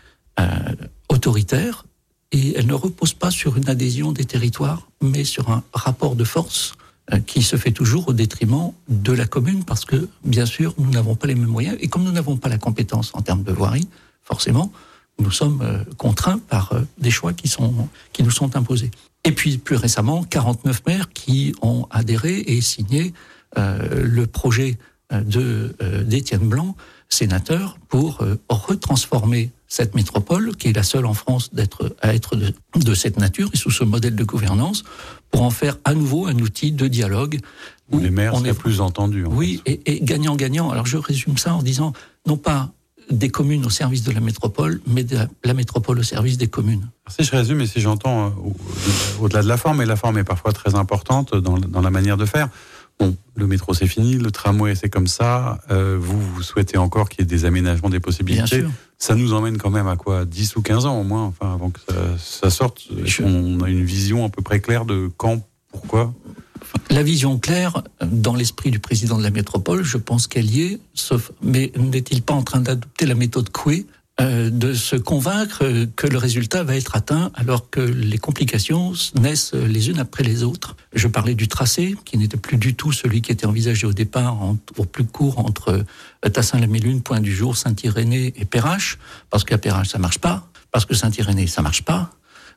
autoritaire, 1.08 1.84
et 2.32 2.56
elle 2.56 2.66
ne 2.66 2.74
repose 2.74 3.12
pas 3.12 3.30
sur 3.30 3.56
une 3.56 3.68
adhésion 3.68 4.10
des 4.12 4.24
territoires, 4.24 4.88
mais 5.02 5.24
sur 5.24 5.50
un 5.50 5.62
rapport 5.72 6.16
de 6.16 6.24
force 6.24 6.74
euh, 7.12 7.18
qui 7.18 7.42
se 7.42 7.56
fait 7.56 7.72
toujours 7.72 8.08
au 8.08 8.12
détriment 8.12 8.72
de 8.88 9.12
la 9.12 9.26
commune, 9.26 9.64
parce 9.64 9.84
que, 9.84 10.08
bien 10.24 10.46
sûr, 10.46 10.74
nous 10.78 10.90
n'avons 10.90 11.14
pas 11.14 11.26
les 11.26 11.34
mêmes 11.34 11.46
moyens, 11.46 11.76
et 11.80 11.88
comme 11.88 12.04
nous 12.04 12.12
n'avons 12.12 12.38
pas 12.38 12.48
la 12.48 12.58
compétence 12.58 13.10
en 13.14 13.20
termes 13.20 13.42
de 13.42 13.52
voirie, 13.52 13.86
forcément, 14.22 14.72
nous 15.18 15.30
sommes 15.30 15.60
euh, 15.62 15.84
contraints 15.98 16.38
par 16.38 16.72
euh, 16.72 16.80
des 16.98 17.10
choix 17.10 17.34
qui, 17.34 17.48
sont, 17.48 17.88
qui 18.14 18.22
nous 18.22 18.30
sont 18.30 18.56
imposés. 18.56 18.90
Et 19.24 19.32
puis, 19.32 19.58
plus 19.58 19.76
récemment, 19.76 20.24
49 20.24 20.82
maires 20.86 21.10
qui 21.12 21.54
ont 21.60 21.86
adhéré 21.90 22.38
et 22.38 22.60
signé 22.60 23.12
le 23.54 24.24
projet 24.24 24.78
de 25.12 25.76
d'Étienne 26.04 26.48
Blanc, 26.48 26.74
sénateur, 27.08 27.78
pour 27.88 28.24
retransformer 28.48 29.52
cette 29.72 29.94
métropole, 29.94 30.54
qui 30.54 30.68
est 30.68 30.76
la 30.76 30.82
seule 30.82 31.06
en 31.06 31.14
France 31.14 31.54
d'être, 31.54 31.96
à 32.02 32.14
être 32.14 32.36
de, 32.36 32.94
cette 32.94 33.18
nature 33.18 33.48
et 33.54 33.56
sous 33.56 33.70
ce 33.70 33.84
modèle 33.84 34.14
de 34.14 34.22
gouvernance, 34.22 34.84
pour 35.30 35.40
en 35.40 35.48
faire 35.48 35.78
à 35.86 35.94
nouveau 35.94 36.26
un 36.26 36.38
outil 36.40 36.72
de 36.72 36.86
dialogue. 36.88 37.40
Où, 37.90 37.98
les 37.98 38.10
maires 38.10 38.34
on 38.34 38.44
est 38.44 38.52
plus 38.52 38.82
entendus. 38.82 39.24
oui, 39.24 39.62
et 39.64 40.00
gagnant-gagnant. 40.02 40.68
Alors 40.70 40.84
je 40.84 40.98
résume 40.98 41.38
ça 41.38 41.54
en 41.54 41.62
disant, 41.62 41.94
non 42.26 42.36
pas 42.36 42.70
des 43.10 43.30
communes 43.30 43.64
au 43.64 43.70
service 43.70 44.02
de 44.02 44.12
la 44.12 44.20
métropole, 44.20 44.82
mais 44.86 45.04
de 45.04 45.16
la, 45.42 45.54
métropole 45.54 45.98
au 45.98 46.02
service 46.02 46.36
des 46.36 46.48
communes. 46.48 46.90
Si 47.08 47.24
je 47.24 47.30
résume 47.30 47.62
et 47.62 47.66
si 47.66 47.80
j'entends 47.80 48.26
euh, 48.26 48.30
au-delà 49.20 49.42
de 49.42 49.48
la 49.48 49.56
forme, 49.56 49.80
et 49.80 49.86
la 49.86 49.96
forme 49.96 50.18
est 50.18 50.24
parfois 50.24 50.52
très 50.52 50.74
importante 50.74 51.34
dans, 51.34 51.58
dans 51.58 51.80
la 51.80 51.90
manière 51.90 52.18
de 52.18 52.26
faire, 52.26 52.50
Bon, 52.98 53.16
le 53.34 53.46
métro 53.46 53.74
c'est 53.74 53.86
fini, 53.86 54.14
le 54.14 54.30
tramway 54.30 54.74
c'est 54.74 54.88
comme 54.88 55.06
ça. 55.06 55.60
Euh, 55.70 55.96
vous, 56.00 56.20
vous 56.20 56.42
souhaitez 56.42 56.78
encore 56.78 57.08
qu'il 57.08 57.20
y 57.20 57.22
ait 57.22 57.26
des 57.26 57.44
aménagements, 57.44 57.90
des 57.90 58.00
possibilités. 58.00 58.64
Ça 58.98 59.16
nous 59.16 59.32
emmène 59.32 59.58
quand 59.58 59.70
même 59.70 59.88
à 59.88 59.96
quoi 59.96 60.24
10 60.24 60.56
ou 60.56 60.62
15 60.62 60.86
ans 60.86 61.00
au 61.00 61.02
moins, 61.02 61.24
enfin, 61.24 61.52
avant 61.52 61.70
que 61.70 61.80
ça, 62.18 62.50
sorte. 62.50 62.86
On 63.24 63.60
a 63.60 63.68
une 63.68 63.84
vision 63.84 64.24
à 64.24 64.28
peu 64.28 64.42
près 64.42 64.60
claire 64.60 64.84
de 64.84 65.10
quand, 65.16 65.44
pourquoi 65.72 66.12
la 66.90 67.02
vision 67.02 67.38
claire, 67.38 67.82
dans 68.04 68.34
l'esprit 68.34 68.70
du 68.70 68.78
président 68.78 69.18
de 69.18 69.22
la 69.22 69.30
métropole, 69.30 69.82
je 69.82 69.96
pense 69.96 70.26
qu'elle 70.26 70.50
y 70.50 70.62
est, 70.62 70.80
sauf, 70.94 71.32
mais 71.42 71.72
n'est-il 71.76 72.22
pas 72.22 72.34
en 72.34 72.42
train 72.42 72.60
d'adopter 72.60 73.06
la 73.06 73.14
méthode 73.14 73.50
Coué? 73.50 73.86
Euh, 74.20 74.50
de 74.50 74.74
se 74.74 74.96
convaincre 74.96 75.86
que 75.96 76.06
le 76.06 76.18
résultat 76.18 76.64
va 76.64 76.76
être 76.76 76.96
atteint 76.96 77.30
alors 77.34 77.70
que 77.70 77.80
les 77.80 78.18
complications 78.18 78.92
naissent 79.18 79.54
les 79.54 79.88
unes 79.88 79.98
après 79.98 80.22
les 80.22 80.42
autres. 80.42 80.76
Je 80.92 81.08
parlais 81.08 81.34
du 81.34 81.48
tracé, 81.48 81.96
qui 82.04 82.18
n'était 82.18 82.36
plus 82.36 82.58
du 82.58 82.74
tout 82.74 82.92
celui 82.92 83.22
qui 83.22 83.32
était 83.32 83.46
envisagé 83.46 83.86
au 83.86 83.92
départ, 83.92 84.34
en, 84.42 84.58
au 84.76 84.84
plus 84.84 85.04
court 85.04 85.38
entre 85.38 85.84
Tassin-la-Mélune, 86.30 87.00
Point 87.02 87.20
du 87.20 87.34
Jour, 87.34 87.56
Saint-Irénée 87.56 88.34
et 88.36 88.44
Perrache, 88.44 88.98
parce 89.30 89.44
qu'à 89.44 89.58
Perrache 89.58 89.88
ça 89.88 89.98
marche 89.98 90.18
pas, 90.18 90.48
parce 90.70 90.84
que 90.84 90.94
Saint-Irénée 90.94 91.46
ça 91.46 91.62
marche 91.62 91.82
pas, 91.82 92.10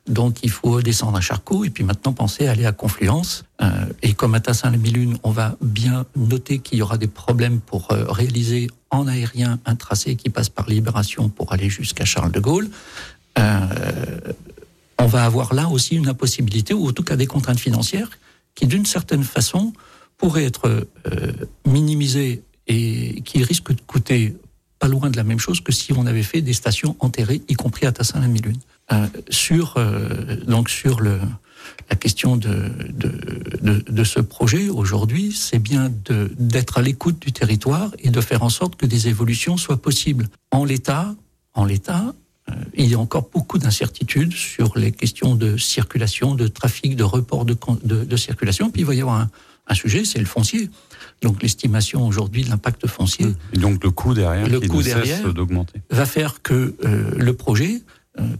donc 0.08 0.38
il 0.42 0.50
faut 0.50 0.80
descendre 0.82 1.18
à 1.18 1.20
Charcot 1.20 1.64
et 1.64 1.70
puis 1.70 1.82
maintenant 1.84 2.12
penser 2.12 2.46
à 2.46 2.52
aller 2.52 2.66
à 2.66 2.72
Confluence. 2.72 3.44
Euh, 3.60 3.68
et 4.02 4.14
comme 4.14 4.34
à 4.34 4.40
Tassin-la-Milune, 4.40 5.18
on 5.22 5.30
va 5.30 5.56
bien 5.60 6.06
noter 6.14 6.58
qu'il 6.58 6.78
y 6.78 6.82
aura 6.82 6.96
des 6.96 7.08
problèmes 7.08 7.60
pour 7.60 7.90
euh, 7.90 8.04
réaliser 8.08 8.68
en 8.90 9.08
aérien 9.08 9.58
un 9.64 9.74
tracé 9.74 10.14
qui 10.14 10.30
passe 10.30 10.48
par 10.48 10.68
Libération 10.68 11.28
pour 11.28 11.52
aller 11.52 11.68
jusqu'à 11.68 12.04
Charles 12.04 12.30
de 12.30 12.40
Gaulle. 12.40 12.68
Euh, 13.38 13.64
on 14.98 15.06
va 15.06 15.24
avoir 15.24 15.54
là 15.54 15.68
aussi 15.68 15.96
une 15.96 16.08
impossibilité 16.08 16.72
ou 16.72 16.88
en 16.88 16.92
tout 16.92 17.02
cas 17.02 17.16
des 17.16 17.26
contraintes 17.26 17.60
financières 17.60 18.10
qui 18.54 18.66
d'une 18.66 18.86
certaine 18.86 19.24
façon 19.24 19.72
pourraient 20.16 20.46
être 20.46 20.86
minimisées 21.66 22.42
et 22.66 23.20
qui 23.20 23.42
risquent 23.44 23.74
de 23.74 23.80
coûter 23.82 24.34
pas 24.78 24.88
loin 24.88 25.10
de 25.10 25.16
la 25.16 25.24
même 25.24 25.38
chose 25.38 25.60
que 25.60 25.72
si 25.72 25.92
on 25.92 26.06
avait 26.06 26.22
fait 26.22 26.42
des 26.42 26.52
stations 26.52 26.96
enterrées, 27.00 27.42
y 27.48 27.54
compris 27.54 27.86
à 27.86 27.92
Tassin-la-Milune. 27.92 28.58
Euh, 28.92 29.06
sur 29.30 29.74
euh, 29.76 30.36
donc 30.46 30.70
sur 30.70 31.00
le 31.00 31.18
la 31.90 31.96
question 31.96 32.36
de, 32.36 32.70
de, 32.90 33.80
de, 33.80 34.04
ce 34.04 34.20
projet 34.20 34.68
aujourd'hui, 34.68 35.32
c'est 35.32 35.58
bien 35.58 35.92
d'être 36.38 36.78
à 36.78 36.82
l'écoute 36.82 37.18
du 37.20 37.32
territoire 37.32 37.90
et 37.98 38.10
de 38.10 38.20
faire 38.20 38.42
en 38.44 38.48
sorte 38.48 38.76
que 38.76 38.86
des 38.86 39.08
évolutions 39.08 39.56
soient 39.56 39.80
possibles. 39.80 40.28
En 40.52 40.64
l'état, 40.64 41.14
en 41.54 41.64
l'état, 41.64 42.14
euh, 42.48 42.52
il 42.74 42.86
y 42.86 42.94
a 42.94 42.98
encore 42.98 43.28
beaucoup 43.32 43.58
d'incertitudes 43.58 44.32
sur 44.32 44.78
les 44.78 44.92
questions 44.92 45.34
de 45.34 45.56
circulation, 45.56 46.34
de 46.34 46.46
trafic, 46.46 46.96
de 46.96 47.04
report 47.04 47.44
de, 47.44 47.56
de, 47.82 48.16
circulation. 48.16 48.70
Puis 48.70 48.82
il 48.82 48.86
va 48.86 48.94
y 48.94 49.00
avoir 49.00 49.20
un, 49.20 49.30
un 49.68 49.74
sujet, 49.74 50.04
c'est 50.04 50.18
le 50.18 50.26
foncier. 50.26 50.70
Donc 51.22 51.42
l'estimation 51.42 52.06
aujourd'hui 52.06 52.44
de 52.44 52.50
l'impact 52.50 52.86
foncier. 52.86 53.26
Et 53.52 53.58
donc 53.58 53.82
le 53.82 53.90
coût 53.90 54.14
derrière 54.14 54.48
le 54.48 54.60
qui 54.60 54.68
coût 54.68 54.82
derrière 54.82 55.32
d'augmenter. 55.32 55.80
Va 55.90 56.06
faire 56.06 56.42
que 56.42 56.74
le 57.16 57.32
projet 57.32 57.76
euh, 57.76 57.80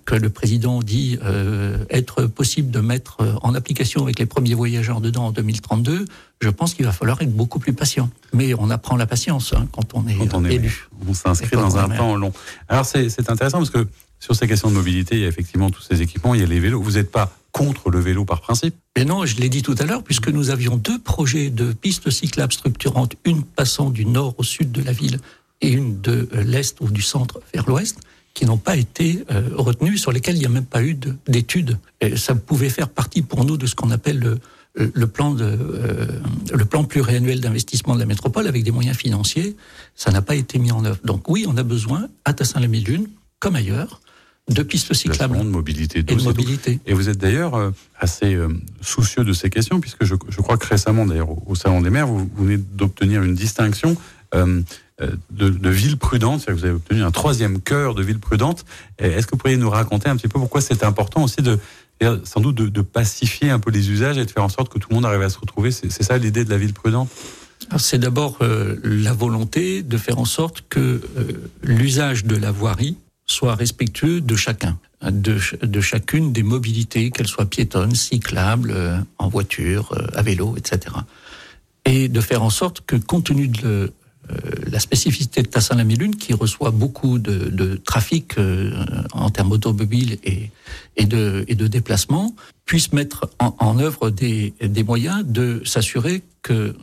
que 0.04 0.14
le 0.14 0.30
président 0.30 0.82
dit 0.82 1.18
euh, 1.24 1.84
être 1.90 2.26
possible 2.26 2.70
de 2.70 2.80
mettre 2.80 3.20
euh, 3.20 3.34
en 3.42 3.54
application 3.54 4.02
avec 4.02 4.18
les 4.18 4.26
premiers 4.26 4.54
voyageurs 4.54 5.00
dedans 5.00 5.26
en 5.26 5.30
2032, 5.32 6.04
je 6.40 6.48
pense 6.48 6.74
qu'il 6.74 6.84
va 6.84 6.92
falloir 6.92 7.20
être 7.20 7.34
beaucoup 7.34 7.58
plus 7.58 7.72
patient. 7.72 8.10
Mais 8.32 8.54
on 8.54 8.70
apprend 8.70 8.96
la 8.96 9.06
patience 9.06 9.52
hein, 9.52 9.66
quand 9.72 9.94
on 9.94 10.06
est, 10.06 10.16
on 10.34 10.44
élu. 10.44 10.88
On 11.06 11.14
s'inscrit 11.14 11.56
dans 11.56 11.76
un 11.76 11.88
temps 11.88 12.16
long. 12.16 12.32
Alors 12.68 12.86
c'est 12.86 13.30
intéressant 13.30 13.58
parce 13.58 13.70
que 13.70 13.86
sur 14.18 14.34
ces 14.34 14.48
questions 14.48 14.70
de 14.70 14.74
mobilité, 14.74 15.16
il 15.16 15.22
y 15.22 15.24
a 15.24 15.28
effectivement 15.28 15.70
tous 15.70 15.82
ces 15.82 16.00
équipements, 16.02 16.34
il 16.34 16.40
y 16.40 16.44
a 16.44 16.46
les 16.46 16.60
vélos. 16.60 16.80
Vous 16.80 16.92
n'êtes 16.92 17.10
pas 17.10 17.36
contre 17.52 17.90
le 17.90 18.00
vélo 18.00 18.24
par 18.24 18.40
principe? 18.40 18.74
Mais 18.96 19.04
non, 19.04 19.26
je 19.26 19.36
l'ai 19.36 19.48
dit 19.48 19.62
tout 19.62 19.74
à 19.78 19.84
l'heure, 19.84 20.02
puisque 20.02 20.28
nous 20.28 20.50
avions 20.50 20.76
deux 20.76 20.98
projets 20.98 21.50
de 21.50 21.72
pistes 21.72 22.10
cyclables 22.10 22.52
structurantes, 22.52 23.14
une 23.24 23.42
passant 23.42 23.90
du 23.90 24.06
nord 24.06 24.34
au 24.38 24.42
sud 24.42 24.72
de 24.72 24.82
la 24.82 24.92
ville 24.92 25.18
et 25.60 25.70
une 25.70 26.00
de 26.00 26.28
l'est 26.32 26.78
ou 26.80 26.88
du 26.88 27.02
centre 27.02 27.40
vers 27.54 27.66
l'ouest 27.66 27.98
qui 28.36 28.44
n'ont 28.44 28.58
pas 28.58 28.76
été 28.76 29.24
euh, 29.30 29.48
retenus, 29.56 29.98
sur 29.98 30.12
lesquels 30.12 30.36
il 30.36 30.40
n'y 30.40 30.46
a 30.46 30.50
même 30.50 30.66
pas 30.66 30.82
eu 30.82 30.94
d'études. 31.26 31.78
Ça 32.16 32.34
pouvait 32.34 32.68
faire 32.68 32.90
partie 32.90 33.22
pour 33.22 33.46
nous 33.46 33.56
de 33.56 33.66
ce 33.66 33.74
qu'on 33.74 33.90
appelle 33.90 34.18
le, 34.18 34.38
le 34.92 35.06
plan 35.06 35.32
de 35.32 35.44
euh, 35.44 36.06
le 36.52 36.64
plan 36.66 36.84
pluriannuel 36.84 37.40
d'investissement 37.40 37.94
de 37.94 38.00
la 38.00 38.04
métropole 38.04 38.46
avec 38.46 38.62
des 38.62 38.70
moyens 38.70 38.94
financiers, 38.94 39.56
ça 39.94 40.10
n'a 40.10 40.20
pas 40.20 40.34
été 40.34 40.58
mis 40.58 40.70
en 40.70 40.84
œuvre. 40.84 40.98
Donc 41.02 41.30
oui, 41.30 41.46
on 41.48 41.56
a 41.56 41.62
besoin 41.62 42.08
à 42.26 42.34
Tassin-la-Mille-Lune, 42.34 43.08
comme 43.40 43.56
ailleurs, 43.56 44.02
de 44.50 44.62
pistes 44.62 44.92
cyclables. 44.92 45.38
De 45.38 45.42
mobilité, 45.42 46.00
et 46.00 46.02
de 46.02 46.22
mobilité. 46.22 46.78
Et 46.84 46.92
vous 46.92 47.08
êtes 47.08 47.18
d'ailleurs 47.18 47.54
euh, 47.54 47.70
assez 47.98 48.38
soucieux 48.82 49.24
de 49.24 49.32
ces 49.32 49.48
questions, 49.48 49.80
puisque 49.80 50.04
je, 50.04 50.14
je 50.28 50.40
crois 50.42 50.58
que 50.58 50.66
récemment, 50.66 51.06
d'ailleurs, 51.06 51.48
au, 51.48 51.54
Salon 51.54 51.80
des 51.80 51.88
maires, 51.90 52.06
vous, 52.06 52.30
vous 52.36 52.44
venez 52.44 52.58
d'obtenir 52.58 53.22
une 53.22 53.34
distinction 53.34 53.96
euh, 54.34 54.60
de, 54.98 55.48
de 55.48 55.68
ville 55.68 55.98
prudente, 55.98 56.44
que 56.46 56.52
vous 56.52 56.64
avez 56.64 56.74
obtenu 56.74 57.02
un 57.02 57.10
troisième 57.10 57.60
cœur 57.60 57.94
de 57.94 58.02
ville 58.02 58.18
prudente. 58.18 58.64
Est-ce 58.98 59.26
que 59.26 59.32
vous 59.32 59.36
pourriez 59.38 59.56
nous 59.56 59.68
raconter 59.68 60.08
un 60.08 60.16
petit 60.16 60.28
peu 60.28 60.38
pourquoi 60.38 60.60
c'est 60.60 60.84
important 60.84 61.24
aussi 61.24 61.42
de 61.42 61.58
sans 62.24 62.40
doute 62.40 62.56
de, 62.56 62.80
pacifier 62.82 63.50
un 63.50 63.58
peu 63.58 63.70
les 63.70 63.90
usages 63.90 64.18
et 64.18 64.24
de 64.24 64.30
faire 64.30 64.44
en 64.44 64.48
sorte 64.48 64.70
que 64.70 64.78
tout 64.78 64.88
le 64.90 64.96
monde 64.96 65.06
arrive 65.06 65.22
à 65.22 65.30
se 65.30 65.38
retrouver 65.38 65.70
C'est 65.70 66.02
ça 66.02 66.18
l'idée 66.18 66.44
de 66.44 66.50
la 66.50 66.58
ville 66.58 66.74
prudente? 66.74 67.08
C'est 67.78 67.98
d'abord 67.98 68.38
euh, 68.42 68.76
la 68.82 69.14
volonté 69.14 69.82
de 69.82 69.96
faire 69.96 70.18
en 70.18 70.26
sorte 70.26 70.64
que 70.68 70.80
euh, 70.80 71.00
l'usage 71.62 72.24
de 72.24 72.36
la 72.36 72.50
voirie 72.50 72.96
soit 73.26 73.54
respectueux 73.54 74.20
de 74.20 74.36
chacun, 74.36 74.78
de, 75.02 75.80
chacune 75.80 76.32
des 76.32 76.42
mobilités, 76.42 77.10
qu'elles 77.10 77.26
soient 77.26 77.46
piétonnes, 77.46 77.94
cyclables, 77.94 78.70
euh, 78.74 78.98
en 79.18 79.28
voiture, 79.28 79.92
euh, 79.92 80.06
à 80.14 80.22
vélo, 80.22 80.54
etc. 80.56 80.94
Et 81.84 82.08
de 82.08 82.20
faire 82.20 82.42
en 82.42 82.50
sorte 82.50 82.82
que, 82.86 82.96
compte 82.96 83.26
tenu 83.26 83.48
de 83.48 83.60
euh, 83.64 83.88
la 84.70 84.80
spécificité 84.80 85.42
de 85.42 85.48
Tassin-la-Mélune, 85.48 86.16
qui 86.16 86.32
reçoit 86.32 86.70
beaucoup 86.70 87.18
de, 87.18 87.76
trafic 87.76 88.34
en 89.12 89.30
termes 89.30 89.52
automobiles 89.52 90.18
et, 90.24 91.04
de, 91.04 91.44
et 91.48 91.54
de 91.54 91.66
déplacement, 91.66 92.34
puisse 92.64 92.92
mettre 92.92 93.30
en, 93.38 93.78
œuvre 93.78 94.10
des, 94.10 94.52
moyens 94.84 95.24
de 95.24 95.62
s'assurer 95.64 96.22
que 96.42 96.74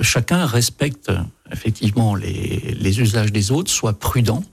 chacun 0.00 0.46
respecte 0.46 1.10
effectivement 1.50 2.14
les, 2.14 3.00
usages 3.00 3.32
des 3.32 3.50
autres, 3.50 3.70
soit 3.70 3.98
prudent, 3.98 4.44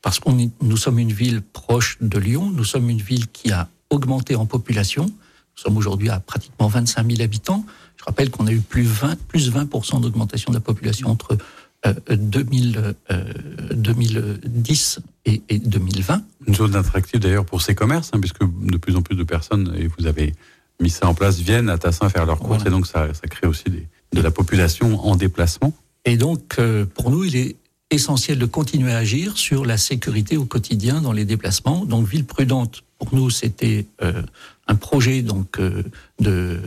parce 0.00 0.18
qu'on 0.18 0.50
nous 0.60 0.76
sommes 0.76 0.98
une 0.98 1.12
ville 1.12 1.42
proche 1.42 1.96
de 2.00 2.18
Lyon, 2.18 2.50
nous 2.50 2.64
sommes 2.64 2.90
une 2.90 3.00
ville 3.00 3.28
qui 3.28 3.52
a 3.52 3.68
augmenté 3.90 4.34
en 4.34 4.46
population. 4.46 5.04
Nous 5.04 5.62
sommes 5.62 5.76
aujourd'hui 5.76 6.08
à 6.08 6.18
pratiquement 6.18 6.66
25 6.66 7.08
000 7.08 7.22
habitants. 7.22 7.64
Je 8.02 8.06
rappelle 8.06 8.30
qu'on 8.30 8.48
a 8.48 8.52
eu 8.52 8.60
plus 8.60 8.82
20 8.82 9.16
plus 9.28 9.50
20 9.50 10.00
d'augmentation 10.00 10.50
de 10.50 10.56
la 10.56 10.60
population 10.60 11.08
entre 11.08 11.38
euh, 11.86 11.94
2000, 12.10 12.94
euh, 13.12 13.24
2010 13.72 14.98
et, 15.24 15.42
et, 15.48 15.58
2020. 15.60 16.22
Une 16.48 16.54
zone 16.54 16.74
attractive 16.74 17.20
d'ailleurs 17.20 17.44
pour 17.44 17.62
ces 17.62 17.76
commerces, 17.76 18.10
hein, 18.12 18.18
puisque 18.18 18.40
de 18.42 18.76
plus 18.76 18.96
en 18.96 19.02
plus 19.02 19.14
de 19.14 19.22
personnes, 19.22 19.72
et 19.78 19.86
vous 19.86 20.06
avez 20.06 20.34
mis 20.80 20.90
ça 20.90 21.06
en 21.06 21.14
place, 21.14 21.38
viennent 21.38 21.70
à 21.70 21.78
Tassin 21.78 22.08
faire 22.08 22.26
leurs 22.26 22.40
courses, 22.40 22.62
voilà. 22.62 22.70
et 22.70 22.70
donc 22.70 22.86
ça, 22.88 23.14
ça 23.14 23.28
crée 23.28 23.46
aussi 23.46 23.64
des, 23.68 23.86
de 24.12 24.20
la 24.20 24.32
population 24.32 25.04
en 25.06 25.14
déplacement. 25.14 25.72
Et 26.04 26.16
donc, 26.16 26.56
euh, 26.58 26.84
pour 26.84 27.10
nous, 27.10 27.24
il 27.24 27.36
est 27.36 27.56
essentiel 27.90 28.38
de 28.38 28.46
continuer 28.46 28.92
à 28.92 28.98
agir 28.98 29.36
sur 29.36 29.64
la 29.64 29.76
sécurité 29.76 30.36
au 30.36 30.44
quotidien 30.44 31.00
dans 31.00 31.12
les 31.12 31.24
déplacements. 31.24 31.84
Donc, 31.84 32.08
Ville 32.08 32.24
Prudente, 32.24 32.82
pour 32.98 33.14
nous, 33.14 33.30
c'était 33.30 33.86
euh, 34.02 34.22
un 34.66 34.74
projet 34.74 35.22
donc 35.22 35.58
euh, 35.58 35.82
de 36.20 36.60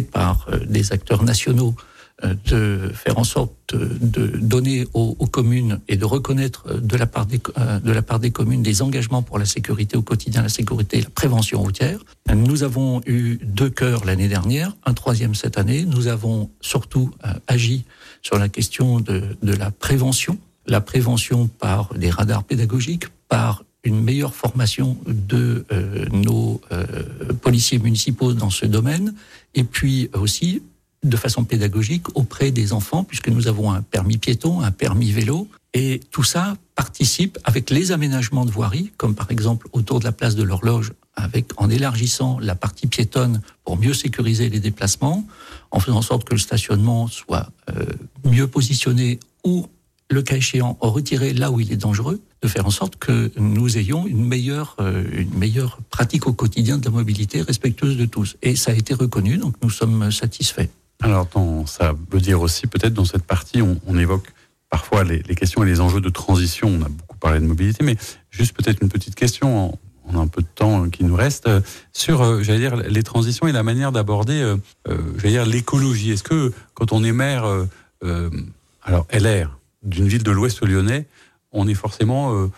par 0.00 0.46
euh, 0.48 0.58
des 0.66 0.92
acteurs 0.92 1.22
nationaux 1.22 1.74
euh, 2.24 2.34
de 2.46 2.90
faire 2.92 3.18
en 3.18 3.24
sorte 3.24 3.52
de 3.74 4.26
donner 4.26 4.86
aux, 4.94 5.14
communes 5.26 5.80
et 5.88 5.96
de 5.96 6.04
reconnaître 6.04 6.78
de 6.78 6.96
la 6.96 7.06
part 7.06 7.24
des 7.24 7.40
euh, 7.56 7.78
de 7.78 7.92
la 7.92 8.02
part 8.02 8.18
des 8.18 8.30
communes 8.30 8.62
des 8.62 8.82
engagements 8.82 9.22
pour 9.22 9.38
la 9.38 9.44
sécurité 9.44 9.96
au 9.96 10.02
quotidien, 10.02 10.42
la 10.42 10.48
sécurité 10.48 10.98
et 10.98 11.02
la 11.02 11.10
prévention 11.10 11.60
routière. 11.62 11.98
Nous 12.34 12.62
avons 12.62 13.00
eu 13.06 13.38
deux 13.44 13.70
cœurs 13.70 14.04
l'année 14.04 14.28
dernière, 14.28 14.76
un 14.84 14.92
troisième 14.92 15.34
cette 15.34 15.56
année. 15.56 15.84
Nous 15.84 16.08
avons 16.08 16.50
surtout 16.60 17.10
euh, 17.24 17.32
agi 17.46 17.84
sur 18.22 18.38
la 18.38 18.48
question 18.48 19.00
de, 19.00 19.22
de 19.42 19.54
la 19.54 19.70
prévention, 19.70 20.36
la 20.66 20.80
prévention 20.80 21.46
par 21.46 21.94
des 21.94 22.10
radars 22.10 22.44
pédagogiques, 22.44 23.06
par 23.28 23.62
une 23.84 24.02
meilleure 24.02 24.34
formation 24.34 24.96
de 25.06 25.64
euh, 25.72 26.06
nos 26.12 26.60
euh, 26.72 26.84
policiers 27.40 27.78
municipaux 27.78 28.34
dans 28.34 28.50
ce 28.50 28.66
domaine, 28.66 29.14
et 29.54 29.64
puis 29.64 30.10
aussi 30.14 30.62
de 31.02 31.16
façon 31.16 31.44
pédagogique 31.44 32.14
auprès 32.14 32.50
des 32.50 32.72
enfants, 32.72 33.04
puisque 33.04 33.28
nous 33.28 33.48
avons 33.48 33.72
un 33.72 33.80
permis 33.80 34.18
piéton, 34.18 34.60
un 34.60 34.70
permis 34.70 35.12
vélo, 35.12 35.48
et 35.72 36.00
tout 36.10 36.24
ça 36.24 36.56
participe 36.74 37.38
avec 37.44 37.70
les 37.70 37.92
aménagements 37.92 38.44
de 38.44 38.50
voirie, 38.50 38.92
comme 38.96 39.14
par 39.14 39.30
exemple 39.30 39.68
autour 39.72 40.00
de 40.00 40.04
la 40.04 40.12
place 40.12 40.34
de 40.34 40.42
l'horloge, 40.42 40.92
avec 41.14 41.52
en 41.56 41.70
élargissant 41.70 42.38
la 42.38 42.54
partie 42.54 42.86
piétonne 42.86 43.40
pour 43.64 43.78
mieux 43.78 43.94
sécuriser 43.94 44.48
les 44.50 44.60
déplacements, 44.60 45.26
en 45.70 45.80
faisant 45.80 45.98
en 45.98 46.02
sorte 46.02 46.24
que 46.24 46.34
le 46.34 46.40
stationnement 46.40 47.08
soit 47.08 47.50
euh, 47.70 47.84
mieux 48.24 48.46
positionné 48.46 49.20
ou 49.44 49.66
le 50.10 50.22
cas 50.22 50.36
échéant 50.36 50.76
retiré 50.80 51.32
là 51.32 51.50
où 51.50 51.60
il 51.60 51.72
est 51.72 51.76
dangereux, 51.76 52.20
de 52.42 52.48
faire 52.48 52.66
en 52.66 52.70
sorte 52.70 52.96
que 52.96 53.30
nous 53.36 53.76
ayons 53.76 54.06
une 54.06 54.24
meilleure, 54.24 54.76
euh, 54.80 55.04
une 55.12 55.36
meilleure 55.38 55.78
pratique 55.90 56.26
au 56.26 56.32
quotidien 56.32 56.78
de 56.78 56.84
la 56.84 56.90
mobilité 56.90 57.42
respectueuse 57.42 57.96
de 57.96 58.06
tous. 58.06 58.36
Et 58.42 58.56
ça 58.56 58.72
a 58.72 58.74
été 58.74 58.94
reconnu, 58.94 59.36
donc 59.36 59.54
nous 59.62 59.70
sommes 59.70 60.10
satisfaits. 60.10 60.68
Alors, 61.02 61.28
ça 61.66 61.94
veut 62.10 62.20
dire 62.20 62.40
aussi, 62.40 62.66
peut-être 62.66 62.92
dans 62.92 63.04
cette 63.04 63.24
partie, 63.24 63.62
on, 63.62 63.98
évoque 63.98 64.32
parfois 64.68 65.02
les, 65.02 65.22
questions 65.34 65.62
et 65.62 65.66
les 65.66 65.80
enjeux 65.80 66.00
de 66.00 66.10
transition. 66.10 66.68
On 66.68 66.82
a 66.82 66.88
beaucoup 66.88 67.16
parlé 67.16 67.40
de 67.40 67.46
mobilité, 67.46 67.84
mais 67.84 67.96
juste 68.30 68.54
peut-être 68.54 68.82
une 68.82 68.90
petite 68.90 69.14
question, 69.14 69.78
on 70.06 70.18
a 70.18 70.20
un 70.20 70.26
peu 70.26 70.42
de 70.42 70.48
temps 70.54 70.88
qui 70.90 71.04
nous 71.04 71.14
reste, 71.14 71.48
euh, 71.48 71.60
sur, 71.92 72.22
euh, 72.22 72.42
j'allais 72.42 72.58
dire, 72.58 72.76
les 72.76 73.02
transitions 73.02 73.46
et 73.46 73.52
la 73.52 73.62
manière 73.62 73.92
d'aborder, 73.92 74.42
euh, 74.42 74.56
j'allais 75.16 75.34
dire, 75.34 75.46
l'écologie. 75.46 76.10
Est-ce 76.12 76.22
que 76.22 76.52
quand 76.74 76.92
on 76.92 77.02
est 77.02 77.12
maire, 77.12 77.46
euh, 78.04 78.30
alors 78.82 79.06
LR, 79.12 79.58
d'une 79.82 80.08
ville 80.08 80.22
de 80.22 80.30
l'Ouest 80.30 80.62
lyonnais, 80.62 81.06
on 81.52 81.68
est 81.68 81.74
forcément 81.74 82.48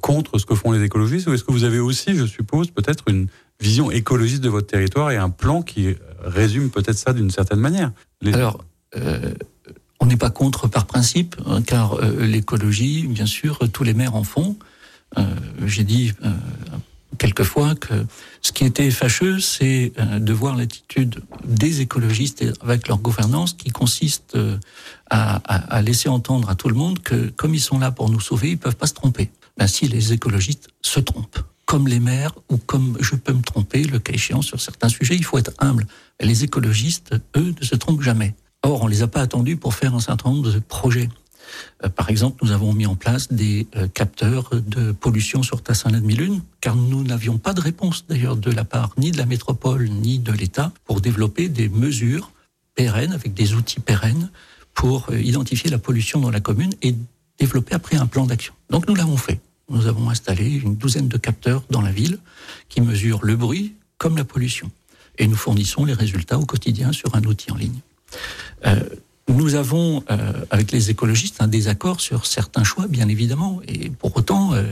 contre 0.00 0.38
ce 0.38 0.46
que 0.46 0.54
font 0.54 0.72
les 0.72 0.82
écologistes 0.82 1.26
ou 1.26 1.32
est-ce 1.32 1.44
que 1.44 1.52
vous 1.52 1.64
avez 1.64 1.80
aussi, 1.80 2.14
je 2.14 2.24
suppose, 2.24 2.70
peut-être 2.70 3.04
une 3.08 3.26
vision 3.60 3.90
écologiste 3.90 4.42
de 4.42 4.48
votre 4.48 4.66
territoire 4.66 5.10
et 5.10 5.16
un 5.16 5.30
plan 5.30 5.62
qui 5.62 5.96
résume 6.22 6.70
peut-être 6.70 6.98
ça 6.98 7.12
d'une 7.12 7.30
certaine 7.30 7.60
manière? 7.60 7.92
Alors, 8.32 8.64
euh, 8.96 9.32
on 10.00 10.06
n'est 10.06 10.16
pas 10.16 10.30
contre 10.30 10.68
par 10.68 10.86
principe, 10.86 11.36
hein, 11.46 11.62
car 11.62 11.94
euh, 11.94 12.26
l'écologie, 12.26 13.06
bien 13.06 13.26
sûr, 13.26 13.58
tous 13.72 13.84
les 13.84 13.94
maires 13.94 14.16
en 14.16 14.24
font. 14.24 14.56
Euh, 15.18 15.22
J'ai 15.64 15.84
dit 15.84 16.12
euh, 16.24 16.30
quelquefois 17.18 17.74
que 17.74 18.06
ce 18.40 18.52
qui 18.52 18.64
était 18.64 18.90
fâcheux, 18.90 19.40
c'est 19.40 19.92
euh, 19.98 20.18
de 20.18 20.32
voir 20.32 20.56
l'attitude 20.56 21.22
des 21.44 21.80
écologistes 21.80 22.44
avec 22.62 22.88
leur 22.88 22.98
gouvernance 22.98 23.52
qui 23.52 23.70
consiste 23.70 24.36
euh, 24.36 24.58
à, 25.10 25.82
laisser 25.82 26.08
entendre 26.08 26.48
à 26.48 26.54
tout 26.54 26.68
le 26.68 26.74
monde 26.74 27.00
que 27.00 27.28
comme 27.30 27.54
ils 27.54 27.60
sont 27.60 27.78
là 27.78 27.90
pour 27.90 28.10
nous 28.10 28.20
sauver, 28.20 28.50
ils 28.50 28.58
peuvent 28.58 28.76
pas 28.76 28.86
se 28.86 28.94
tromper. 28.94 29.30
Ben, 29.58 29.66
si 29.66 29.86
les 29.88 30.12
écologistes 30.12 30.68
se 30.80 31.00
trompent, 31.00 31.38
comme 31.66 31.86
les 31.86 32.00
maires 32.00 32.34
ou 32.50 32.56
comme 32.56 32.96
je 33.00 33.14
peux 33.14 33.32
me 33.32 33.42
tromper, 33.42 33.84
le 33.84 33.98
cas 33.98 34.12
échéant 34.12 34.42
sur 34.42 34.60
certains 34.60 34.88
sujets, 34.88 35.16
il 35.16 35.24
faut 35.24 35.38
être 35.38 35.52
humble. 35.58 35.86
Les 36.20 36.44
écologistes, 36.44 37.14
eux, 37.36 37.54
ne 37.58 37.64
se 37.64 37.74
trompent 37.76 38.02
jamais. 38.02 38.34
Or, 38.62 38.82
on 38.82 38.86
les 38.86 39.02
a 39.02 39.08
pas 39.08 39.20
attendus 39.20 39.56
pour 39.56 39.74
faire 39.74 39.94
un 39.94 40.00
certain 40.00 40.30
nombre 40.30 40.50
de 40.50 40.58
projets. 40.58 41.08
Euh, 41.84 41.88
par 41.88 42.10
exemple, 42.10 42.44
nous 42.44 42.52
avons 42.52 42.72
mis 42.72 42.86
en 42.86 42.94
place 42.94 43.32
des 43.32 43.66
euh, 43.76 43.88
capteurs 43.88 44.50
de 44.52 44.92
pollution 44.92 45.42
sur 45.42 45.62
Tassin-la-Demi-Lune, 45.62 46.42
car 46.60 46.76
nous 46.76 47.02
n'avions 47.02 47.38
pas 47.38 47.52
de 47.52 47.60
réponse 47.60 48.06
d'ailleurs 48.08 48.36
de 48.36 48.50
la 48.50 48.64
part 48.64 48.90
ni 48.96 49.10
de 49.10 49.18
la 49.18 49.26
métropole 49.26 49.88
ni 49.88 50.18
de 50.18 50.32
l'État 50.32 50.72
pour 50.84 51.00
développer 51.00 51.48
des 51.48 51.68
mesures 51.68 52.30
pérennes, 52.74 53.12
avec 53.12 53.34
des 53.34 53.54
outils 53.54 53.80
pérennes, 53.80 54.30
pour 54.74 55.10
euh, 55.10 55.20
identifier 55.20 55.70
la 55.70 55.78
pollution 55.78 56.20
dans 56.20 56.30
la 56.30 56.40
commune 56.40 56.72
et 56.82 56.94
développer 57.38 57.74
après 57.74 57.96
un 57.96 58.06
plan 58.06 58.26
d'action. 58.26 58.54
Donc 58.70 58.88
nous 58.88 58.94
l'avons 58.94 59.16
fait. 59.16 59.40
Nous 59.68 59.86
avons 59.86 60.10
installé 60.10 60.46
une 60.46 60.76
douzaine 60.76 61.08
de 61.08 61.16
capteurs 61.16 61.62
dans 61.70 61.80
la 61.80 61.92
ville 61.92 62.18
qui 62.68 62.80
mesurent 62.80 63.24
le 63.24 63.36
bruit 63.36 63.74
comme 63.98 64.16
la 64.16 64.24
pollution. 64.24 64.70
Et 65.18 65.26
nous 65.26 65.36
fournissons 65.36 65.84
les 65.84 65.92
résultats 65.92 66.38
au 66.38 66.46
quotidien 66.46 66.92
sur 66.92 67.14
un 67.14 67.22
outil 67.24 67.50
en 67.52 67.56
ligne. 67.56 67.78
Nous 69.32 69.54
avons, 69.54 70.04
euh, 70.10 70.32
avec 70.50 70.72
les 70.72 70.90
écologistes, 70.90 71.36
un 71.40 71.48
désaccord 71.48 72.00
sur 72.00 72.26
certains 72.26 72.64
choix, 72.64 72.86
bien 72.86 73.08
évidemment, 73.08 73.60
et 73.66 73.90
pour 73.90 74.16
autant, 74.16 74.52
euh, 74.54 74.62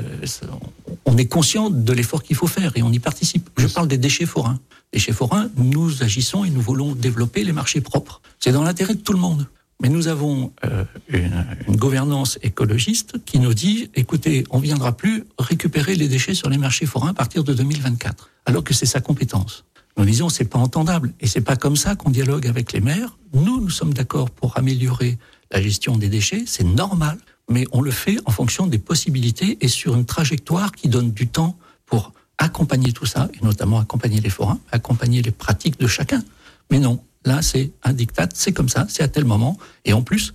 on 1.05 1.17
est 1.17 1.27
conscient 1.27 1.71
de 1.71 1.93
l'effort 1.93 2.23
qu'il 2.23 2.37
faut 2.37 2.47
faire 2.47 2.73
et 2.77 2.83
on 2.83 2.93
y 2.93 2.99
participe. 2.99 3.51
Je 3.57 3.67
parle 3.67 3.89
des 3.89 3.99
déchets 3.99 4.27
forains. 4.27 4.59
Déchets 4.93 5.13
forains, 5.13 5.49
nous 5.57 6.03
agissons 6.03 6.45
et 6.45 6.51
nous 6.51 6.61
voulons 6.61 6.95
développer 6.95 7.45
les 7.45 7.53
marchés 7.53 7.81
propres. 7.81 8.21
C'est 8.39 8.53
dans 8.53 8.63
l'intérêt 8.63 8.95
de 8.95 9.01
tout 9.01 9.13
le 9.13 9.19
monde. 9.19 9.47
Mais 9.83 9.89
nous 9.89 10.09
avons 10.09 10.53
euh, 10.65 10.85
une, 11.09 11.47
une, 11.67 11.77
gouvernance 11.77 12.39
écologiste 12.43 13.15
qui 13.25 13.39
nous 13.39 13.55
dit 13.55 13.91
écoutez, 13.95 14.45
on 14.51 14.59
ne 14.59 14.63
viendra 14.63 14.93
plus 14.95 15.25
récupérer 15.39 15.95
les 15.95 16.07
déchets 16.07 16.35
sur 16.35 16.51
les 16.51 16.59
marchés 16.59 16.85
forains 16.85 17.11
à 17.11 17.15
partir 17.15 17.45
de 17.45 17.55
2024, 17.55 18.29
alors 18.45 18.63
que 18.63 18.75
c'est 18.75 18.85
sa 18.85 19.01
compétence. 19.01 19.65
Nous 20.01 20.07
disons 20.07 20.31
c'est 20.31 20.47
pas 20.47 20.59
entendable 20.59 21.13
et 21.21 21.27
c'est 21.27 21.43
pas 21.43 21.57
comme 21.57 21.77
ça 21.77 21.95
qu'on 21.95 22.09
dialogue 22.09 22.47
avec 22.47 22.73
les 22.73 22.81
maires. 22.81 23.19
Nous, 23.35 23.61
nous 23.61 23.69
sommes 23.69 23.93
d'accord 23.93 24.31
pour 24.31 24.57
améliorer 24.57 25.19
la 25.51 25.61
gestion 25.61 25.99
des 25.99 26.09
déchets, 26.09 26.45
c'est 26.47 26.65
normal, 26.65 27.19
mais 27.51 27.67
on 27.73 27.83
le 27.83 27.91
fait 27.91 28.17
en 28.25 28.31
fonction 28.31 28.67
des 28.67 28.79
possibilités 28.79 29.59
et 29.61 29.69
sur 29.69 29.95
une 29.95 30.07
trajectoire 30.07 30.73
qui 30.73 30.89
donne 30.89 31.11
du 31.11 31.29
temps 31.29 31.59
pour 31.85 32.15
accompagner 32.39 32.95
tout 32.95 33.05
ça, 33.05 33.29
et 33.35 33.45
notamment 33.45 33.79
accompagner 33.79 34.23
les 34.23 34.31
forains, 34.31 34.59
accompagner 34.73 35.21
les 35.21 35.33
pratiques 35.33 35.79
de 35.79 35.87
chacun. 35.87 36.23
Mais 36.71 36.79
non, 36.79 37.05
là 37.27 37.43
c'est 37.43 37.71
un 37.83 37.93
diktat, 37.93 38.31
c'est 38.33 38.53
comme 38.53 38.71
ça, 38.71 38.87
c'est 38.89 39.03
à 39.03 39.09
tel 39.09 39.27
moment. 39.27 39.59
Et 39.85 39.93
en 39.93 40.01
plus, 40.01 40.33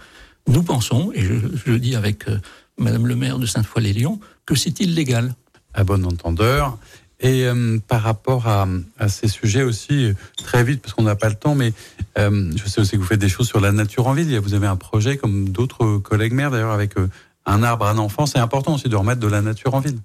nous 0.48 0.62
pensons, 0.62 1.12
et 1.16 1.24
je, 1.24 1.34
je 1.56 1.72
le 1.72 1.80
dis 1.80 1.96
avec 1.96 2.30
euh, 2.30 2.40
Madame 2.78 3.08
le 3.08 3.16
maire 3.16 3.40
de 3.40 3.48
Sainte-Foy-les-Lyons, 3.48 4.20
que 4.46 4.54
c'est 4.54 4.80
illégal. 4.80 5.34
À 5.74 5.84
bon 5.84 6.06
entendeur. 6.06 6.78
Et 7.20 7.46
euh, 7.46 7.78
par 7.88 8.02
rapport 8.02 8.48
à, 8.48 8.68
à, 9.00 9.08
ces 9.08 9.28
sujets 9.28 9.64
aussi, 9.64 10.12
très 10.38 10.64
vite, 10.64 10.82
parce 10.82 10.94
qu'on 10.94 11.04
n'a 11.04 11.16
pas 11.16 11.30
le 11.30 11.36
temps, 11.36 11.56
mais 11.56 11.74
euh, 12.18 12.52
je 12.56 12.68
sais 12.68 12.82
aussi 12.82 12.92
que 12.92 12.98
vous 12.98 13.06
faites 13.06 13.20
des 13.20 13.30
choses 13.30 13.48
sur 13.48 13.62
la 13.62 13.72
nature 13.72 14.08
en 14.08 14.14
ville. 14.14 14.38
Vous 14.40 14.54
avez 14.54 14.68
un 14.68 14.76
projet, 14.76 15.18
comme 15.18 15.50
d'autres 15.50 15.98
collègues 15.98 16.34
maires 16.34 16.52
d'ailleurs, 16.52 16.72
avec 16.72 16.98
euh, 16.98 17.10
un 17.46 17.64
arbre, 17.64 17.86
un 17.86 17.98
enfant. 17.98 18.26
C'est 18.26 18.40
important 18.40 18.76
aussi 18.76 18.90
de 18.90 18.96
remettre 18.96 19.22
de 19.22 19.28
la 19.28 19.42
nature 19.42 19.74
en 19.74 19.80
ville. 19.80 20.00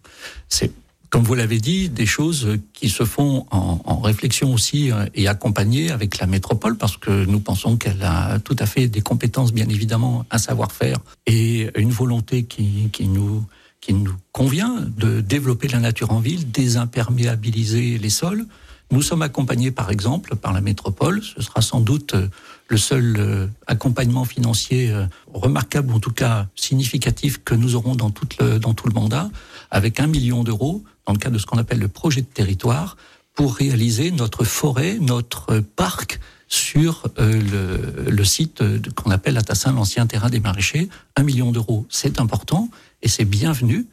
C'est 0.49 0.73
comme 1.11 1.25
vous 1.25 1.35
l'avez 1.35 1.59
dit, 1.59 1.89
des 1.89 2.07
choses 2.07 2.57
qui 2.73 2.89
se 2.89 3.05
font 3.05 3.45
en, 3.51 3.99
réflexion 3.99 4.55
aussi 4.55 4.93
et 5.13 5.27
accompagnées 5.27 5.91
avec 5.91 6.19
la 6.21 6.29
métropole, 6.29 6.77
parce 6.77 6.97
que 6.97 7.25
nous 7.25 7.41
pensons 7.41 7.77
qu'elle 7.77 8.01
a 8.05 8.39
tout 8.39 8.55
à 8.61 8.65
fait 8.65 8.87
des 8.87 9.01
compétences, 9.01 9.53
bien 9.53 9.69
évidemment, 9.69 10.25
un 10.31 10.39
savoir-faire 10.39 10.99
et 11.27 11.69
une 11.77 11.91
volonté 11.91 12.45
qui 12.45 13.09
nous 13.09 13.45
qui 13.81 13.95
nous 13.95 14.14
convient 14.33 14.87
de 14.97 15.20
développer 15.20 15.68
la 15.68 15.81
nature 15.81 16.12
en 16.12 16.20
ville, 16.20 16.51
désimperméabiliser 16.51 17.99
les 17.99 18.11
sols. 18.11 18.47
Nous 18.91 19.03
sommes 19.03 19.22
accompagnés, 19.22 19.70
par 19.70 19.91
exemple, 19.91 20.37
par 20.37 20.53
la 20.53 20.61
métropole. 20.61 21.22
Ce 21.22 21.41
sera 21.43 21.62
sans 21.62 21.81
doute 21.81 22.14
euh, 22.14 22.28
le 22.68 22.76
seul 22.76 23.16
euh, 23.18 23.47
accompagnement 23.66 24.24
financier 24.24 24.91
euh, 24.91 25.07
remarquable, 25.33 25.93
en 25.95 26.01
tout 26.01 26.11
cas 26.11 26.49
significatif, 26.57 27.43
que 27.45 27.55
nous 27.55 27.76
aurons 27.76 27.95
dans 27.95 28.11
tout 28.11 28.26
le, 28.41 28.59
dans 28.59 28.74
tout 28.74 28.89
le 28.89 28.95
mandat, 28.95 29.31
avec 29.70 30.01
un 30.01 30.09
million 30.09 30.43
d'euros 30.43 30.83
dans 31.07 31.12
le 31.12 31.18
cadre 31.18 31.35
de 31.35 31.39
ce 31.39 31.47
qu'on 31.47 31.59
appelle 31.59 31.78
le 31.78 31.89
projet 31.89 32.20
de 32.20 32.26
territoire, 32.26 32.97
pour 33.35 33.55
réaliser 33.55 34.11
notre 34.11 34.45
forêt, 34.45 34.99
notre 35.01 35.61
parc 35.61 36.20
sur 36.51 37.09
le, 37.16 38.11
le, 38.11 38.24
site 38.24 38.62
qu'on 38.94 39.11
appelle 39.11 39.38
à 39.38 39.42
Tassin, 39.42 39.72
l'ancien 39.72 40.07
terrain 40.07 40.28
des 40.28 40.40
maraîchers. 40.40 40.88
Un 41.16 41.22
million 41.22 41.53
d'euros, 41.53 41.86
c'est 41.88 42.20
important 42.20 42.68
et 43.03 43.09
c'est 43.09 43.24
bienvenu. 43.24 43.86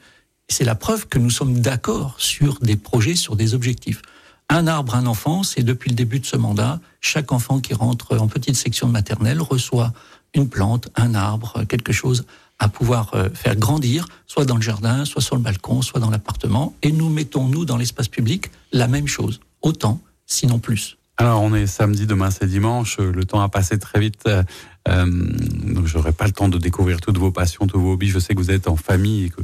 C'est 0.50 0.64
la 0.64 0.76
preuve 0.76 1.08
que 1.08 1.20
nous 1.20 1.30
sommes 1.30 1.60
d'accord 1.62 2.16
sur 2.18 2.60
des 2.60 2.76
projets, 2.76 3.16
sur 3.16 3.36
des 3.36 3.54
objectifs. 3.54 4.02
Un 4.50 4.66
arbre, 4.66 4.96
un 4.96 5.06
enfant, 5.06 5.44
c'est 5.44 5.62
depuis 5.62 5.90
le 5.90 5.96
début 5.96 6.20
de 6.20 6.26
ce 6.26 6.38
mandat, 6.38 6.80
chaque 7.02 7.32
enfant 7.32 7.60
qui 7.60 7.74
rentre 7.74 8.18
en 8.18 8.28
petite 8.28 8.56
section 8.56 8.88
de 8.88 8.94
maternelle 8.94 9.42
reçoit 9.42 9.94
une 10.34 10.48
plante, 10.48 10.90
un 10.96 11.16
arbre, 11.16 11.64
quelque 11.66 11.92
chose 11.92 12.26
à 12.60 12.70
pouvoir 12.70 13.14
euh, 13.14 13.30
faire 13.34 13.56
grandir, 13.56 14.08
soit 14.26 14.46
dans 14.46 14.56
le 14.56 14.62
jardin, 14.62 15.06
soit 15.06 15.22
sur 15.22 15.36
le 15.36 15.42
balcon, 15.42 15.82
soit 15.82 16.00
dans 16.00 16.10
l'appartement. 16.10 16.74
Et 16.82 16.92
nous 16.92 17.10
mettons, 17.10 17.48
nous, 17.48 17.66
dans 17.66 17.78
l'espace 17.78 18.08
public, 18.08 18.50
la 18.72 18.88
même 18.88 19.08
chose. 19.08 19.42
Autant, 19.62 20.02
sinon 20.26 20.60
plus. 20.60 20.97
Alors, 21.18 21.42
on 21.42 21.54
est 21.56 21.68
samedi, 21.68 22.06
demain 22.06 22.30
c'est 22.32 22.46
dimanche. 22.46 23.00
Le 23.00 23.26
temps 23.26 23.42
a 23.42 23.50
passé 23.50 23.80
très 23.80 24.00
vite. 24.00 24.22
Euh, 24.28 24.44
euh 24.88 25.06
donc, 25.08 25.86
j'aurai 25.88 26.12
pas 26.12 26.26
le 26.26 26.32
temps 26.32 26.50
de 26.50 26.58
découvrir 26.58 27.02
toutes 27.02 27.18
vos 27.18 27.32
passions, 27.32 27.68
tous 27.68 27.80
vos 27.80 27.94
hobbies. 27.94 28.10
Je 28.10 28.20
sais 28.20 28.34
que 28.34 28.40
vous 28.40 28.52
êtes 28.52 28.68
en 28.68 28.76
famille 28.76 29.26
et 29.26 29.30
que 29.30 29.42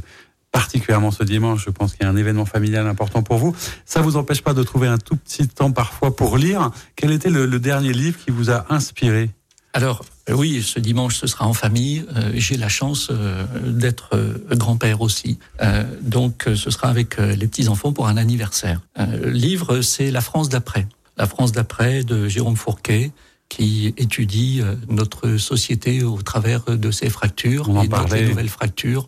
particulièrement 0.52 1.10
ce 1.10 1.24
dimanche, 1.24 1.64
je 1.64 1.70
pense 1.70 1.94
qu'il 1.94 2.04
y 2.04 2.06
a 2.06 2.10
un 2.10 2.16
événement 2.16 2.46
familial 2.46 2.86
important 2.86 3.22
pour 3.22 3.38
vous. 3.38 3.56
Ça 3.84 4.02
vous 4.02 4.16
empêche 4.16 4.42
pas 4.42 4.54
de 4.54 4.62
trouver 4.62 4.86
un 4.86 4.98
tout 4.98 5.16
petit 5.16 5.48
temps 5.48 5.72
parfois 5.72 6.14
pour 6.14 6.38
lire. 6.38 6.70
Quel 6.94 7.10
était 7.10 7.30
le, 7.30 7.46
le 7.46 7.58
dernier 7.58 7.92
livre 7.92 8.18
qui 8.24 8.30
vous 8.30 8.50
a 8.50 8.64
inspiré? 8.72 9.30
Alors, 9.74 10.04
euh, 10.30 10.34
oui, 10.34 10.62
ce 10.62 10.78
dimanche, 10.78 11.16
ce 11.16 11.26
sera 11.26 11.46
en 11.46 11.52
famille. 11.52 12.04
Euh, 12.16 12.30
J'ai 12.34 12.56
la 12.56 12.68
chance 12.68 13.08
euh, 13.10 13.44
d'être 13.66 14.10
euh, 14.14 14.38
grand-père 14.52 15.00
aussi. 15.00 15.38
Donc, 16.00 16.44
ce 16.54 16.70
sera 16.70 16.88
avec 16.88 17.18
les 17.18 17.46
petits-enfants 17.48 17.92
pour 17.92 18.06
un 18.06 18.16
anniversaire. 18.16 18.80
livre, 19.24 19.80
c'est 19.80 20.10
La 20.10 20.20
France 20.20 20.48
d'après. 20.48 20.86
La 21.16 21.26
France 21.26 21.52
d'après 21.52 22.04
de 22.04 22.28
Jérôme 22.28 22.56
Fourquet 22.56 23.12
qui 23.48 23.94
étudie 23.98 24.62
notre 24.88 25.36
société 25.36 26.02
au 26.02 26.20
travers 26.22 26.64
de 26.64 26.90
ses 26.90 27.10
fractures 27.10 27.68
On 27.68 27.82
et 27.82 27.88
de 27.88 28.14
les 28.14 28.28
nouvelles 28.28 28.48
fractures 28.48 29.06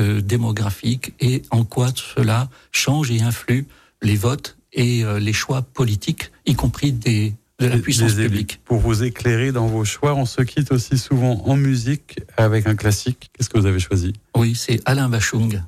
euh, 0.00 0.20
démographique, 0.20 1.12
et 1.20 1.42
en 1.50 1.64
quoi 1.64 1.90
cela 1.94 2.48
change 2.72 3.10
et 3.10 3.20
influe 3.22 3.66
les 4.02 4.16
votes 4.16 4.56
et 4.72 5.04
euh, 5.04 5.18
les 5.18 5.32
choix 5.32 5.62
politiques, 5.62 6.30
y 6.46 6.54
compris 6.54 6.92
des, 6.92 7.34
de 7.58 7.66
la 7.66 7.78
puissance 7.78 8.14
des 8.14 8.24
publique. 8.24 8.60
Pour 8.64 8.78
vous 8.78 9.02
éclairer 9.02 9.52
dans 9.52 9.66
vos 9.66 9.84
choix, 9.84 10.14
on 10.14 10.26
se 10.26 10.42
quitte 10.42 10.72
aussi 10.72 10.98
souvent 10.98 11.42
en 11.46 11.56
musique 11.56 12.20
avec 12.36 12.66
un 12.66 12.74
classique. 12.74 13.30
Qu'est-ce 13.32 13.48
que 13.48 13.58
vous 13.58 13.66
avez 13.66 13.80
choisi? 13.80 14.12
Oui, 14.36 14.54
c'est 14.54 14.80
Alain 14.84 15.08
Bachung 15.08 15.62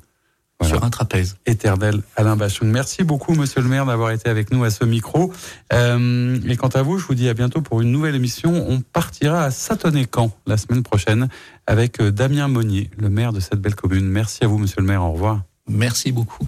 Voilà. 0.61 0.75
sur 0.75 0.83
un 0.83 0.89
trapèze. 0.89 1.37
éternel 1.45 2.01
Alain 2.15 2.35
Bachung. 2.35 2.69
Merci 2.69 3.03
beaucoup, 3.03 3.33
monsieur 3.33 3.61
le 3.61 3.67
maire, 3.67 3.85
d'avoir 3.85 4.11
été 4.11 4.29
avec 4.29 4.51
nous 4.51 4.63
à 4.63 4.69
ce 4.69 4.85
micro. 4.85 5.33
Euh, 5.73 6.39
et 6.47 6.55
quant 6.55 6.67
à 6.69 6.81
vous, 6.81 6.97
je 6.97 7.05
vous 7.05 7.15
dis 7.15 7.27
à 7.29 7.33
bientôt 7.33 7.61
pour 7.61 7.81
une 7.81 7.91
nouvelle 7.91 8.15
émission. 8.15 8.53
On 8.69 8.81
partira 8.81 9.43
à 9.43 9.51
Satonnet-Camp 9.51 10.31
la 10.45 10.57
semaine 10.57 10.83
prochaine 10.83 11.29
avec 11.67 11.99
euh, 11.99 12.11
Damien 12.11 12.47
Monnier, 12.47 12.89
le 12.97 13.09
maire 13.09 13.33
de 13.33 13.39
cette 13.39 13.59
belle 13.59 13.75
commune. 13.75 14.05
Merci 14.05 14.43
à 14.43 14.47
vous, 14.47 14.57
monsieur 14.57 14.81
le 14.81 14.87
maire. 14.87 15.03
Au 15.03 15.11
revoir. 15.11 15.41
Merci 15.67 16.11
beaucoup. 16.11 16.47